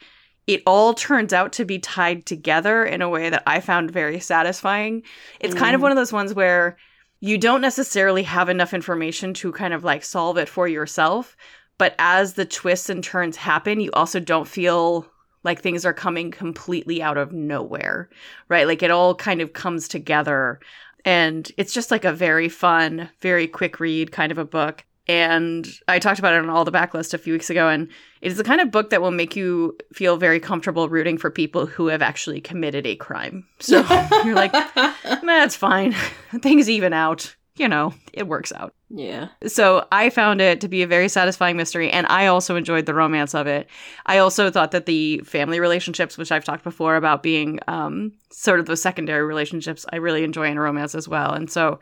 it 0.48 0.64
all 0.66 0.94
turns 0.94 1.34
out 1.34 1.52
to 1.54 1.66
be 1.66 1.78
tied 1.78 2.26
together 2.26 2.86
in 2.86 3.02
a 3.02 3.10
way 3.10 3.30
that 3.30 3.44
I 3.46 3.60
found 3.60 3.92
very 3.92 4.20
satisfying. 4.20 5.04
It's 5.40 5.54
mm. 5.54 5.60
kind 5.60 5.76
of 5.76 5.80
mm. 5.80 5.84
one 5.84 5.92
of 5.92 5.98
those 5.98 6.14
ones 6.14 6.34
where 6.34 6.78
you 7.20 7.38
don't 7.38 7.62
necessarily 7.62 8.24
have 8.24 8.48
enough 8.48 8.74
information 8.74 9.34
to 9.36 9.52
kind 9.52 9.74
of 9.74 9.84
like 9.84 10.04
solve 10.04 10.38
it 10.38 10.48
for 10.48 10.68
yourself. 10.68 11.36
But 11.78 11.96
as 12.00 12.34
the 12.34 12.46
twists 12.46 12.90
and 12.90 13.04
turns 13.04 13.38
happen, 13.38 13.80
you 13.80 13.92
also 13.94 14.20
don't 14.20 14.48
feel 14.48 15.08
like 15.44 15.62
things 15.62 15.86
are 15.86 15.94
coming 15.94 16.32
completely 16.32 17.02
out 17.02 17.18
of 17.18 17.32
nowhere, 17.32 18.10
right? 18.50 18.68
Like 18.68 18.84
it 18.84 18.92
all 18.92 19.16
kind 19.16 19.42
of 19.42 19.54
comes 19.54 19.88
together. 19.88 20.60
And 21.06 21.50
it's 21.58 21.74
just 21.74 21.92
like 21.92 22.04
a 22.04 22.12
very 22.12 22.50
fun, 22.50 23.10
very 23.22 23.48
quick 23.48 23.80
read 23.80 24.12
kind 24.12 24.32
of 24.32 24.38
a 24.38 24.46
book. 24.46 24.84
And 25.08 25.66
I 25.88 26.00
talked 26.00 26.20
about 26.20 26.34
it 26.34 26.40
on 26.40 26.50
all 26.50 26.66
the 26.66 26.72
backlist 26.72 27.14
a 27.14 27.18
few 27.18 27.32
weeks 27.32 27.50
ago. 27.50 27.70
And 27.70 27.88
it 28.22 28.32
is 28.32 28.38
the 28.38 28.44
kind 28.44 28.60
of 28.60 28.72
book 28.72 28.90
that 28.90 29.02
will 29.02 29.12
make 29.12 29.36
you 29.38 29.78
feel 29.94 30.18
very 30.18 30.40
comfortable 30.40 30.90
rooting 30.90 31.18
for 31.18 31.32
people 31.32 31.66
who 31.66 31.88
have 31.88 32.02
actually 32.02 32.42
committed 32.42 32.86
a 32.86 32.98
crime. 32.98 33.48
So 33.60 33.86
you're 34.26 34.36
like, 34.36 34.52
that's 34.52 35.56
fine. 35.56 35.94
Things 36.42 36.70
even 36.70 36.92
out. 36.92 37.36
You 37.58 37.68
know, 37.68 37.94
it 38.14 38.28
works 38.28 38.52
out. 38.54 38.74
Yeah. 38.90 39.30
So 39.48 39.86
I 39.92 40.10
found 40.10 40.42
it 40.42 40.62
to 40.62 40.68
be 40.68 40.84
a 40.84 40.88
very 40.88 41.10
satisfying 41.10 41.58
mystery, 41.58 41.90
and 41.90 42.06
I 42.08 42.28
also 42.28 42.56
enjoyed 42.56 42.86
the 42.86 42.94
romance 42.94 43.34
of 43.34 43.48
it. 43.48 43.68
I 44.06 44.20
also 44.20 44.50
thought 44.52 44.72
that 44.72 44.86
the 44.86 45.20
family 45.26 45.60
relationships, 45.60 46.18
which 46.18 46.32
I've 46.32 46.46
talked 46.46 46.64
before 46.64 46.96
about 46.96 47.24
being 47.24 47.60
um, 47.68 48.12
sort 48.32 48.60
of 48.60 48.68
those 48.68 48.82
secondary 48.82 49.24
relationships, 49.26 49.86
I 49.92 49.96
really 49.98 50.24
enjoy 50.24 50.48
in 50.50 50.58
a 50.58 50.62
romance 50.62 50.94
as 50.96 51.08
well. 51.08 51.34
And 51.34 51.50
so 51.50 51.80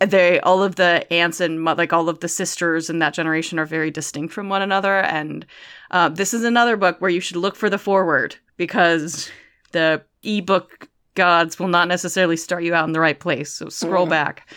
they 0.00 0.40
all 0.40 0.62
of 0.62 0.76
the 0.76 1.06
aunts 1.12 1.40
and 1.40 1.64
like 1.64 1.92
all 1.92 2.08
of 2.08 2.20
the 2.20 2.28
sisters 2.28 2.90
in 2.90 2.98
that 2.98 3.14
generation 3.14 3.58
are 3.58 3.66
very 3.66 3.90
distinct 3.90 4.32
from 4.34 4.48
one 4.48 4.62
another. 4.62 5.00
And 5.00 5.46
uh, 5.92 6.08
this 6.08 6.34
is 6.34 6.42
another 6.42 6.76
book 6.76 7.00
where 7.00 7.10
you 7.10 7.20
should 7.20 7.36
look 7.36 7.54
for 7.54 7.70
the 7.70 7.78
forward 7.78 8.34
because 8.56 9.30
the 9.72 10.02
ebook 10.24 10.88
gods 11.14 11.58
will 11.58 11.68
not 11.68 11.88
necessarily 11.88 12.36
start 12.36 12.64
you 12.64 12.74
out 12.74 12.86
in 12.86 12.92
the 12.92 13.00
right 13.00 13.20
place. 13.20 13.52
So 13.52 13.68
scroll 13.68 14.06
Mhm. 14.06 14.10
back. 14.10 14.50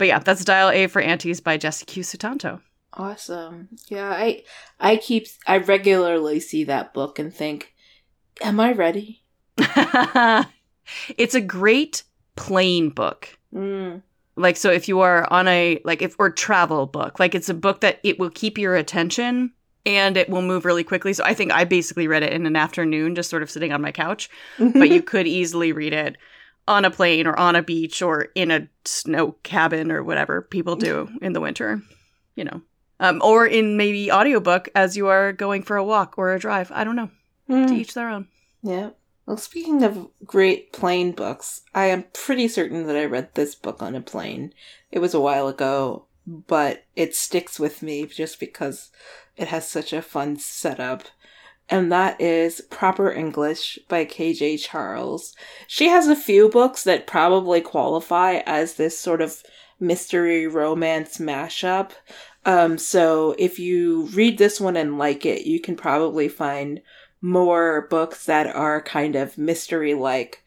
But 0.00 0.08
yeah, 0.08 0.18
that's 0.18 0.46
Dial 0.46 0.70
A 0.70 0.86
for 0.86 1.02
Aunties 1.02 1.42
by 1.42 1.58
Jesse 1.58 1.84
Q. 1.84 2.02
Sutanto. 2.02 2.62
Awesome. 2.94 3.68
Yeah, 3.88 4.08
I 4.08 4.44
I 4.80 4.96
keep 4.96 5.26
I 5.46 5.58
regularly 5.58 6.40
see 6.40 6.64
that 6.64 6.94
book 6.94 7.18
and 7.18 7.34
think, 7.34 7.74
am 8.40 8.58
I 8.60 8.72
ready? 8.72 9.24
it's 11.18 11.34
a 11.34 11.40
great 11.42 12.04
plain 12.34 12.88
book. 12.88 13.36
Mm. 13.54 14.00
Like 14.36 14.56
so 14.56 14.70
if 14.70 14.88
you 14.88 15.00
are 15.00 15.30
on 15.30 15.46
a 15.48 15.82
like 15.84 16.00
if 16.00 16.16
or 16.18 16.30
travel 16.30 16.86
book, 16.86 17.20
like 17.20 17.34
it's 17.34 17.50
a 17.50 17.54
book 17.54 17.82
that 17.82 18.00
it 18.02 18.18
will 18.18 18.30
keep 18.30 18.56
your 18.56 18.76
attention 18.76 19.52
and 19.84 20.16
it 20.16 20.30
will 20.30 20.40
move 20.40 20.64
really 20.64 20.82
quickly. 20.82 21.12
So 21.12 21.24
I 21.24 21.34
think 21.34 21.52
I 21.52 21.64
basically 21.64 22.08
read 22.08 22.22
it 22.22 22.32
in 22.32 22.46
an 22.46 22.56
afternoon 22.56 23.16
just 23.16 23.28
sort 23.28 23.42
of 23.42 23.50
sitting 23.50 23.70
on 23.70 23.82
my 23.82 23.92
couch, 23.92 24.30
but 24.58 24.88
you 24.90 25.02
could 25.02 25.26
easily 25.26 25.72
read 25.72 25.92
it 25.92 26.16
on 26.70 26.84
a 26.84 26.90
plane 26.90 27.26
or 27.26 27.38
on 27.38 27.56
a 27.56 27.62
beach 27.62 28.00
or 28.00 28.28
in 28.34 28.50
a 28.50 28.68
snow 28.84 29.32
cabin 29.42 29.90
or 29.92 30.02
whatever 30.02 30.40
people 30.42 30.76
do 30.76 31.08
in 31.22 31.32
the 31.34 31.40
winter, 31.40 31.82
you 32.36 32.44
know. 32.44 32.62
Um, 33.00 33.20
or 33.24 33.46
in 33.46 33.76
maybe 33.76 34.12
audiobook 34.12 34.68
as 34.74 34.96
you 34.96 35.08
are 35.08 35.32
going 35.32 35.62
for 35.62 35.76
a 35.76 35.84
walk 35.84 36.14
or 36.18 36.32
a 36.34 36.38
drive. 36.38 36.70
I 36.72 36.84
don't 36.84 36.96
know. 36.96 37.10
To 37.48 37.54
Mm. 37.54 37.72
each 37.72 37.94
their 37.94 38.08
own. 38.08 38.28
Yeah. 38.62 38.90
Well, 39.26 39.36
speaking 39.38 39.82
of 39.82 40.08
great 40.24 40.72
plane 40.72 41.12
books, 41.12 41.62
I 41.74 41.86
am 41.86 42.04
pretty 42.12 42.46
certain 42.48 42.86
that 42.86 42.96
I 42.96 43.04
read 43.06 43.34
this 43.34 43.54
book 43.54 43.82
on 43.82 43.94
a 43.96 44.00
plane. 44.00 44.52
It 44.92 44.98
was 45.00 45.14
a 45.14 45.20
while 45.20 45.48
ago, 45.48 46.04
but 46.26 46.84
it 46.94 47.14
sticks 47.16 47.58
with 47.58 47.82
me 47.82 48.06
just 48.06 48.38
because 48.38 48.90
it 49.36 49.48
has 49.48 49.66
such 49.66 49.92
a 49.92 50.02
fun 50.02 50.36
setup. 50.36 51.04
And 51.70 51.92
that 51.92 52.20
is 52.20 52.62
Proper 52.62 53.12
English 53.12 53.78
by 53.88 54.04
KJ 54.04 54.60
Charles. 54.60 55.34
She 55.68 55.88
has 55.88 56.08
a 56.08 56.16
few 56.16 56.48
books 56.48 56.82
that 56.82 57.06
probably 57.06 57.60
qualify 57.60 58.42
as 58.44 58.74
this 58.74 58.98
sort 58.98 59.22
of 59.22 59.44
mystery 59.78 60.48
romance 60.48 61.18
mashup. 61.18 61.92
Um, 62.44 62.76
so 62.76 63.36
if 63.38 63.60
you 63.60 64.06
read 64.06 64.36
this 64.36 64.60
one 64.60 64.76
and 64.76 64.98
like 64.98 65.24
it, 65.24 65.46
you 65.46 65.60
can 65.60 65.76
probably 65.76 66.28
find 66.28 66.80
more 67.22 67.86
books 67.88 68.26
that 68.26 68.48
are 68.48 68.82
kind 68.82 69.14
of 69.14 69.38
mystery 69.38 69.94
like, 69.94 70.42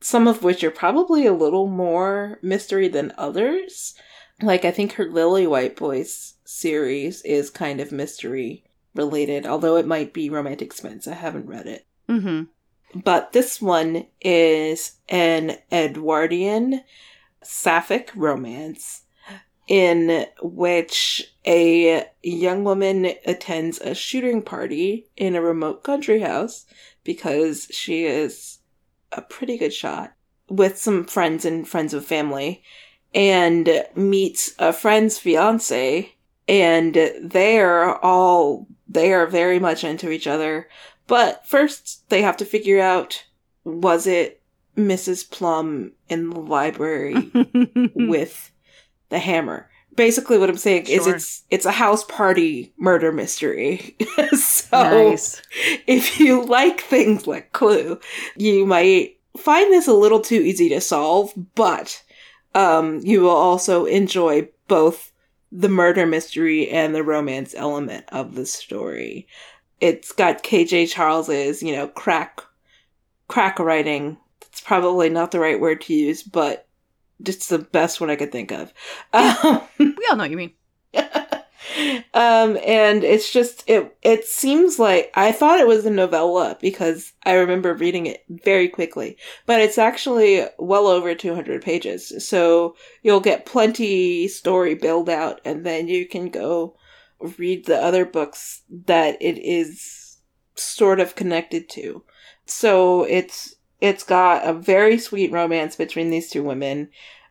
some 0.00 0.26
of 0.26 0.42
which 0.42 0.64
are 0.64 0.70
probably 0.72 1.26
a 1.26 1.32
little 1.32 1.68
more 1.68 2.40
mystery 2.42 2.88
than 2.88 3.12
others. 3.16 3.94
Like, 4.42 4.64
I 4.64 4.72
think 4.72 4.92
her 4.94 5.06
Lilywhite 5.06 5.76
Boys 5.76 6.34
series 6.44 7.22
is 7.22 7.50
kind 7.50 7.80
of 7.80 7.92
mystery 7.92 8.65
related, 8.96 9.46
although 9.46 9.76
it 9.76 9.86
might 9.86 10.12
be 10.12 10.30
romantic 10.30 10.72
suspense. 10.72 11.06
I 11.06 11.14
haven't 11.14 11.46
read 11.46 11.66
it. 11.66 11.86
Mm-hmm. 12.08 13.00
But 13.00 13.32
this 13.32 13.60
one 13.60 14.06
is 14.20 14.96
an 15.08 15.58
Edwardian 15.70 16.82
sapphic 17.42 18.10
romance 18.14 19.02
in 19.68 20.26
which 20.40 21.34
a 21.44 22.06
young 22.22 22.64
woman 22.64 23.12
attends 23.26 23.80
a 23.80 23.94
shooting 23.94 24.42
party 24.42 25.08
in 25.16 25.34
a 25.34 25.42
remote 25.42 25.82
country 25.82 26.20
house 26.20 26.66
because 27.04 27.66
she 27.70 28.04
is 28.04 28.58
a 29.12 29.22
pretty 29.22 29.58
good 29.58 29.72
shot 29.72 30.12
with 30.48 30.78
some 30.78 31.04
friends 31.04 31.44
and 31.44 31.66
friends 31.66 31.92
of 31.92 32.06
family 32.06 32.62
and 33.14 33.84
meets 33.96 34.54
a 34.58 34.72
friend's 34.72 35.18
fiance 35.18 36.12
and 36.48 36.94
they 37.20 37.58
are 37.58 37.98
all 38.02 38.68
they 38.88 39.12
are 39.12 39.26
very 39.26 39.58
much 39.58 39.84
into 39.84 40.10
each 40.10 40.26
other 40.26 40.68
but 41.06 41.46
first, 41.46 42.08
they 42.08 42.22
have 42.22 42.36
to 42.38 42.44
figure 42.44 42.80
out 42.80 43.24
was 43.64 44.06
it 44.06 44.42
Mrs. 44.76 45.28
Plum 45.28 45.92
in 46.08 46.30
the 46.30 46.40
library 46.40 47.14
with 47.94 48.50
the 49.08 49.18
hammer? 49.18 49.70
Basically, 49.94 50.36
what 50.36 50.50
I'm 50.50 50.58
saying 50.58 50.86
is 50.88 51.06
it's 51.06 51.44
it's 51.48 51.64
a 51.64 51.72
house 51.72 52.04
party 52.04 52.74
murder 52.76 53.12
mystery. 53.12 53.96
so 54.32 54.82
nice. 55.10 55.40
if 55.86 56.20
you 56.20 56.44
like 56.44 56.80
things 56.80 57.26
like 57.26 57.52
Clue, 57.52 57.98
you 58.36 58.66
might 58.66 59.18
find 59.38 59.72
this 59.72 59.88
a 59.88 59.94
little 59.94 60.20
too 60.20 60.40
easy 60.42 60.68
to 60.68 60.80
solve, 60.82 61.32
but 61.54 62.02
um, 62.54 63.00
you 63.04 63.22
will 63.22 63.30
also 63.30 63.86
enjoy 63.86 64.48
both 64.68 65.12
the 65.56 65.68
murder 65.70 66.04
mystery 66.04 66.68
and 66.68 66.94
the 66.94 67.02
romance 67.02 67.54
element 67.56 68.04
of 68.12 68.34
the 68.34 68.44
story. 68.44 69.26
It's 69.80 70.12
got 70.12 70.42
KJ 70.42 70.90
Charles's, 70.90 71.62
you 71.62 71.74
know, 71.74 71.88
crack 71.88 72.42
crack 73.28 73.58
writing. 73.58 74.18
It's 74.42 74.60
probably 74.60 75.08
not 75.08 75.30
the 75.30 75.40
right 75.40 75.58
word 75.58 75.80
to 75.82 75.94
use, 75.94 76.22
but 76.22 76.68
just 77.22 77.48
the 77.48 77.58
best 77.58 78.00
one 78.00 78.10
I 78.10 78.16
could 78.16 78.32
think 78.32 78.52
of. 78.52 78.72
Um, 79.12 79.62
We 79.78 80.06
all 80.10 80.16
know 80.16 80.24
what 80.24 80.30
you 80.30 80.36
mean. 80.36 80.52
Um 82.14 82.58
and 82.64 83.04
it's 83.04 83.32
just 83.32 83.64
it 83.66 83.96
it 84.02 84.24
seems 84.24 84.78
like 84.78 85.10
i 85.14 85.30
thought 85.32 85.60
it 85.60 85.66
was 85.66 85.84
a 85.84 85.90
novella 85.90 86.56
because 86.60 87.12
i 87.24 87.32
remember 87.32 87.74
reading 87.74 88.06
it 88.06 88.24
very 88.28 88.68
quickly 88.68 89.16
but 89.46 89.60
it's 89.60 89.78
actually 89.78 90.44
well 90.58 90.86
over 90.86 91.14
200 91.14 91.62
pages. 91.62 92.12
So 92.26 92.76
you'll 93.02 93.20
get 93.20 93.46
plenty 93.46 94.28
story 94.28 94.74
build 94.74 95.08
out 95.08 95.40
and 95.44 95.64
then 95.64 95.88
you 95.88 96.06
can 96.06 96.28
go 96.28 96.76
read 97.38 97.66
the 97.66 97.80
other 97.80 98.04
books 98.04 98.62
that 98.86 99.16
it 99.20 99.38
is 99.38 100.18
sort 100.54 101.00
of 101.00 101.16
connected 101.16 101.68
to. 101.70 102.02
So 102.46 103.04
it's 103.04 103.54
it's 103.80 104.04
got 104.04 104.46
a 104.46 104.54
very 104.54 104.98
sweet 104.98 105.30
romance 105.30 105.76
between 105.76 106.10
these 106.10 106.30
two 106.30 106.42
women. 106.42 106.88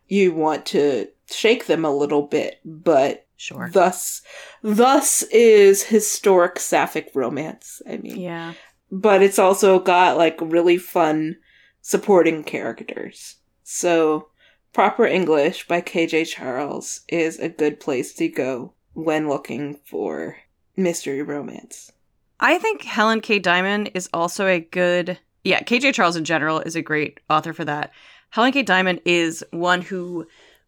You 0.08 0.32
want 0.32 0.64
to 0.66 1.08
shake 1.28 1.66
them 1.66 1.84
a 1.84 1.94
little 1.94 2.22
bit 2.22 2.60
but 2.64 3.25
Sure. 3.36 3.68
Thus, 3.70 4.22
thus 4.62 5.22
is 5.24 5.84
historic 5.84 6.58
sapphic 6.58 7.10
romance. 7.14 7.82
I 7.88 7.98
mean, 7.98 8.18
yeah. 8.18 8.54
but 8.90 9.22
it's 9.22 9.38
also 9.38 9.78
got 9.78 10.16
like 10.16 10.38
really 10.40 10.78
fun 10.78 11.36
supporting 11.82 12.42
characters. 12.42 13.36
So, 13.62 14.28
Proper 14.72 15.06
English 15.06 15.66
by 15.68 15.80
KJ 15.80 16.26
Charles 16.28 17.00
is 17.08 17.38
a 17.38 17.48
good 17.48 17.80
place 17.80 18.12
to 18.14 18.28
go 18.28 18.74
when 18.92 19.28
looking 19.28 19.78
for 19.86 20.36
mystery 20.76 21.22
romance. 21.22 21.92
I 22.40 22.58
think 22.58 22.82
HelenKay 22.82 23.40
Dimon 23.42 23.90
is 23.94 24.08
also 24.12 24.46
a 24.46 24.60
good. 24.60 25.18
Yeah, 25.44 25.60
KJ 25.60 25.94
Charles 25.94 26.16
in 26.16 26.24
general 26.24 26.60
is 26.60 26.76
a 26.76 26.82
great 26.82 27.20
author 27.30 27.52
for 27.52 27.64
that. 27.64 27.92
HelenKay 28.34 28.64
Dimon 28.64 29.00
is 29.04 29.44
one 29.50 29.80
who 29.80 30.26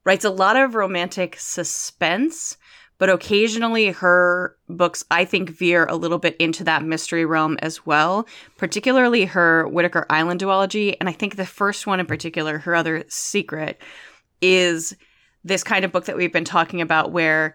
writes 0.08 0.24
a 0.24 0.30
lot 0.30 0.56
of 0.56 0.74
romantic 0.74 1.36
suspense, 1.38 2.56
but 2.96 3.10
occasionally 3.10 3.88
her 3.90 4.56
books, 4.66 5.04
I 5.10 5.26
think, 5.26 5.50
veer 5.50 5.84
a 5.84 5.96
little 5.96 6.16
bit 6.16 6.34
into 6.38 6.64
that 6.64 6.82
mystery 6.82 7.26
realm 7.26 7.58
as 7.60 7.84
well, 7.84 8.26
particularly 8.56 9.26
her 9.26 9.68
Whitaker 9.68 10.06
Island 10.08 10.40
duology. 10.40 10.96
And 10.98 11.10
I 11.10 11.12
think 11.12 11.36
the 11.36 11.44
first 11.44 11.86
one 11.86 12.00
in 12.00 12.06
particular, 12.06 12.56
her 12.56 12.74
other 12.74 13.04
secret, 13.08 13.82
is 14.40 14.96
this 15.44 15.62
kind 15.62 15.84
of 15.84 15.92
book 15.92 16.06
that 16.06 16.16
we've 16.16 16.32
been 16.32 16.42
talking 16.42 16.80
about 16.80 17.12
where 17.12 17.54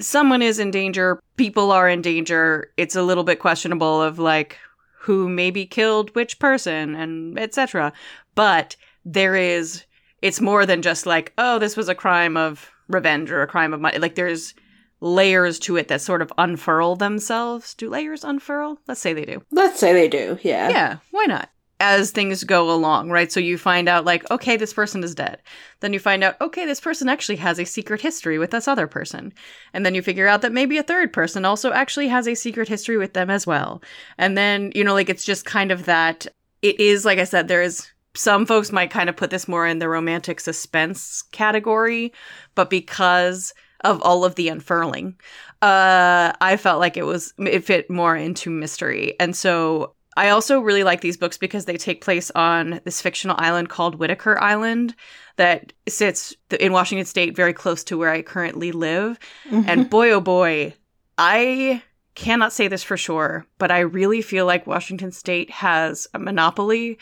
someone 0.00 0.40
is 0.40 0.58
in 0.58 0.70
danger, 0.70 1.20
people 1.36 1.70
are 1.70 1.86
in 1.86 2.00
danger. 2.00 2.72
It's 2.78 2.96
a 2.96 3.02
little 3.02 3.24
bit 3.24 3.40
questionable 3.40 4.00
of 4.00 4.18
like 4.18 4.56
who 5.00 5.28
maybe 5.28 5.66
killed 5.66 6.14
which 6.14 6.38
person 6.38 6.94
and 6.94 7.38
etc. 7.38 7.92
But 8.34 8.76
there 9.04 9.36
is 9.36 9.84
it's 10.22 10.40
more 10.40 10.66
than 10.66 10.82
just 10.82 11.06
like, 11.06 11.32
oh, 11.38 11.58
this 11.58 11.76
was 11.76 11.88
a 11.88 11.94
crime 11.94 12.36
of 12.36 12.70
revenge 12.88 13.30
or 13.30 13.42
a 13.42 13.46
crime 13.46 13.72
of 13.72 13.80
money. 13.80 13.98
Like 13.98 14.14
there's 14.14 14.54
layers 15.00 15.58
to 15.60 15.76
it 15.76 15.88
that 15.88 16.00
sort 16.00 16.22
of 16.22 16.32
unfurl 16.38 16.96
themselves. 16.96 17.74
Do 17.74 17.88
layers 17.88 18.24
unfurl? 18.24 18.78
Let's 18.86 19.00
say 19.00 19.12
they 19.12 19.24
do. 19.24 19.42
Let's 19.50 19.80
say 19.80 19.92
they 19.92 20.08
do, 20.08 20.38
yeah. 20.42 20.68
Yeah, 20.68 20.96
why 21.10 21.24
not? 21.24 21.48
as 21.80 22.10
things 22.10 22.44
go 22.44 22.70
along, 22.70 23.10
right? 23.10 23.32
So 23.32 23.40
you 23.40 23.56
find 23.56 23.88
out, 23.88 24.04
like, 24.04 24.30
okay, 24.30 24.56
this 24.56 24.74
person 24.74 25.02
is 25.02 25.14
dead. 25.14 25.38
Then 25.80 25.94
you 25.94 25.98
find 25.98 26.22
out, 26.22 26.38
okay, 26.40 26.66
this 26.66 26.80
person 26.80 27.08
actually 27.08 27.36
has 27.36 27.58
a 27.58 27.64
secret 27.64 28.02
history 28.02 28.38
with 28.38 28.50
this 28.50 28.68
other 28.68 28.86
person. 28.86 29.32
And 29.72 29.84
then 29.84 29.94
you 29.94 30.02
figure 30.02 30.28
out 30.28 30.42
that 30.42 30.52
maybe 30.52 30.76
a 30.76 30.82
third 30.82 31.12
person 31.12 31.46
also 31.46 31.72
actually 31.72 32.08
has 32.08 32.28
a 32.28 32.34
secret 32.34 32.68
history 32.68 32.98
with 32.98 33.14
them 33.14 33.30
as 33.30 33.46
well. 33.46 33.82
And 34.18 34.36
then, 34.36 34.72
you 34.74 34.84
know, 34.84 34.92
like, 34.92 35.08
it's 35.08 35.24
just 35.24 35.46
kind 35.46 35.72
of 35.72 35.86
that 35.86 36.26
it 36.60 36.78
is, 36.78 37.06
like 37.06 37.18
I 37.18 37.24
said, 37.24 37.48
there 37.48 37.62
is 37.62 37.90
some 38.14 38.46
folks 38.46 38.72
might 38.72 38.90
kind 38.90 39.08
of 39.08 39.16
put 39.16 39.30
this 39.30 39.48
more 39.48 39.66
in 39.66 39.78
the 39.78 39.88
romantic 39.88 40.40
suspense 40.40 41.22
category, 41.32 42.12
but 42.54 42.70
because 42.70 43.54
of 43.82 44.02
all 44.02 44.24
of 44.24 44.34
the 44.34 44.48
unfurling, 44.48 45.14
uh, 45.62 46.32
I 46.40 46.56
felt 46.56 46.80
like 46.80 46.96
it 46.96 47.04
was 47.04 47.32
it 47.38 47.64
fit 47.64 47.90
more 47.90 48.16
into 48.16 48.50
mystery. 48.50 49.14
And 49.20 49.34
so 49.34 49.94
I 50.16 50.30
also 50.30 50.60
really 50.60 50.84
like 50.84 51.00
these 51.00 51.16
books 51.16 51.38
because 51.38 51.64
they 51.64 51.76
take 51.76 52.02
place 52.04 52.30
on 52.32 52.80
this 52.84 53.00
fictional 53.00 53.36
island 53.38 53.68
called 53.68 53.94
Whitaker 53.94 54.38
Island 54.40 54.94
that 55.36 55.72
sits 55.88 56.34
in 56.58 56.72
Washington 56.72 57.06
State, 57.06 57.36
very 57.36 57.52
close 57.52 57.84
to 57.84 57.96
where 57.96 58.10
I 58.10 58.22
currently 58.22 58.72
live. 58.72 59.18
Mm-hmm. 59.48 59.68
And 59.68 59.88
boy, 59.88 60.10
oh 60.10 60.20
boy, 60.20 60.74
I 61.16 61.82
cannot 62.14 62.52
say 62.52 62.68
this 62.68 62.82
for 62.82 62.96
sure, 62.96 63.46
but 63.58 63.70
I 63.70 63.80
really 63.80 64.20
feel 64.20 64.46
like 64.46 64.66
Washington 64.66 65.12
State 65.12 65.50
has 65.50 66.06
a 66.12 66.18
monopoly 66.18 66.98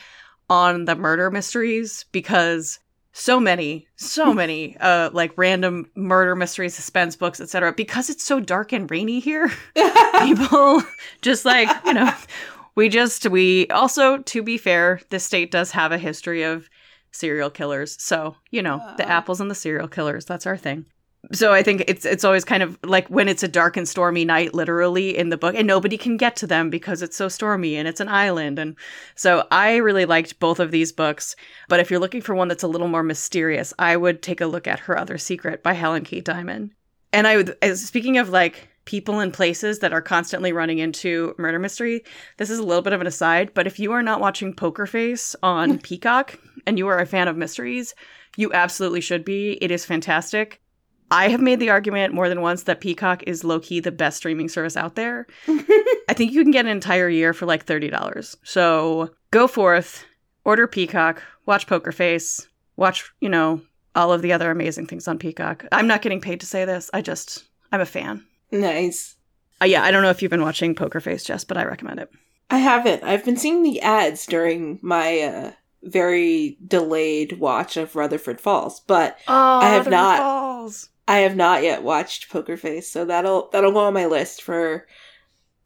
on 0.49 0.85
the 0.87 0.97
murder 0.97 1.31
mysteries 1.31 2.05
because 2.13 2.79
so 3.13 3.41
many 3.41 3.87
so 3.97 4.33
many 4.43 4.77
uh 4.79 5.11
like 5.13 5.33
random 5.37 5.91
murder 5.95 6.37
mystery 6.37 6.69
suspense 6.69 7.17
books 7.17 7.41
etc 7.41 7.73
because 7.73 8.09
it's 8.09 8.25
so 8.25 8.41
dark 8.41 8.73
and 8.73 8.91
rainy 8.91 9.21
here 9.21 9.51
people 10.21 10.83
just 11.23 11.45
like 11.45 11.69
you 11.85 11.95
know 11.95 12.13
we 12.75 12.89
just 12.89 13.29
we 13.29 13.67
also 13.69 14.19
to 14.19 14.43
be 14.43 14.57
fair 14.57 15.01
the 15.11 15.19
state 15.19 15.51
does 15.51 15.73
have 15.73 15.91
a 15.91 15.99
history 15.99 16.43
of 16.43 16.69
serial 17.11 17.51
killers 17.51 18.01
so 18.01 18.37
you 18.51 18.63
know 18.63 18.77
uh. 18.77 18.97
the 18.97 19.09
apples 19.09 19.41
and 19.41 19.51
the 19.51 19.55
serial 19.55 19.89
killers 19.89 20.25
that's 20.25 20.47
our 20.47 20.57
thing 20.57 20.87
so 21.33 21.53
I 21.53 21.63
think 21.63 21.85
it's 21.89 22.05
it's 22.05 22.25
always 22.25 22.45
kind 22.45 22.63
of 22.63 22.79
like 22.85 23.09
when 23.09 23.29
it's 23.29 23.43
a 23.43 23.49
dark 23.49 23.77
and 23.77 23.89
stormy 23.89 24.25
night, 24.25 24.55
literally 24.55 25.17
in 25.17 25.29
the 25.29 25.37
book, 25.37 25.55
and 25.57 25.67
nobody 25.67 25.99
can 25.99 26.17
get 26.17 26.37
to 26.37 26.47
them 26.47 26.71
because 26.71 27.03
it's 27.03 27.17
so 27.17 27.29
stormy 27.29 27.77
and 27.77 27.89
it's 27.89 28.01
an 28.01 28.09
island. 28.09 28.59
And 28.59 28.77
so 29.15 29.47
I 29.51 29.77
really 29.77 30.05
liked 30.05 30.39
both 30.39 30.61
of 30.61 30.71
these 30.71 30.93
books. 30.93 31.37
But 31.69 31.81
if 31.81 31.91
you're 31.91 32.01
looking 32.01 32.23
for 32.23 32.35
one 32.35 32.49
that's 32.49 32.63
a 32.63 32.69
little 32.69 32.89
more 32.89 33.03
mysterious, 33.03 33.75
I 33.79 33.97
would 33.97 34.23
take 34.23 34.41
a 34.41 34.47
look 34.47 34.67
at 34.67 34.81
Her 34.81 34.97
Other 34.97 35.19
Secret 35.19 35.63
by 35.63 35.75
HelenKay 35.75 36.23
Dimon. 36.23 36.71
And 37.13 37.27
I 37.27 37.37
would, 37.37 37.57
speaking 37.77 38.19
of 38.19 38.29
like 38.29 38.69
people 38.85 39.19
and 39.19 39.33
places 39.35 39.81
that 39.81 39.93
are 39.93 40.01
constantly 40.01 40.53
running 40.53 40.79
into 40.79 41.35
murder 41.37 41.59
mystery, 41.59 42.05
this 42.37 42.49
is 42.49 42.59
a 42.59 42.65
little 42.65 42.83
bit 42.83 42.93
of 42.93 43.01
an 43.01 43.07
aside. 43.07 43.53
But 43.55 43.67
if 43.67 43.79
you 43.79 43.93
are 43.93 44.03
not 44.03 44.21
watching 44.21 44.55
Poker 44.55 44.87
Face 44.87 45.35
on 45.43 45.79
Peacock 45.83 46.39
and 46.67 46.79
you 46.79 46.87
are 46.87 47.01
a 47.01 47.07
fan 47.07 47.29
of 47.29 47.37
mysteries, 47.37 47.95
you 48.37 48.53
absolutely 48.53 49.01
should 49.01 49.25
be. 49.25 49.59
It 49.61 49.71
is 49.71 49.85
fantastic 49.85 50.61
I 51.11 51.29
have 51.29 51.41
made 51.41 51.61
the 51.61 51.71
argument 51.71 52.15
more 52.15 52.29
than 52.29 52.41
once 52.41 52.65
that 52.65 52.81
Peacock 52.81 53.23
is 53.27 53.45
low 53.45 53.61
key 53.61 53.81
the 53.81 53.93
best 53.93 54.19
streaming 54.19 54.49
service 54.49 54.77
out 54.77 54.95
there. 54.95 55.27
I 55.49 56.15
think 56.15 56.33
you 56.33 56.43
can 56.43 56.51
get 56.51 56.67
an 56.67 56.71
entire 56.71 57.09
year 57.09 57.33
for 57.33 57.47
like 57.47 57.67
$30. 57.67 58.37
So 58.43 59.11
go 59.31 59.47
forth, 59.47 60.05
order 60.45 60.67
Peacock, 60.67 61.23
watch 61.47 61.67
Poker 61.67 61.93
Face, 61.93 62.47
watch, 62.77 63.11
you 63.21 63.29
know, 63.29 63.63
all 63.95 64.13
of 64.13 64.23
the 64.23 64.33
other 64.33 64.51
amazing 64.51 64.87
things 64.87 65.09
on 65.09 65.19
Peacock. 65.19 65.65
I'm 65.73 65.87
not 65.87 66.03
getting 66.03 66.21
paid 66.21 66.41
to 66.41 66.47
say 66.47 66.65
this. 66.65 66.91
I 66.93 67.03
just, 67.03 67.45
I'm 67.73 67.81
a 67.81 67.87
fan. 67.87 68.25
Nice. 68.53 69.17
Uh, 69.61 69.67
yeah, 69.67 69.83
I 69.83 69.91
don't 69.91 70.03
know 70.03 70.11
if 70.11 70.23
you've 70.23 70.31
been 70.31 70.43
watching 70.43 70.75
Poker 70.75 71.01
Face, 71.01 71.25
Jess, 71.25 71.45
but 71.45 71.57
I 71.57 71.65
recommend 71.65 72.01
it. 72.01 72.11
I 72.51 72.59
haven't. 72.59 73.03
I've 73.03 73.25
been 73.25 73.37
seeing 73.37 73.63
the 73.63 73.81
ads 73.81 74.25
during 74.27 74.79
my 74.83 75.21
uh, 75.21 75.53
very 75.83 76.57
delayed 76.67 77.39
watch 77.39 77.77
of 77.77 77.95
Rutherford 77.97 78.41
Falls, 78.41 78.81
but 78.81 79.19
oh, 79.27 79.59
I 79.59 79.71
have 79.71 79.87
Rutherford 79.87 79.91
not. 79.91 80.19
Falls. 80.19 80.89
I 81.09 81.21
have 81.21 81.35
not 81.35 81.63
yet 81.63 81.83
watched 81.83 82.29
Poker 82.29 82.59
Face, 82.59 82.89
so 82.89 83.07
that'll 83.07 83.49
that'll 83.51 83.73
go 83.73 83.79
on 83.79 83.95
my 83.95 84.05
list 84.05 84.43
for 84.43 84.87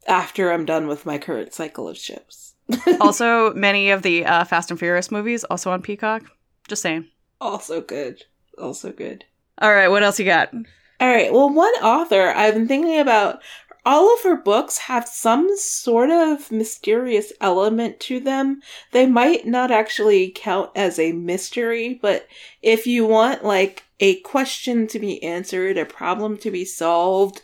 after 0.07 0.51
I'm 0.51 0.63
done 0.63 0.87
with 0.87 1.05
my 1.05 1.17
current 1.17 1.53
cycle 1.53 1.89
of 1.89 1.97
shows. 1.97 2.55
also, 3.01 3.53
many 3.53 3.91
of 3.91 4.03
the 4.03 4.25
uh, 4.25 4.45
Fast 4.45 4.71
and 4.71 4.79
Furious 4.79 5.11
movies 5.11 5.43
also 5.43 5.69
on 5.69 5.81
Peacock. 5.81 6.23
Just 6.69 6.81
saying. 6.81 7.07
Also 7.41 7.81
good. 7.81 8.23
Also 8.57 8.93
good. 8.93 9.25
All 9.57 9.73
right, 9.73 9.89
what 9.89 10.01
else 10.01 10.17
you 10.17 10.25
got? 10.25 10.53
All 10.53 11.09
right. 11.09 11.33
Well, 11.33 11.49
one 11.49 11.73
author 11.83 12.29
I've 12.29 12.53
been 12.53 12.67
thinking 12.67 12.99
about 12.99 13.41
all 13.85 14.13
of 14.13 14.23
her 14.23 14.37
books 14.37 14.77
have 14.77 15.07
some 15.07 15.49
sort 15.57 16.09
of 16.09 16.51
mysterious 16.53 17.33
element 17.41 17.99
to 18.01 18.21
them. 18.21 18.61
They 18.91 19.05
might 19.05 19.45
not 19.45 19.71
actually 19.71 20.31
count 20.33 20.71
as 20.73 20.97
a 20.97 21.11
mystery, 21.11 21.99
but 22.01 22.27
if 22.61 22.87
you 22.87 23.05
want 23.05 23.43
like 23.43 23.83
a 24.03 24.19
question 24.19 24.85
to 24.85 24.99
be 24.99 25.23
answered, 25.23 25.77
a 25.77 25.85
problem 25.85 26.35
to 26.39 26.51
be 26.51 26.65
solved, 26.65 27.41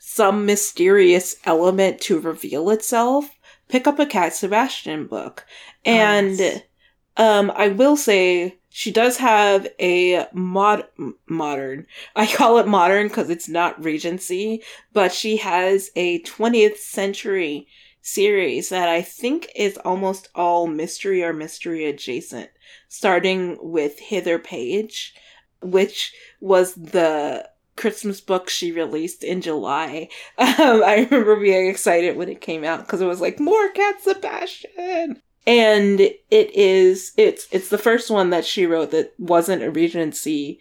some 0.00 0.44
mysterious 0.44 1.36
element 1.44 2.00
to 2.00 2.18
reveal 2.18 2.68
itself, 2.70 3.30
pick 3.68 3.86
up 3.86 4.00
a 4.00 4.06
Cat 4.06 4.34
Sebastian 4.34 5.06
book. 5.06 5.46
And 5.84 6.40
oh, 6.40 6.42
yes. 6.42 6.62
um 7.16 7.52
I 7.54 7.68
will 7.68 7.96
say 7.96 8.58
she 8.70 8.90
does 8.90 9.18
have 9.18 9.68
a 9.78 10.26
mod 10.32 10.88
modern. 11.28 11.86
I 12.16 12.26
call 12.26 12.58
it 12.58 12.66
modern 12.66 13.06
because 13.06 13.30
it's 13.30 13.48
not 13.48 13.82
Regency, 13.82 14.64
but 14.92 15.12
she 15.12 15.36
has 15.36 15.92
a 15.94 16.22
20th 16.22 16.78
century 16.78 17.68
series 18.02 18.70
that 18.70 18.88
I 18.88 19.02
think 19.02 19.48
is 19.54 19.78
almost 19.84 20.28
all 20.34 20.66
mystery 20.66 21.22
or 21.22 21.32
mystery 21.32 21.84
adjacent, 21.84 22.50
starting 22.88 23.58
with 23.60 24.00
Hither 24.00 24.40
Page, 24.40 25.14
which 25.62 26.12
was 26.40 26.74
the 26.74 27.48
Christmas 27.76 28.20
book 28.20 28.48
she 28.48 28.72
released 28.72 29.24
in 29.24 29.40
July. 29.40 30.08
Um, 30.38 30.82
I 30.84 31.06
remember 31.10 31.36
being 31.36 31.68
excited 31.68 32.16
when 32.16 32.28
it 32.28 32.40
came 32.40 32.64
out 32.64 32.80
because 32.80 33.00
it 33.00 33.06
was 33.06 33.20
like 33.20 33.40
more 33.40 33.70
Cat 33.70 34.02
Sebastian 34.02 35.22
and 35.46 36.00
it 36.00 36.20
is 36.30 37.12
it's 37.16 37.48
it's 37.50 37.68
the 37.68 37.78
first 37.78 38.10
one 38.10 38.30
that 38.30 38.44
she 38.44 38.66
wrote 38.66 38.90
that 38.90 39.12
wasn't 39.18 39.62
a 39.62 39.70
regency 39.70 40.60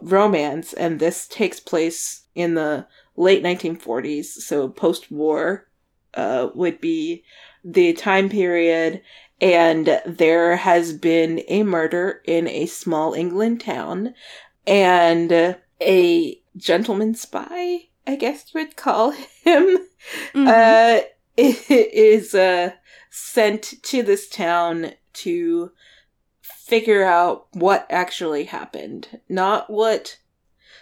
romance 0.00 0.72
and 0.72 0.98
this 0.98 1.26
takes 1.28 1.60
place 1.60 2.24
in 2.34 2.54
the 2.54 2.86
late 3.16 3.42
1940s 3.42 4.26
so 4.26 4.68
post-war 4.68 5.66
uh, 6.14 6.48
would 6.54 6.80
be 6.80 7.24
the 7.64 7.92
time 7.94 8.28
period 8.28 9.00
and 9.40 10.00
there 10.06 10.56
has 10.56 10.92
been 10.92 11.42
a 11.48 11.62
murder 11.62 12.22
in 12.24 12.48
a 12.48 12.66
small 12.66 13.12
england 13.14 13.60
town 13.60 14.14
and 14.66 15.56
a 15.80 16.40
gentleman 16.56 17.14
spy 17.14 17.88
i 18.06 18.16
guess 18.16 18.52
you 18.54 18.60
would 18.60 18.76
call 18.76 19.10
him 19.10 19.78
mm-hmm. 20.34 20.46
uh 20.46 21.00
is 21.36 22.34
uh 22.34 22.70
sent 23.10 23.74
to 23.82 24.02
this 24.02 24.28
town 24.28 24.92
to 25.12 25.70
figure 26.66 27.04
out 27.04 27.46
what 27.52 27.86
actually 27.88 28.44
happened. 28.44 29.20
Not 29.28 29.70
what. 29.70 30.18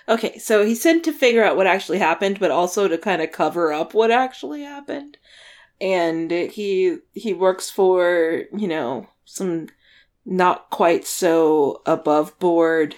Okay, 0.08 0.38
so 0.38 0.64
he's 0.64 0.82
sent 0.82 1.04
to 1.04 1.12
figure 1.12 1.44
out 1.44 1.56
what 1.56 1.66
actually 1.66 1.98
happened, 1.98 2.40
but 2.40 2.50
also 2.50 2.88
to 2.88 2.98
kind 2.98 3.22
of 3.22 3.32
cover 3.32 3.72
up 3.72 3.94
what 3.94 4.10
actually 4.10 4.62
happened. 4.62 5.18
And 5.84 6.30
he 6.30 6.96
he 7.12 7.34
works 7.34 7.68
for, 7.68 8.44
you 8.56 8.66
know, 8.66 9.06
some 9.26 9.68
not 10.24 10.70
quite 10.70 11.06
so 11.06 11.82
above 11.84 12.38
board 12.38 12.96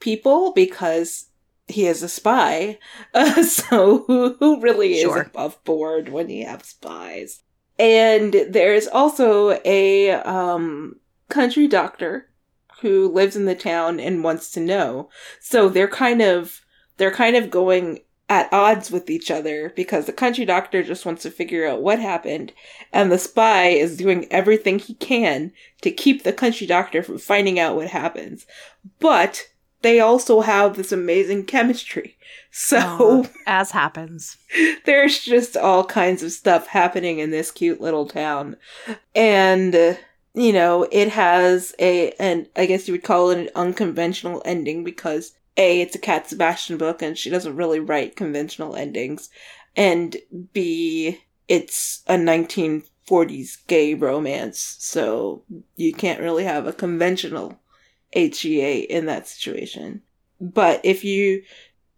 people 0.00 0.52
because 0.52 1.26
he 1.68 1.86
is 1.86 2.02
a 2.02 2.08
spy. 2.08 2.78
Uh, 3.14 3.42
so 3.42 4.04
who, 4.06 4.34
who 4.40 4.58
really 4.60 4.98
sure. 4.98 5.20
is 5.20 5.26
above 5.26 5.62
board 5.64 6.08
when 6.08 6.30
you 6.30 6.46
have 6.46 6.64
spies? 6.64 7.42
And 7.78 8.34
there's 8.48 8.86
also 8.86 9.60
a 9.66 10.12
um, 10.12 10.96
country 11.28 11.68
doctor 11.68 12.30
who 12.80 13.12
lives 13.12 13.36
in 13.36 13.44
the 13.44 13.54
town 13.54 14.00
and 14.00 14.24
wants 14.24 14.50
to 14.52 14.60
know. 14.60 15.10
So 15.40 15.68
they're 15.68 15.88
kind 15.88 16.22
of 16.22 16.62
they're 16.96 17.10
kind 17.10 17.36
of 17.36 17.50
going 17.50 18.00
at 18.32 18.50
odds 18.50 18.90
with 18.90 19.10
each 19.10 19.30
other 19.30 19.74
because 19.76 20.06
the 20.06 20.12
country 20.12 20.46
doctor 20.46 20.82
just 20.82 21.04
wants 21.04 21.22
to 21.22 21.30
figure 21.30 21.68
out 21.68 21.82
what 21.82 22.00
happened 22.00 22.50
and 22.90 23.12
the 23.12 23.18
spy 23.18 23.66
is 23.66 23.98
doing 23.98 24.26
everything 24.30 24.78
he 24.78 24.94
can 24.94 25.52
to 25.82 25.90
keep 25.90 26.22
the 26.22 26.32
country 26.32 26.66
doctor 26.66 27.02
from 27.02 27.18
finding 27.18 27.58
out 27.58 27.76
what 27.76 27.88
happens. 27.88 28.46
But 29.00 29.48
they 29.82 30.00
also 30.00 30.40
have 30.40 30.76
this 30.76 30.92
amazing 30.92 31.44
chemistry. 31.44 32.16
So, 32.50 33.24
uh, 33.24 33.28
as 33.46 33.72
happens, 33.72 34.38
there's 34.86 35.20
just 35.20 35.54
all 35.54 35.84
kinds 35.84 36.22
of 36.22 36.32
stuff 36.32 36.68
happening 36.68 37.18
in 37.18 37.32
this 37.32 37.50
cute 37.50 37.82
little 37.82 38.06
town. 38.06 38.56
And, 39.14 39.74
uh, 39.74 39.94
you 40.32 40.54
know, 40.54 40.88
it 40.90 41.10
has 41.10 41.74
a, 41.78 42.12
and 42.12 42.48
I 42.56 42.64
guess 42.64 42.88
you 42.88 42.94
would 42.94 43.04
call 43.04 43.28
it 43.30 43.38
an 43.38 43.50
unconventional 43.54 44.40
ending 44.46 44.84
because 44.84 45.32
A, 45.56 45.80
it's 45.80 45.94
a 45.94 45.98
Cat 45.98 46.28
Sebastian 46.28 46.76
book 46.78 47.02
and 47.02 47.16
she 47.16 47.30
doesn't 47.30 47.56
really 47.56 47.80
write 47.80 48.16
conventional 48.16 48.74
endings. 48.74 49.28
And 49.76 50.16
B, 50.52 51.20
it's 51.48 52.02
a 52.06 52.14
1940s 52.14 53.66
gay 53.66 53.94
romance, 53.94 54.76
so 54.78 55.42
you 55.76 55.92
can't 55.92 56.20
really 56.20 56.44
have 56.44 56.66
a 56.66 56.72
conventional 56.72 57.58
HEA 58.12 58.80
in 58.80 59.06
that 59.06 59.28
situation. 59.28 60.02
But 60.40 60.80
if 60.84 61.04
you, 61.04 61.42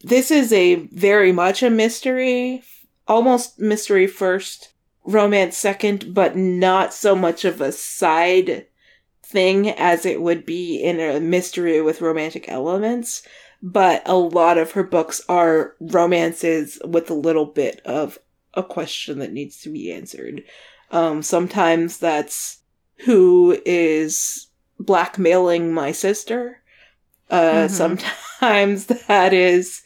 this 0.03 0.31
is 0.31 0.53
a 0.53 0.75
very 0.75 1.33
much 1.33 1.63
a 1.63 1.71
mystery, 1.71 2.63
almost 3.07 3.59
mystery 3.59 4.07
first, 4.07 4.71
romance 5.05 5.57
second, 5.57 6.15
but 6.15 6.37
not 6.37 6.95
so 6.95 7.15
much 7.15 7.45
of 7.45 7.61
a 7.61 7.73
side 7.73 8.67
thing 9.23 9.71
as 9.71 10.07
it 10.07 10.21
would 10.23 10.47
be 10.47 10.77
in 10.77 11.01
a 11.01 11.21
mystery 11.21 11.81
with 11.81 12.01
romantic 12.01 12.49
elements. 12.49 13.23
But 13.63 14.03
a 14.07 14.17
lot 14.17 14.59
of 14.59 14.73
her 14.73 14.83
books 14.83 15.23
are 15.29 15.75
romances 15.81 16.79
with 16.85 17.11
a 17.11 17.15
little 17.15 17.47
bit 17.47 17.81
of 17.85 18.19
a 18.53 18.63
question 18.63 19.19
that 19.19 19.33
needs 19.33 19.61
to 19.63 19.71
be 19.71 19.93
answered. 19.93 20.45
Um, 20.91 21.23
sometimes 21.23 21.99
that's 21.99 22.59
who 23.05 23.59
is 23.65 24.49
blackmailing 24.79 25.73
my 25.73 25.93
sister. 25.93 26.61
Uh, 27.31 27.67
mm-hmm. 27.67 27.75
Sometimes 27.75 28.87
that 29.09 29.33
is 29.33 29.83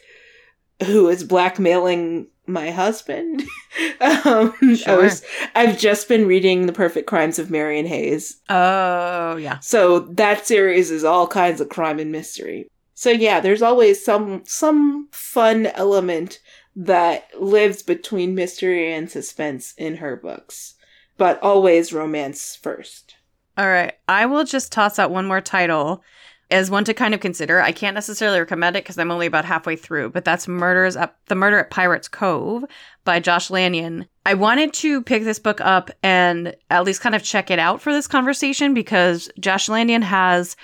who 0.85 1.07
is 1.09 1.23
blackmailing 1.23 2.27
my 2.45 2.71
husband. 2.71 3.43
um, 4.01 4.75
sure. 4.75 4.93
I 4.93 4.97
was, 4.97 5.23
I've 5.55 5.77
just 5.77 6.07
been 6.07 6.27
reading 6.27 6.65
The 6.65 6.73
Perfect 6.73 7.07
Crimes 7.07 7.39
of 7.39 7.51
Marian 7.51 7.85
Hayes. 7.85 8.41
Oh, 8.49 9.35
yeah. 9.37 9.59
So 9.59 9.99
that 9.99 10.45
series 10.45 10.91
is 10.91 11.03
all 11.03 11.27
kinds 11.27 11.61
of 11.61 11.69
crime 11.69 11.99
and 11.99 12.11
mystery. 12.11 12.67
So 12.99 13.11
yeah, 13.11 13.39
there's 13.39 13.61
always 13.61 14.03
some 14.03 14.43
some 14.45 15.07
fun 15.13 15.67
element 15.67 16.39
that 16.75 17.29
lives 17.39 17.81
between 17.81 18.35
mystery 18.35 18.93
and 18.93 19.09
suspense 19.09 19.73
in 19.77 19.95
her 19.95 20.17
books, 20.17 20.73
but 21.15 21.41
always 21.41 21.93
romance 21.93 22.57
first. 22.61 23.15
All 23.57 23.69
right. 23.69 23.93
I 24.09 24.25
will 24.25 24.43
just 24.43 24.73
toss 24.73 24.99
out 24.99 25.11
one 25.11 25.25
more 25.25 25.39
title 25.39 26.03
as 26.51 26.69
one 26.69 26.83
to 26.83 26.93
kind 26.93 27.13
of 27.13 27.21
consider. 27.21 27.61
I 27.61 27.71
can't 27.71 27.95
necessarily 27.95 28.37
recommend 28.37 28.75
it 28.75 28.83
because 28.83 28.97
I'm 28.97 29.11
only 29.11 29.27
about 29.27 29.45
halfway 29.45 29.77
through, 29.77 30.09
but 30.09 30.25
that's 30.25 30.45
Murders 30.49 30.97
at 30.97 31.15
The 31.27 31.35
Murder 31.35 31.59
at 31.59 31.69
Pirates 31.69 32.09
Cove 32.09 32.65
by 33.05 33.21
Josh 33.21 33.49
Lanyon. 33.49 34.07
I 34.25 34.33
wanted 34.33 34.73
to 34.73 35.01
pick 35.03 35.23
this 35.23 35.39
book 35.39 35.61
up 35.61 35.89
and 36.03 36.53
at 36.69 36.83
least 36.83 36.99
kind 36.99 37.15
of 37.15 37.23
check 37.23 37.49
it 37.49 37.59
out 37.59 37.79
for 37.79 37.93
this 37.93 38.07
conversation 38.07 38.73
because 38.73 39.29
Josh 39.39 39.69
Lanyon 39.69 40.01
has 40.01 40.57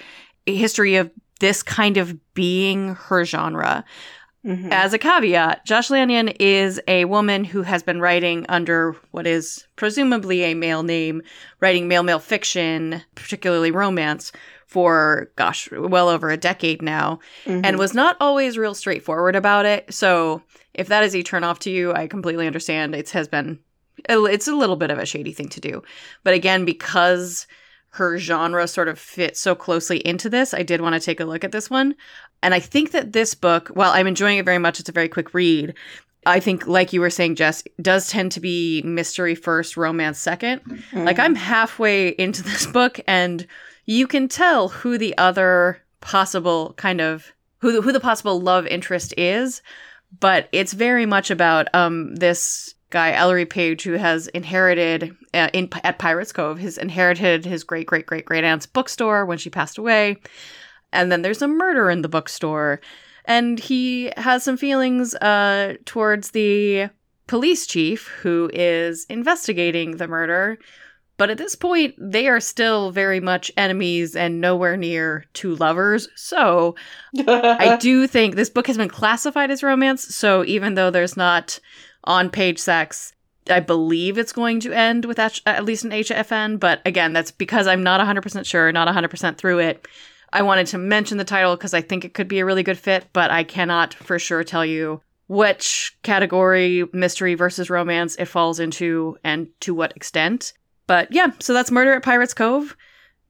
a 0.47 0.53
history 0.53 0.97
of 0.97 1.09
this 1.39 1.63
kind 1.63 1.97
of 1.97 2.17
being 2.33 2.95
her 2.95 3.25
genre. 3.25 3.83
Mm-hmm. 4.45 4.71
As 4.71 4.93
a 4.93 4.99
caveat, 4.99 5.65
Josh 5.65 5.89
Lanyon 5.89 6.29
is 6.39 6.79
a 6.87 7.05
woman 7.05 7.43
who 7.43 7.63
has 7.63 7.81
been 7.81 7.99
writing 7.99 8.45
under 8.47 8.95
what 9.09 9.25
is 9.25 9.65
presumably 9.75 10.43
a 10.43 10.53
male 10.53 10.83
name, 10.83 11.23
writing 11.61 11.87
male 11.87 12.03
male 12.03 12.19
fiction, 12.19 13.01
particularly 13.15 13.71
romance, 13.71 14.31
for 14.67 15.31
gosh, 15.35 15.67
well 15.71 16.09
over 16.09 16.29
a 16.29 16.37
decade 16.37 16.83
now, 16.83 17.19
mm-hmm. 17.45 17.65
and 17.65 17.79
was 17.79 17.95
not 17.95 18.17
always 18.19 18.57
real 18.57 18.75
straightforward 18.75 19.35
about 19.35 19.65
it. 19.65 19.91
So 19.91 20.43
if 20.75 20.89
that 20.89 21.03
is 21.03 21.15
a 21.15 21.23
turn 21.23 21.43
off 21.43 21.59
to 21.59 21.71
you, 21.71 21.93
I 21.93 22.05
completely 22.05 22.45
understand. 22.45 22.93
It 22.93 23.09
has 23.11 23.27
been 23.27 23.57
it's 24.07 24.47
a 24.47 24.55
little 24.55 24.75
bit 24.75 24.91
of 24.91 24.99
a 24.99 25.05
shady 25.05 25.33
thing 25.33 25.49
to 25.49 25.61
do. 25.61 25.81
But 26.23 26.35
again, 26.35 26.65
because 26.65 27.47
her 27.95 28.17
genre 28.17 28.67
sort 28.67 28.89
of 28.89 28.99
fits 28.99 29.39
so 29.39 29.55
closely 29.55 29.97
into 29.99 30.29
this, 30.29 30.53
I 30.53 30.63
did 30.63 30.81
want 30.81 30.95
to 30.95 30.99
take 30.99 31.19
a 31.19 31.25
look 31.25 31.43
at 31.43 31.51
this 31.53 31.69
one. 31.69 31.95
And 32.43 32.53
I 32.53 32.59
think 32.59 32.91
that 32.91 33.13
this 33.13 33.33
book, 33.33 33.69
while 33.69 33.91
I'm 33.91 34.07
enjoying 34.07 34.37
it 34.37 34.45
very 34.45 34.57
much, 34.57 34.79
it's 34.79 34.89
a 34.89 34.93
very 34.93 35.07
quick 35.07 35.33
read. 35.33 35.73
I 36.25 36.39
think, 36.39 36.67
like 36.67 36.91
you 36.91 36.99
were 36.99 37.09
saying, 37.09 37.35
Jess, 37.35 37.63
does 37.81 38.09
tend 38.09 38.31
to 38.33 38.39
be 38.39 38.81
mystery 38.81 39.33
first, 39.33 39.77
romance 39.77 40.19
2nd 40.23 40.61
mm-hmm. 40.61 41.03
Like 41.05 41.19
I'm 41.19 41.35
halfway 41.35 42.09
into 42.09 42.43
this 42.51 42.65
book, 42.65 42.99
and 43.07 43.47
you 43.85 44.07
can 44.07 44.27
tell 44.27 44.67
who 44.69 44.97
the 44.97 45.17
other 45.17 45.81
possible 46.01 46.73
kind 46.77 47.01
of 47.01 47.31
who 47.59 47.71
the, 47.71 47.81
who 47.81 47.91
the 47.91 47.99
possible 47.99 48.41
love 48.41 48.67
interest 48.67 49.13
is, 49.17 49.61
but 50.19 50.49
it's 50.51 50.73
very 50.73 51.05
much 51.05 51.31
about 51.31 51.67
um 51.73 52.15
this 52.15 52.75
guy 52.89 53.13
Ellery 53.13 53.45
Page 53.45 53.83
who 53.83 53.93
has 53.93 54.27
inherited 54.27 55.15
uh, 55.35 55.49
in 55.53 55.69
at 55.83 55.99
Pirates 55.99 56.31
Cove, 56.31 56.59
has 56.59 56.77
inherited 56.77 57.45
his 57.45 57.63
great 57.63 57.87
great 57.87 58.05
great 58.05 58.25
great 58.25 58.43
aunt's 58.43 58.65
bookstore 58.65 59.25
when 59.25 59.37
she 59.37 59.49
passed 59.49 59.77
away. 59.77 60.17
And 60.93 61.11
then 61.11 61.21
there's 61.21 61.41
a 61.41 61.47
murder 61.47 61.89
in 61.89 62.01
the 62.01 62.09
bookstore. 62.09 62.79
And 63.25 63.59
he 63.59 64.11
has 64.17 64.43
some 64.43 64.57
feelings 64.57 65.15
uh, 65.15 65.75
towards 65.85 66.31
the 66.31 66.89
police 67.27 67.65
chief 67.65 68.07
who 68.21 68.49
is 68.53 69.05
investigating 69.09 69.97
the 69.97 70.07
murder. 70.07 70.57
But 71.17 71.29
at 71.29 71.37
this 71.37 71.55
point 71.55 71.95
they 71.97 72.27
are 72.27 72.39
still 72.39 72.91
very 72.91 73.19
much 73.19 73.51
enemies 73.57 74.15
and 74.15 74.41
nowhere 74.41 74.77
near 74.77 75.25
two 75.33 75.55
lovers. 75.55 76.07
So 76.15 76.75
i 77.27 77.77
do 77.79 78.07
think 78.07 78.35
this 78.35 78.49
book 78.49 78.67
has 78.67 78.77
been 78.77 78.89
classified 78.89 79.51
as 79.51 79.63
romance. 79.63 80.15
So 80.15 80.45
even 80.45 80.75
though 80.75 80.91
there's 80.91 81.17
not 81.17 81.59
on 82.03 82.29
page 82.29 82.59
sex 82.59 83.14
I 83.49 83.59
believe 83.59 84.17
it's 84.17 84.33
going 84.33 84.59
to 84.61 84.73
end 84.73 85.05
with 85.05 85.19
at 85.19 85.65
least 85.65 85.85
an 85.85 85.91
HFN, 85.91 86.59
but 86.59 86.81
again, 86.85 87.13
that's 87.13 87.31
because 87.31 87.67
I'm 87.67 87.83
not 87.83 87.99
100% 87.99 88.45
sure, 88.45 88.71
not 88.71 88.87
100% 88.87 89.37
through 89.37 89.59
it. 89.59 89.87
I 90.33 90.41
wanted 90.41 90.67
to 90.67 90.77
mention 90.77 91.17
the 91.17 91.23
title 91.23 91.55
because 91.55 91.73
I 91.73 91.81
think 91.81 92.03
it 92.03 92.13
could 92.13 92.27
be 92.27 92.39
a 92.39 92.45
really 92.45 92.63
good 92.63 92.77
fit, 92.77 93.05
but 93.13 93.31
I 93.31 93.43
cannot 93.43 93.93
for 93.93 94.19
sure 94.19 94.43
tell 94.43 94.65
you 94.65 95.01
which 95.27 95.97
category, 96.03 96.85
mystery 96.91 97.35
versus 97.35 97.69
romance, 97.69 98.15
it 98.17 98.25
falls 98.25 98.59
into 98.59 99.17
and 99.23 99.47
to 99.61 99.73
what 99.73 99.95
extent. 99.95 100.53
But 100.87 101.11
yeah, 101.11 101.31
so 101.39 101.53
that's 101.53 101.71
Murder 101.71 101.93
at 101.93 102.03
Pirates 102.03 102.33
Cove. 102.33 102.75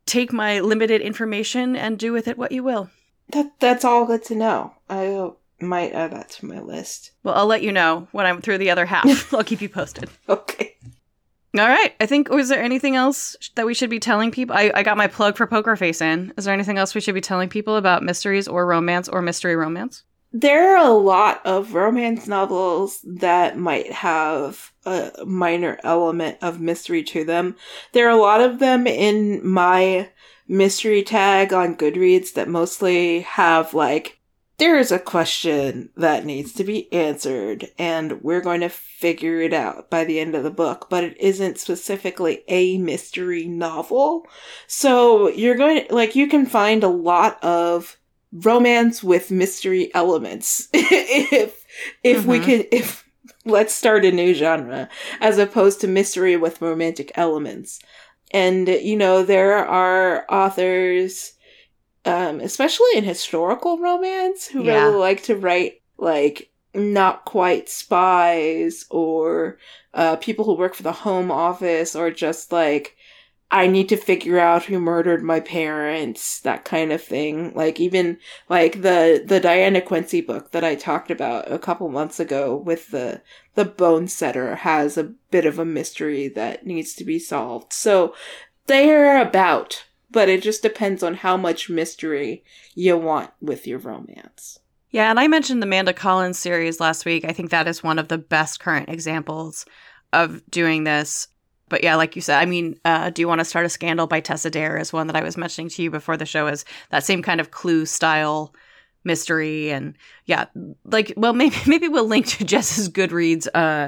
Take 0.05 0.33
my 0.33 0.59
limited 0.59 1.01
information 1.01 1.75
and 1.75 1.97
do 1.97 2.11
with 2.11 2.27
it 2.27 2.37
what 2.37 2.51
you 2.51 2.63
will. 2.63 2.89
That 3.29 3.59
that's 3.59 3.85
all 3.85 4.05
good 4.05 4.23
to 4.25 4.35
know. 4.35 4.73
I 4.89 5.31
might 5.59 5.93
add 5.93 6.11
that 6.11 6.29
to 6.31 6.45
my 6.45 6.59
list. 6.59 7.11
Well, 7.23 7.35
I'll 7.35 7.45
let 7.45 7.63
you 7.63 7.71
know 7.71 8.07
when 8.11 8.25
I'm 8.25 8.41
through 8.41 8.57
the 8.57 8.71
other 8.71 8.85
half. 8.85 9.33
I'll 9.33 9.43
keep 9.43 9.61
you 9.61 9.69
posted. 9.69 10.09
Okay. 10.27 10.75
All 11.57 11.67
right. 11.67 11.93
I 12.01 12.05
think 12.05 12.29
was 12.29 12.49
there 12.49 12.61
anything 12.61 12.95
else 12.95 13.35
that 13.55 13.65
we 13.65 13.73
should 13.73 13.89
be 13.89 13.99
telling 13.99 14.31
people? 14.31 14.55
I, 14.55 14.71
I 14.75 14.83
got 14.83 14.97
my 14.97 15.07
plug 15.07 15.37
for 15.37 15.47
Poker 15.47 15.75
Face 15.77 16.01
in. 16.01 16.33
Is 16.37 16.45
there 16.45 16.53
anything 16.53 16.77
else 16.77 16.93
we 16.93 17.01
should 17.01 17.15
be 17.15 17.21
telling 17.21 17.47
people 17.47 17.77
about 17.77 18.03
mysteries 18.03 18.47
or 18.47 18.65
romance 18.65 19.07
or 19.07 19.21
mystery 19.21 19.55
romance? 19.55 20.03
There 20.33 20.75
are 20.75 20.85
a 20.85 20.91
lot 20.91 21.39
of 21.45 21.73
romance 21.73 22.27
novels 22.27 22.99
that 23.05 23.57
might 23.57 23.89
have 23.93 24.73
a 24.85 25.11
minor 25.25 25.79
element 25.81 26.39
of 26.41 26.59
mystery 26.59 27.03
to 27.03 27.23
them. 27.23 27.55
There 27.93 28.05
are 28.07 28.17
a 28.17 28.21
lot 28.21 28.41
of 28.41 28.59
them 28.59 28.85
in 28.85 29.47
my 29.47 30.09
mystery 30.45 31.03
tag 31.03 31.53
on 31.53 31.77
Goodreads 31.77 32.33
that 32.33 32.49
mostly 32.49 33.21
have 33.21 33.73
like 33.73 34.14
there 34.57 34.77
is 34.77 34.91
a 34.91 34.99
question 34.99 35.89
that 35.97 36.25
needs 36.25 36.53
to 36.53 36.63
be 36.63 36.91
answered 36.93 37.67
and 37.77 38.21
we're 38.21 38.41
going 38.41 38.61
to 38.61 38.69
figure 38.69 39.41
it 39.41 39.53
out 39.53 39.89
by 39.89 40.05
the 40.05 40.19
end 40.19 40.33
of 40.33 40.43
the 40.43 40.51
book, 40.51 40.87
but 40.89 41.03
it 41.03 41.17
isn't 41.19 41.59
specifically 41.59 42.43
a 42.47 42.77
mystery 42.77 43.45
novel. 43.45 44.25
So 44.67 45.29
you're 45.29 45.55
going 45.57 45.85
to, 45.85 45.93
like, 45.93 46.15
you 46.15 46.27
can 46.27 46.45
find 46.45 46.83
a 46.83 46.89
lot 46.89 47.43
of 47.43 47.97
romance 48.31 49.03
with 49.03 49.31
mystery 49.31 49.93
elements. 49.93 50.69
if, 50.73 51.65
if 52.03 52.19
mm-hmm. 52.19 52.29
we 52.29 52.39
could, 52.39 52.67
if, 52.71 53.07
let's 53.43 53.73
start 53.73 54.05
a 54.05 54.11
new 54.11 54.33
genre 54.33 54.89
as 55.19 55.37
opposed 55.37 55.81
to 55.81 55.87
mystery 55.87 56.37
with 56.37 56.61
romantic 56.61 57.11
elements. 57.15 57.79
And, 58.31 58.67
you 58.67 58.95
know, 58.97 59.23
there 59.23 59.57
are 59.57 60.25
authors, 60.29 61.33
um, 62.05 62.39
especially 62.39 62.89
in 62.95 63.03
historical 63.03 63.79
romance, 63.79 64.47
who 64.47 64.63
yeah. 64.63 64.85
really 64.85 64.97
like 64.97 65.23
to 65.23 65.35
write 65.35 65.81
like 65.97 66.49
not 66.73 67.25
quite 67.25 67.69
spies 67.69 68.85
or 68.89 69.57
uh, 69.93 70.15
people 70.17 70.45
who 70.45 70.53
work 70.53 70.75
for 70.75 70.83
the 70.83 70.91
home 70.91 71.31
office 71.31 71.95
or 71.95 72.11
just 72.11 72.51
like 72.51 72.95
I 73.51 73.67
need 73.67 73.89
to 73.89 73.97
figure 73.97 74.39
out 74.39 74.65
who 74.65 74.79
murdered 74.79 75.23
my 75.23 75.39
parents, 75.39 76.41
that 76.41 76.65
kind 76.65 76.91
of 76.91 77.01
thing. 77.01 77.53
Like 77.53 77.79
even 77.79 78.17
like 78.49 78.81
the 78.81 79.23
the 79.25 79.39
Diana 79.39 79.81
Quincy 79.81 80.21
book 80.21 80.51
that 80.51 80.63
I 80.63 80.75
talked 80.75 81.11
about 81.11 81.51
a 81.51 81.59
couple 81.59 81.87
months 81.89 82.19
ago 82.19 82.55
with 82.55 82.91
the 82.91 83.21
the 83.53 83.65
bone 83.65 84.07
setter 84.07 84.55
has 84.55 84.97
a 84.97 85.13
bit 85.31 85.45
of 85.45 85.59
a 85.59 85.65
mystery 85.65 86.27
that 86.29 86.65
needs 86.65 86.93
to 86.95 87.03
be 87.03 87.19
solved. 87.19 87.71
So 87.71 88.15
they're 88.67 89.21
about 89.21 89.85
but 90.15 90.29
it 90.29 90.41
just 90.41 90.61
depends 90.61 91.03
on 91.03 91.13
how 91.13 91.35
much 91.35 91.69
mystery 91.69 92.41
you 92.73 92.97
want 92.97 93.31
with 93.41 93.67
your 93.67 93.79
romance. 93.79 94.57
Yeah, 94.91 95.09
and 95.09 95.19
I 95.19 95.27
mentioned 95.27 95.61
the 95.61 95.67
Amanda 95.67 95.91
Collins 95.91 96.39
series 96.39 96.79
last 96.79 97.03
week. 97.03 97.25
I 97.25 97.33
think 97.33 97.49
that 97.49 97.67
is 97.67 97.83
one 97.83 97.99
of 97.99 98.07
the 98.07 98.17
best 98.17 98.61
current 98.61 98.87
examples 98.87 99.65
of 100.13 100.41
doing 100.49 100.85
this. 100.85 101.27
But 101.67 101.83
yeah, 101.83 101.97
like 101.97 102.15
you 102.15 102.21
said, 102.21 102.39
I 102.39 102.45
mean, 102.45 102.79
uh, 102.85 103.09
Do 103.09 103.23
You 103.23 103.27
Want 103.27 103.39
to 103.39 103.45
Start 103.45 103.65
a 103.65 103.69
Scandal 103.69 104.07
by 104.07 104.21
Tessa 104.21 104.49
Dare 104.49 104.77
is 104.77 104.93
one 104.93 105.07
that 105.07 105.17
I 105.17 105.21
was 105.21 105.35
mentioning 105.35 105.67
to 105.71 105.83
you 105.83 105.91
before 105.91 106.15
the 106.15 106.25
show, 106.25 106.47
is 106.47 106.63
that 106.91 107.03
same 107.03 107.21
kind 107.21 107.41
of 107.41 107.51
clue 107.51 107.85
style 107.85 108.55
mystery 109.03 109.69
and 109.69 109.95
yeah 110.25 110.45
like 110.85 111.13
well 111.15 111.33
maybe 111.41 111.55
maybe 111.67 111.87
we'll 111.87 112.07
link 112.07 112.25
to 112.25 112.43
jess's 112.43 112.89
goodreads 112.89 113.47
uh 113.53 113.87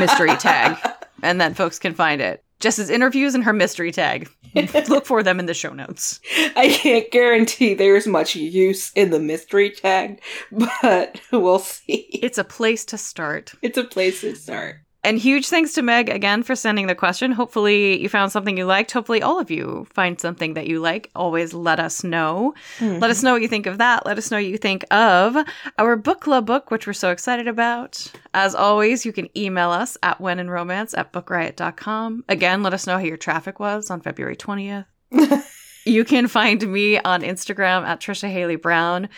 mystery 0.00 0.34
tag 0.34 0.76
and 1.22 1.40
then 1.40 1.54
folks 1.54 1.78
can 1.78 1.94
find 1.94 2.20
it 2.20 2.42
Jess's 2.60 2.90
interviews 2.90 3.34
and 3.34 3.44
her 3.44 3.52
mystery 3.52 3.92
tag. 3.92 4.28
Look 4.88 5.06
for 5.06 5.22
them 5.22 5.38
in 5.38 5.46
the 5.46 5.54
show 5.54 5.72
notes. 5.72 6.20
I 6.56 6.68
can't 6.68 7.10
guarantee 7.10 7.74
there's 7.74 8.06
much 8.06 8.34
use 8.34 8.90
in 8.94 9.10
the 9.10 9.20
mystery 9.20 9.70
tag, 9.70 10.20
but 10.82 11.20
we'll 11.32 11.58
see. 11.58 12.08
It's 12.12 12.38
a 12.38 12.44
place 12.44 12.84
to 12.86 12.98
start. 12.98 13.52
It's 13.62 13.78
a 13.78 13.84
place 13.84 14.22
to 14.22 14.34
start. 14.34 14.80
And 15.04 15.16
huge 15.16 15.48
thanks 15.48 15.74
to 15.74 15.82
Meg 15.82 16.08
again 16.08 16.42
for 16.42 16.56
sending 16.56 16.88
the 16.88 16.94
question. 16.94 17.30
Hopefully, 17.30 18.00
you 18.02 18.08
found 18.08 18.32
something 18.32 18.56
you 18.56 18.66
liked. 18.66 18.90
Hopefully, 18.90 19.22
all 19.22 19.38
of 19.38 19.50
you 19.50 19.86
find 19.92 20.20
something 20.20 20.54
that 20.54 20.66
you 20.66 20.80
like. 20.80 21.08
Always 21.14 21.54
let 21.54 21.78
us 21.78 22.02
know. 22.02 22.52
Mm-hmm. 22.78 22.98
Let 22.98 23.10
us 23.10 23.22
know 23.22 23.32
what 23.32 23.42
you 23.42 23.48
think 23.48 23.66
of 23.66 23.78
that. 23.78 24.04
Let 24.04 24.18
us 24.18 24.30
know 24.30 24.38
what 24.38 24.46
you 24.46 24.58
think 24.58 24.84
of 24.92 25.36
our 25.78 25.96
book 25.96 26.20
club 26.20 26.46
book, 26.46 26.72
which 26.72 26.86
we're 26.86 26.94
so 26.94 27.10
excited 27.10 27.46
about. 27.46 28.10
As 28.34 28.56
always, 28.56 29.06
you 29.06 29.12
can 29.12 29.28
email 29.38 29.70
us 29.70 29.96
at 30.02 30.18
wheninromance 30.18 30.98
at 30.98 31.12
bookriot.com. 31.12 32.24
Again, 32.28 32.64
let 32.64 32.74
us 32.74 32.86
know 32.86 32.98
how 32.98 33.04
your 33.04 33.16
traffic 33.16 33.60
was 33.60 33.90
on 33.90 34.00
February 34.00 34.36
20th. 34.36 34.86
you 35.86 36.04
can 36.04 36.26
find 36.26 36.66
me 36.70 36.98
on 36.98 37.22
Instagram 37.22 37.86
at 37.86 38.00
Trisha 38.00 38.28
Haley 38.28 38.56
Brown. 38.56 39.08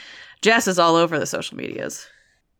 Jess 0.43 0.68
is 0.68 0.78
all 0.78 0.97
over 0.97 1.18
the 1.18 1.26
social 1.26 1.57
medias. 1.57 2.07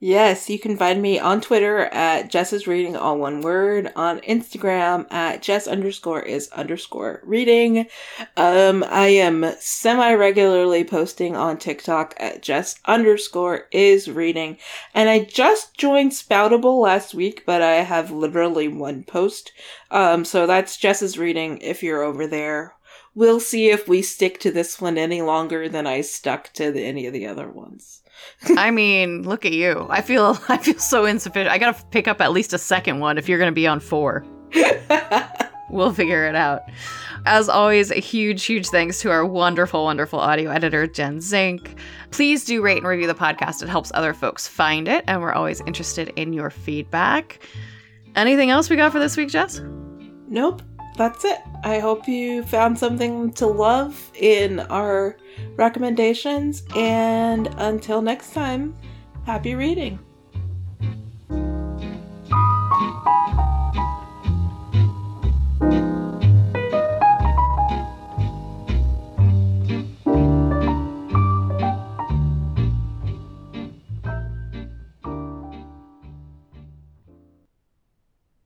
Yes, 0.03 0.49
you 0.49 0.59
can 0.59 0.79
find 0.79 1.03
me 1.03 1.19
on 1.19 1.43
Twitter 1.43 1.81
at 1.81 2.31
Jess's 2.31 2.67
reading 2.67 2.97
all 2.97 3.19
one 3.19 3.43
word, 3.43 3.93
on 3.95 4.21
Instagram 4.21 5.07
at 5.13 5.43
Jess 5.43 5.69
underscore 5.69 6.23
is 6.23 6.49
underscore 6.53 7.21
reading. 7.23 7.87
Um, 8.35 8.83
I 8.89 9.09
am 9.09 9.53
semi 9.59 10.15
regularly 10.15 10.85
posting 10.85 11.37
on 11.37 11.59
TikTok 11.59 12.15
at 12.17 12.41
Jess 12.41 12.81
underscore 12.87 13.67
is 13.73 14.11
reading. 14.11 14.57
And 14.95 15.11
I 15.11 15.19
just 15.19 15.77
joined 15.77 16.13
Spoutible 16.13 16.81
last 16.81 17.13
week, 17.13 17.43
but 17.45 17.61
I 17.61 17.83
have 17.83 18.11
literally 18.11 18.69
one 18.69 19.05
post. 19.05 19.53
Um, 19.91 20.25
so 20.25 20.47
that's 20.47 20.79
Jess's 20.79 21.19
reading 21.19 21.59
if 21.59 21.83
you're 21.83 22.03
over 22.03 22.27
there. 22.27 22.75
We'll 23.15 23.41
see 23.41 23.69
if 23.69 23.87
we 23.87 24.01
stick 24.01 24.41
to 24.41 24.51
this 24.51 24.81
one 24.81 24.97
any 24.97 25.21
longer 25.21 25.69
than 25.69 25.87
I 25.87 26.01
stuck 26.01 26.55
to 26.55 26.73
the, 26.73 26.85
any 26.87 27.05
of 27.05 27.13
the 27.13 27.27
other 27.27 27.51
ones. 27.51 28.00
I 28.57 28.71
mean, 28.71 29.23
look 29.23 29.45
at 29.45 29.53
you. 29.53 29.87
I 29.91 30.03
feel 30.03 30.39
I 30.49 30.57
feel 30.59 30.79
so 30.79 31.05
insufficient. 31.05 31.51
I 31.51 31.59
gotta 31.59 31.83
pick 31.87 32.09
up 32.09 32.21
at 32.21 32.33
least 32.33 32.53
a 32.53 32.59
second 32.59 33.01
one 33.01 33.19
if 33.19 33.29
you're 33.29 33.39
gonna 33.39 33.53
be 33.53 33.67
on 33.67 33.81
four. 33.81 34.25
we'll 35.71 35.93
figure 35.93 36.27
it 36.27 36.35
out. 36.35 36.63
As 37.27 37.49
always, 37.49 37.91
a 37.91 38.01
huge, 38.01 38.45
huge 38.45 38.69
thanks 38.69 39.01
to 39.01 39.11
our 39.11 39.27
wonderful, 39.27 39.85
wonderful 39.85 40.19
audio 40.19 40.51
editor, 40.51 40.87
Jen 40.87 41.21
Zink. 41.21 41.77
Please 42.11 42.45
do 42.45 42.63
rate 42.63 42.79
and 42.79 42.87
review 42.87 43.07
the 43.07 43.15
podcast. 43.15 43.63
It 43.63 43.69
helps 43.69 43.93
other 43.95 44.15
folks 44.15 44.49
find 44.49 44.89
it, 44.89 45.05
and 45.07 45.21
we're 45.21 45.35
always 45.35 45.61
interested 45.63 46.09
in 46.17 46.33
your 46.33 46.49
feedback. 46.49 47.41
Anything 48.17 48.51
else 48.51 48.71
we 48.71 48.77
got 48.77 48.91
for 48.91 48.99
this 48.99 49.17
week, 49.17 49.29
Jess? 49.29 49.61
Nope. 50.29 50.63
That's 50.97 51.25
it. 51.25 51.41
I 51.65 51.79
hope 51.79 52.07
you 52.09 52.43
found 52.43 52.79
something 52.79 53.33
to 53.35 53.47
love 53.47 54.11
in 54.15 54.61
our 54.61 55.17
recommendations. 55.57 56.63
And 56.77 57.49
until 57.59 58.03
next 58.03 58.33
time, 58.33 58.77
happy 59.25 59.55
reading. 59.55 59.99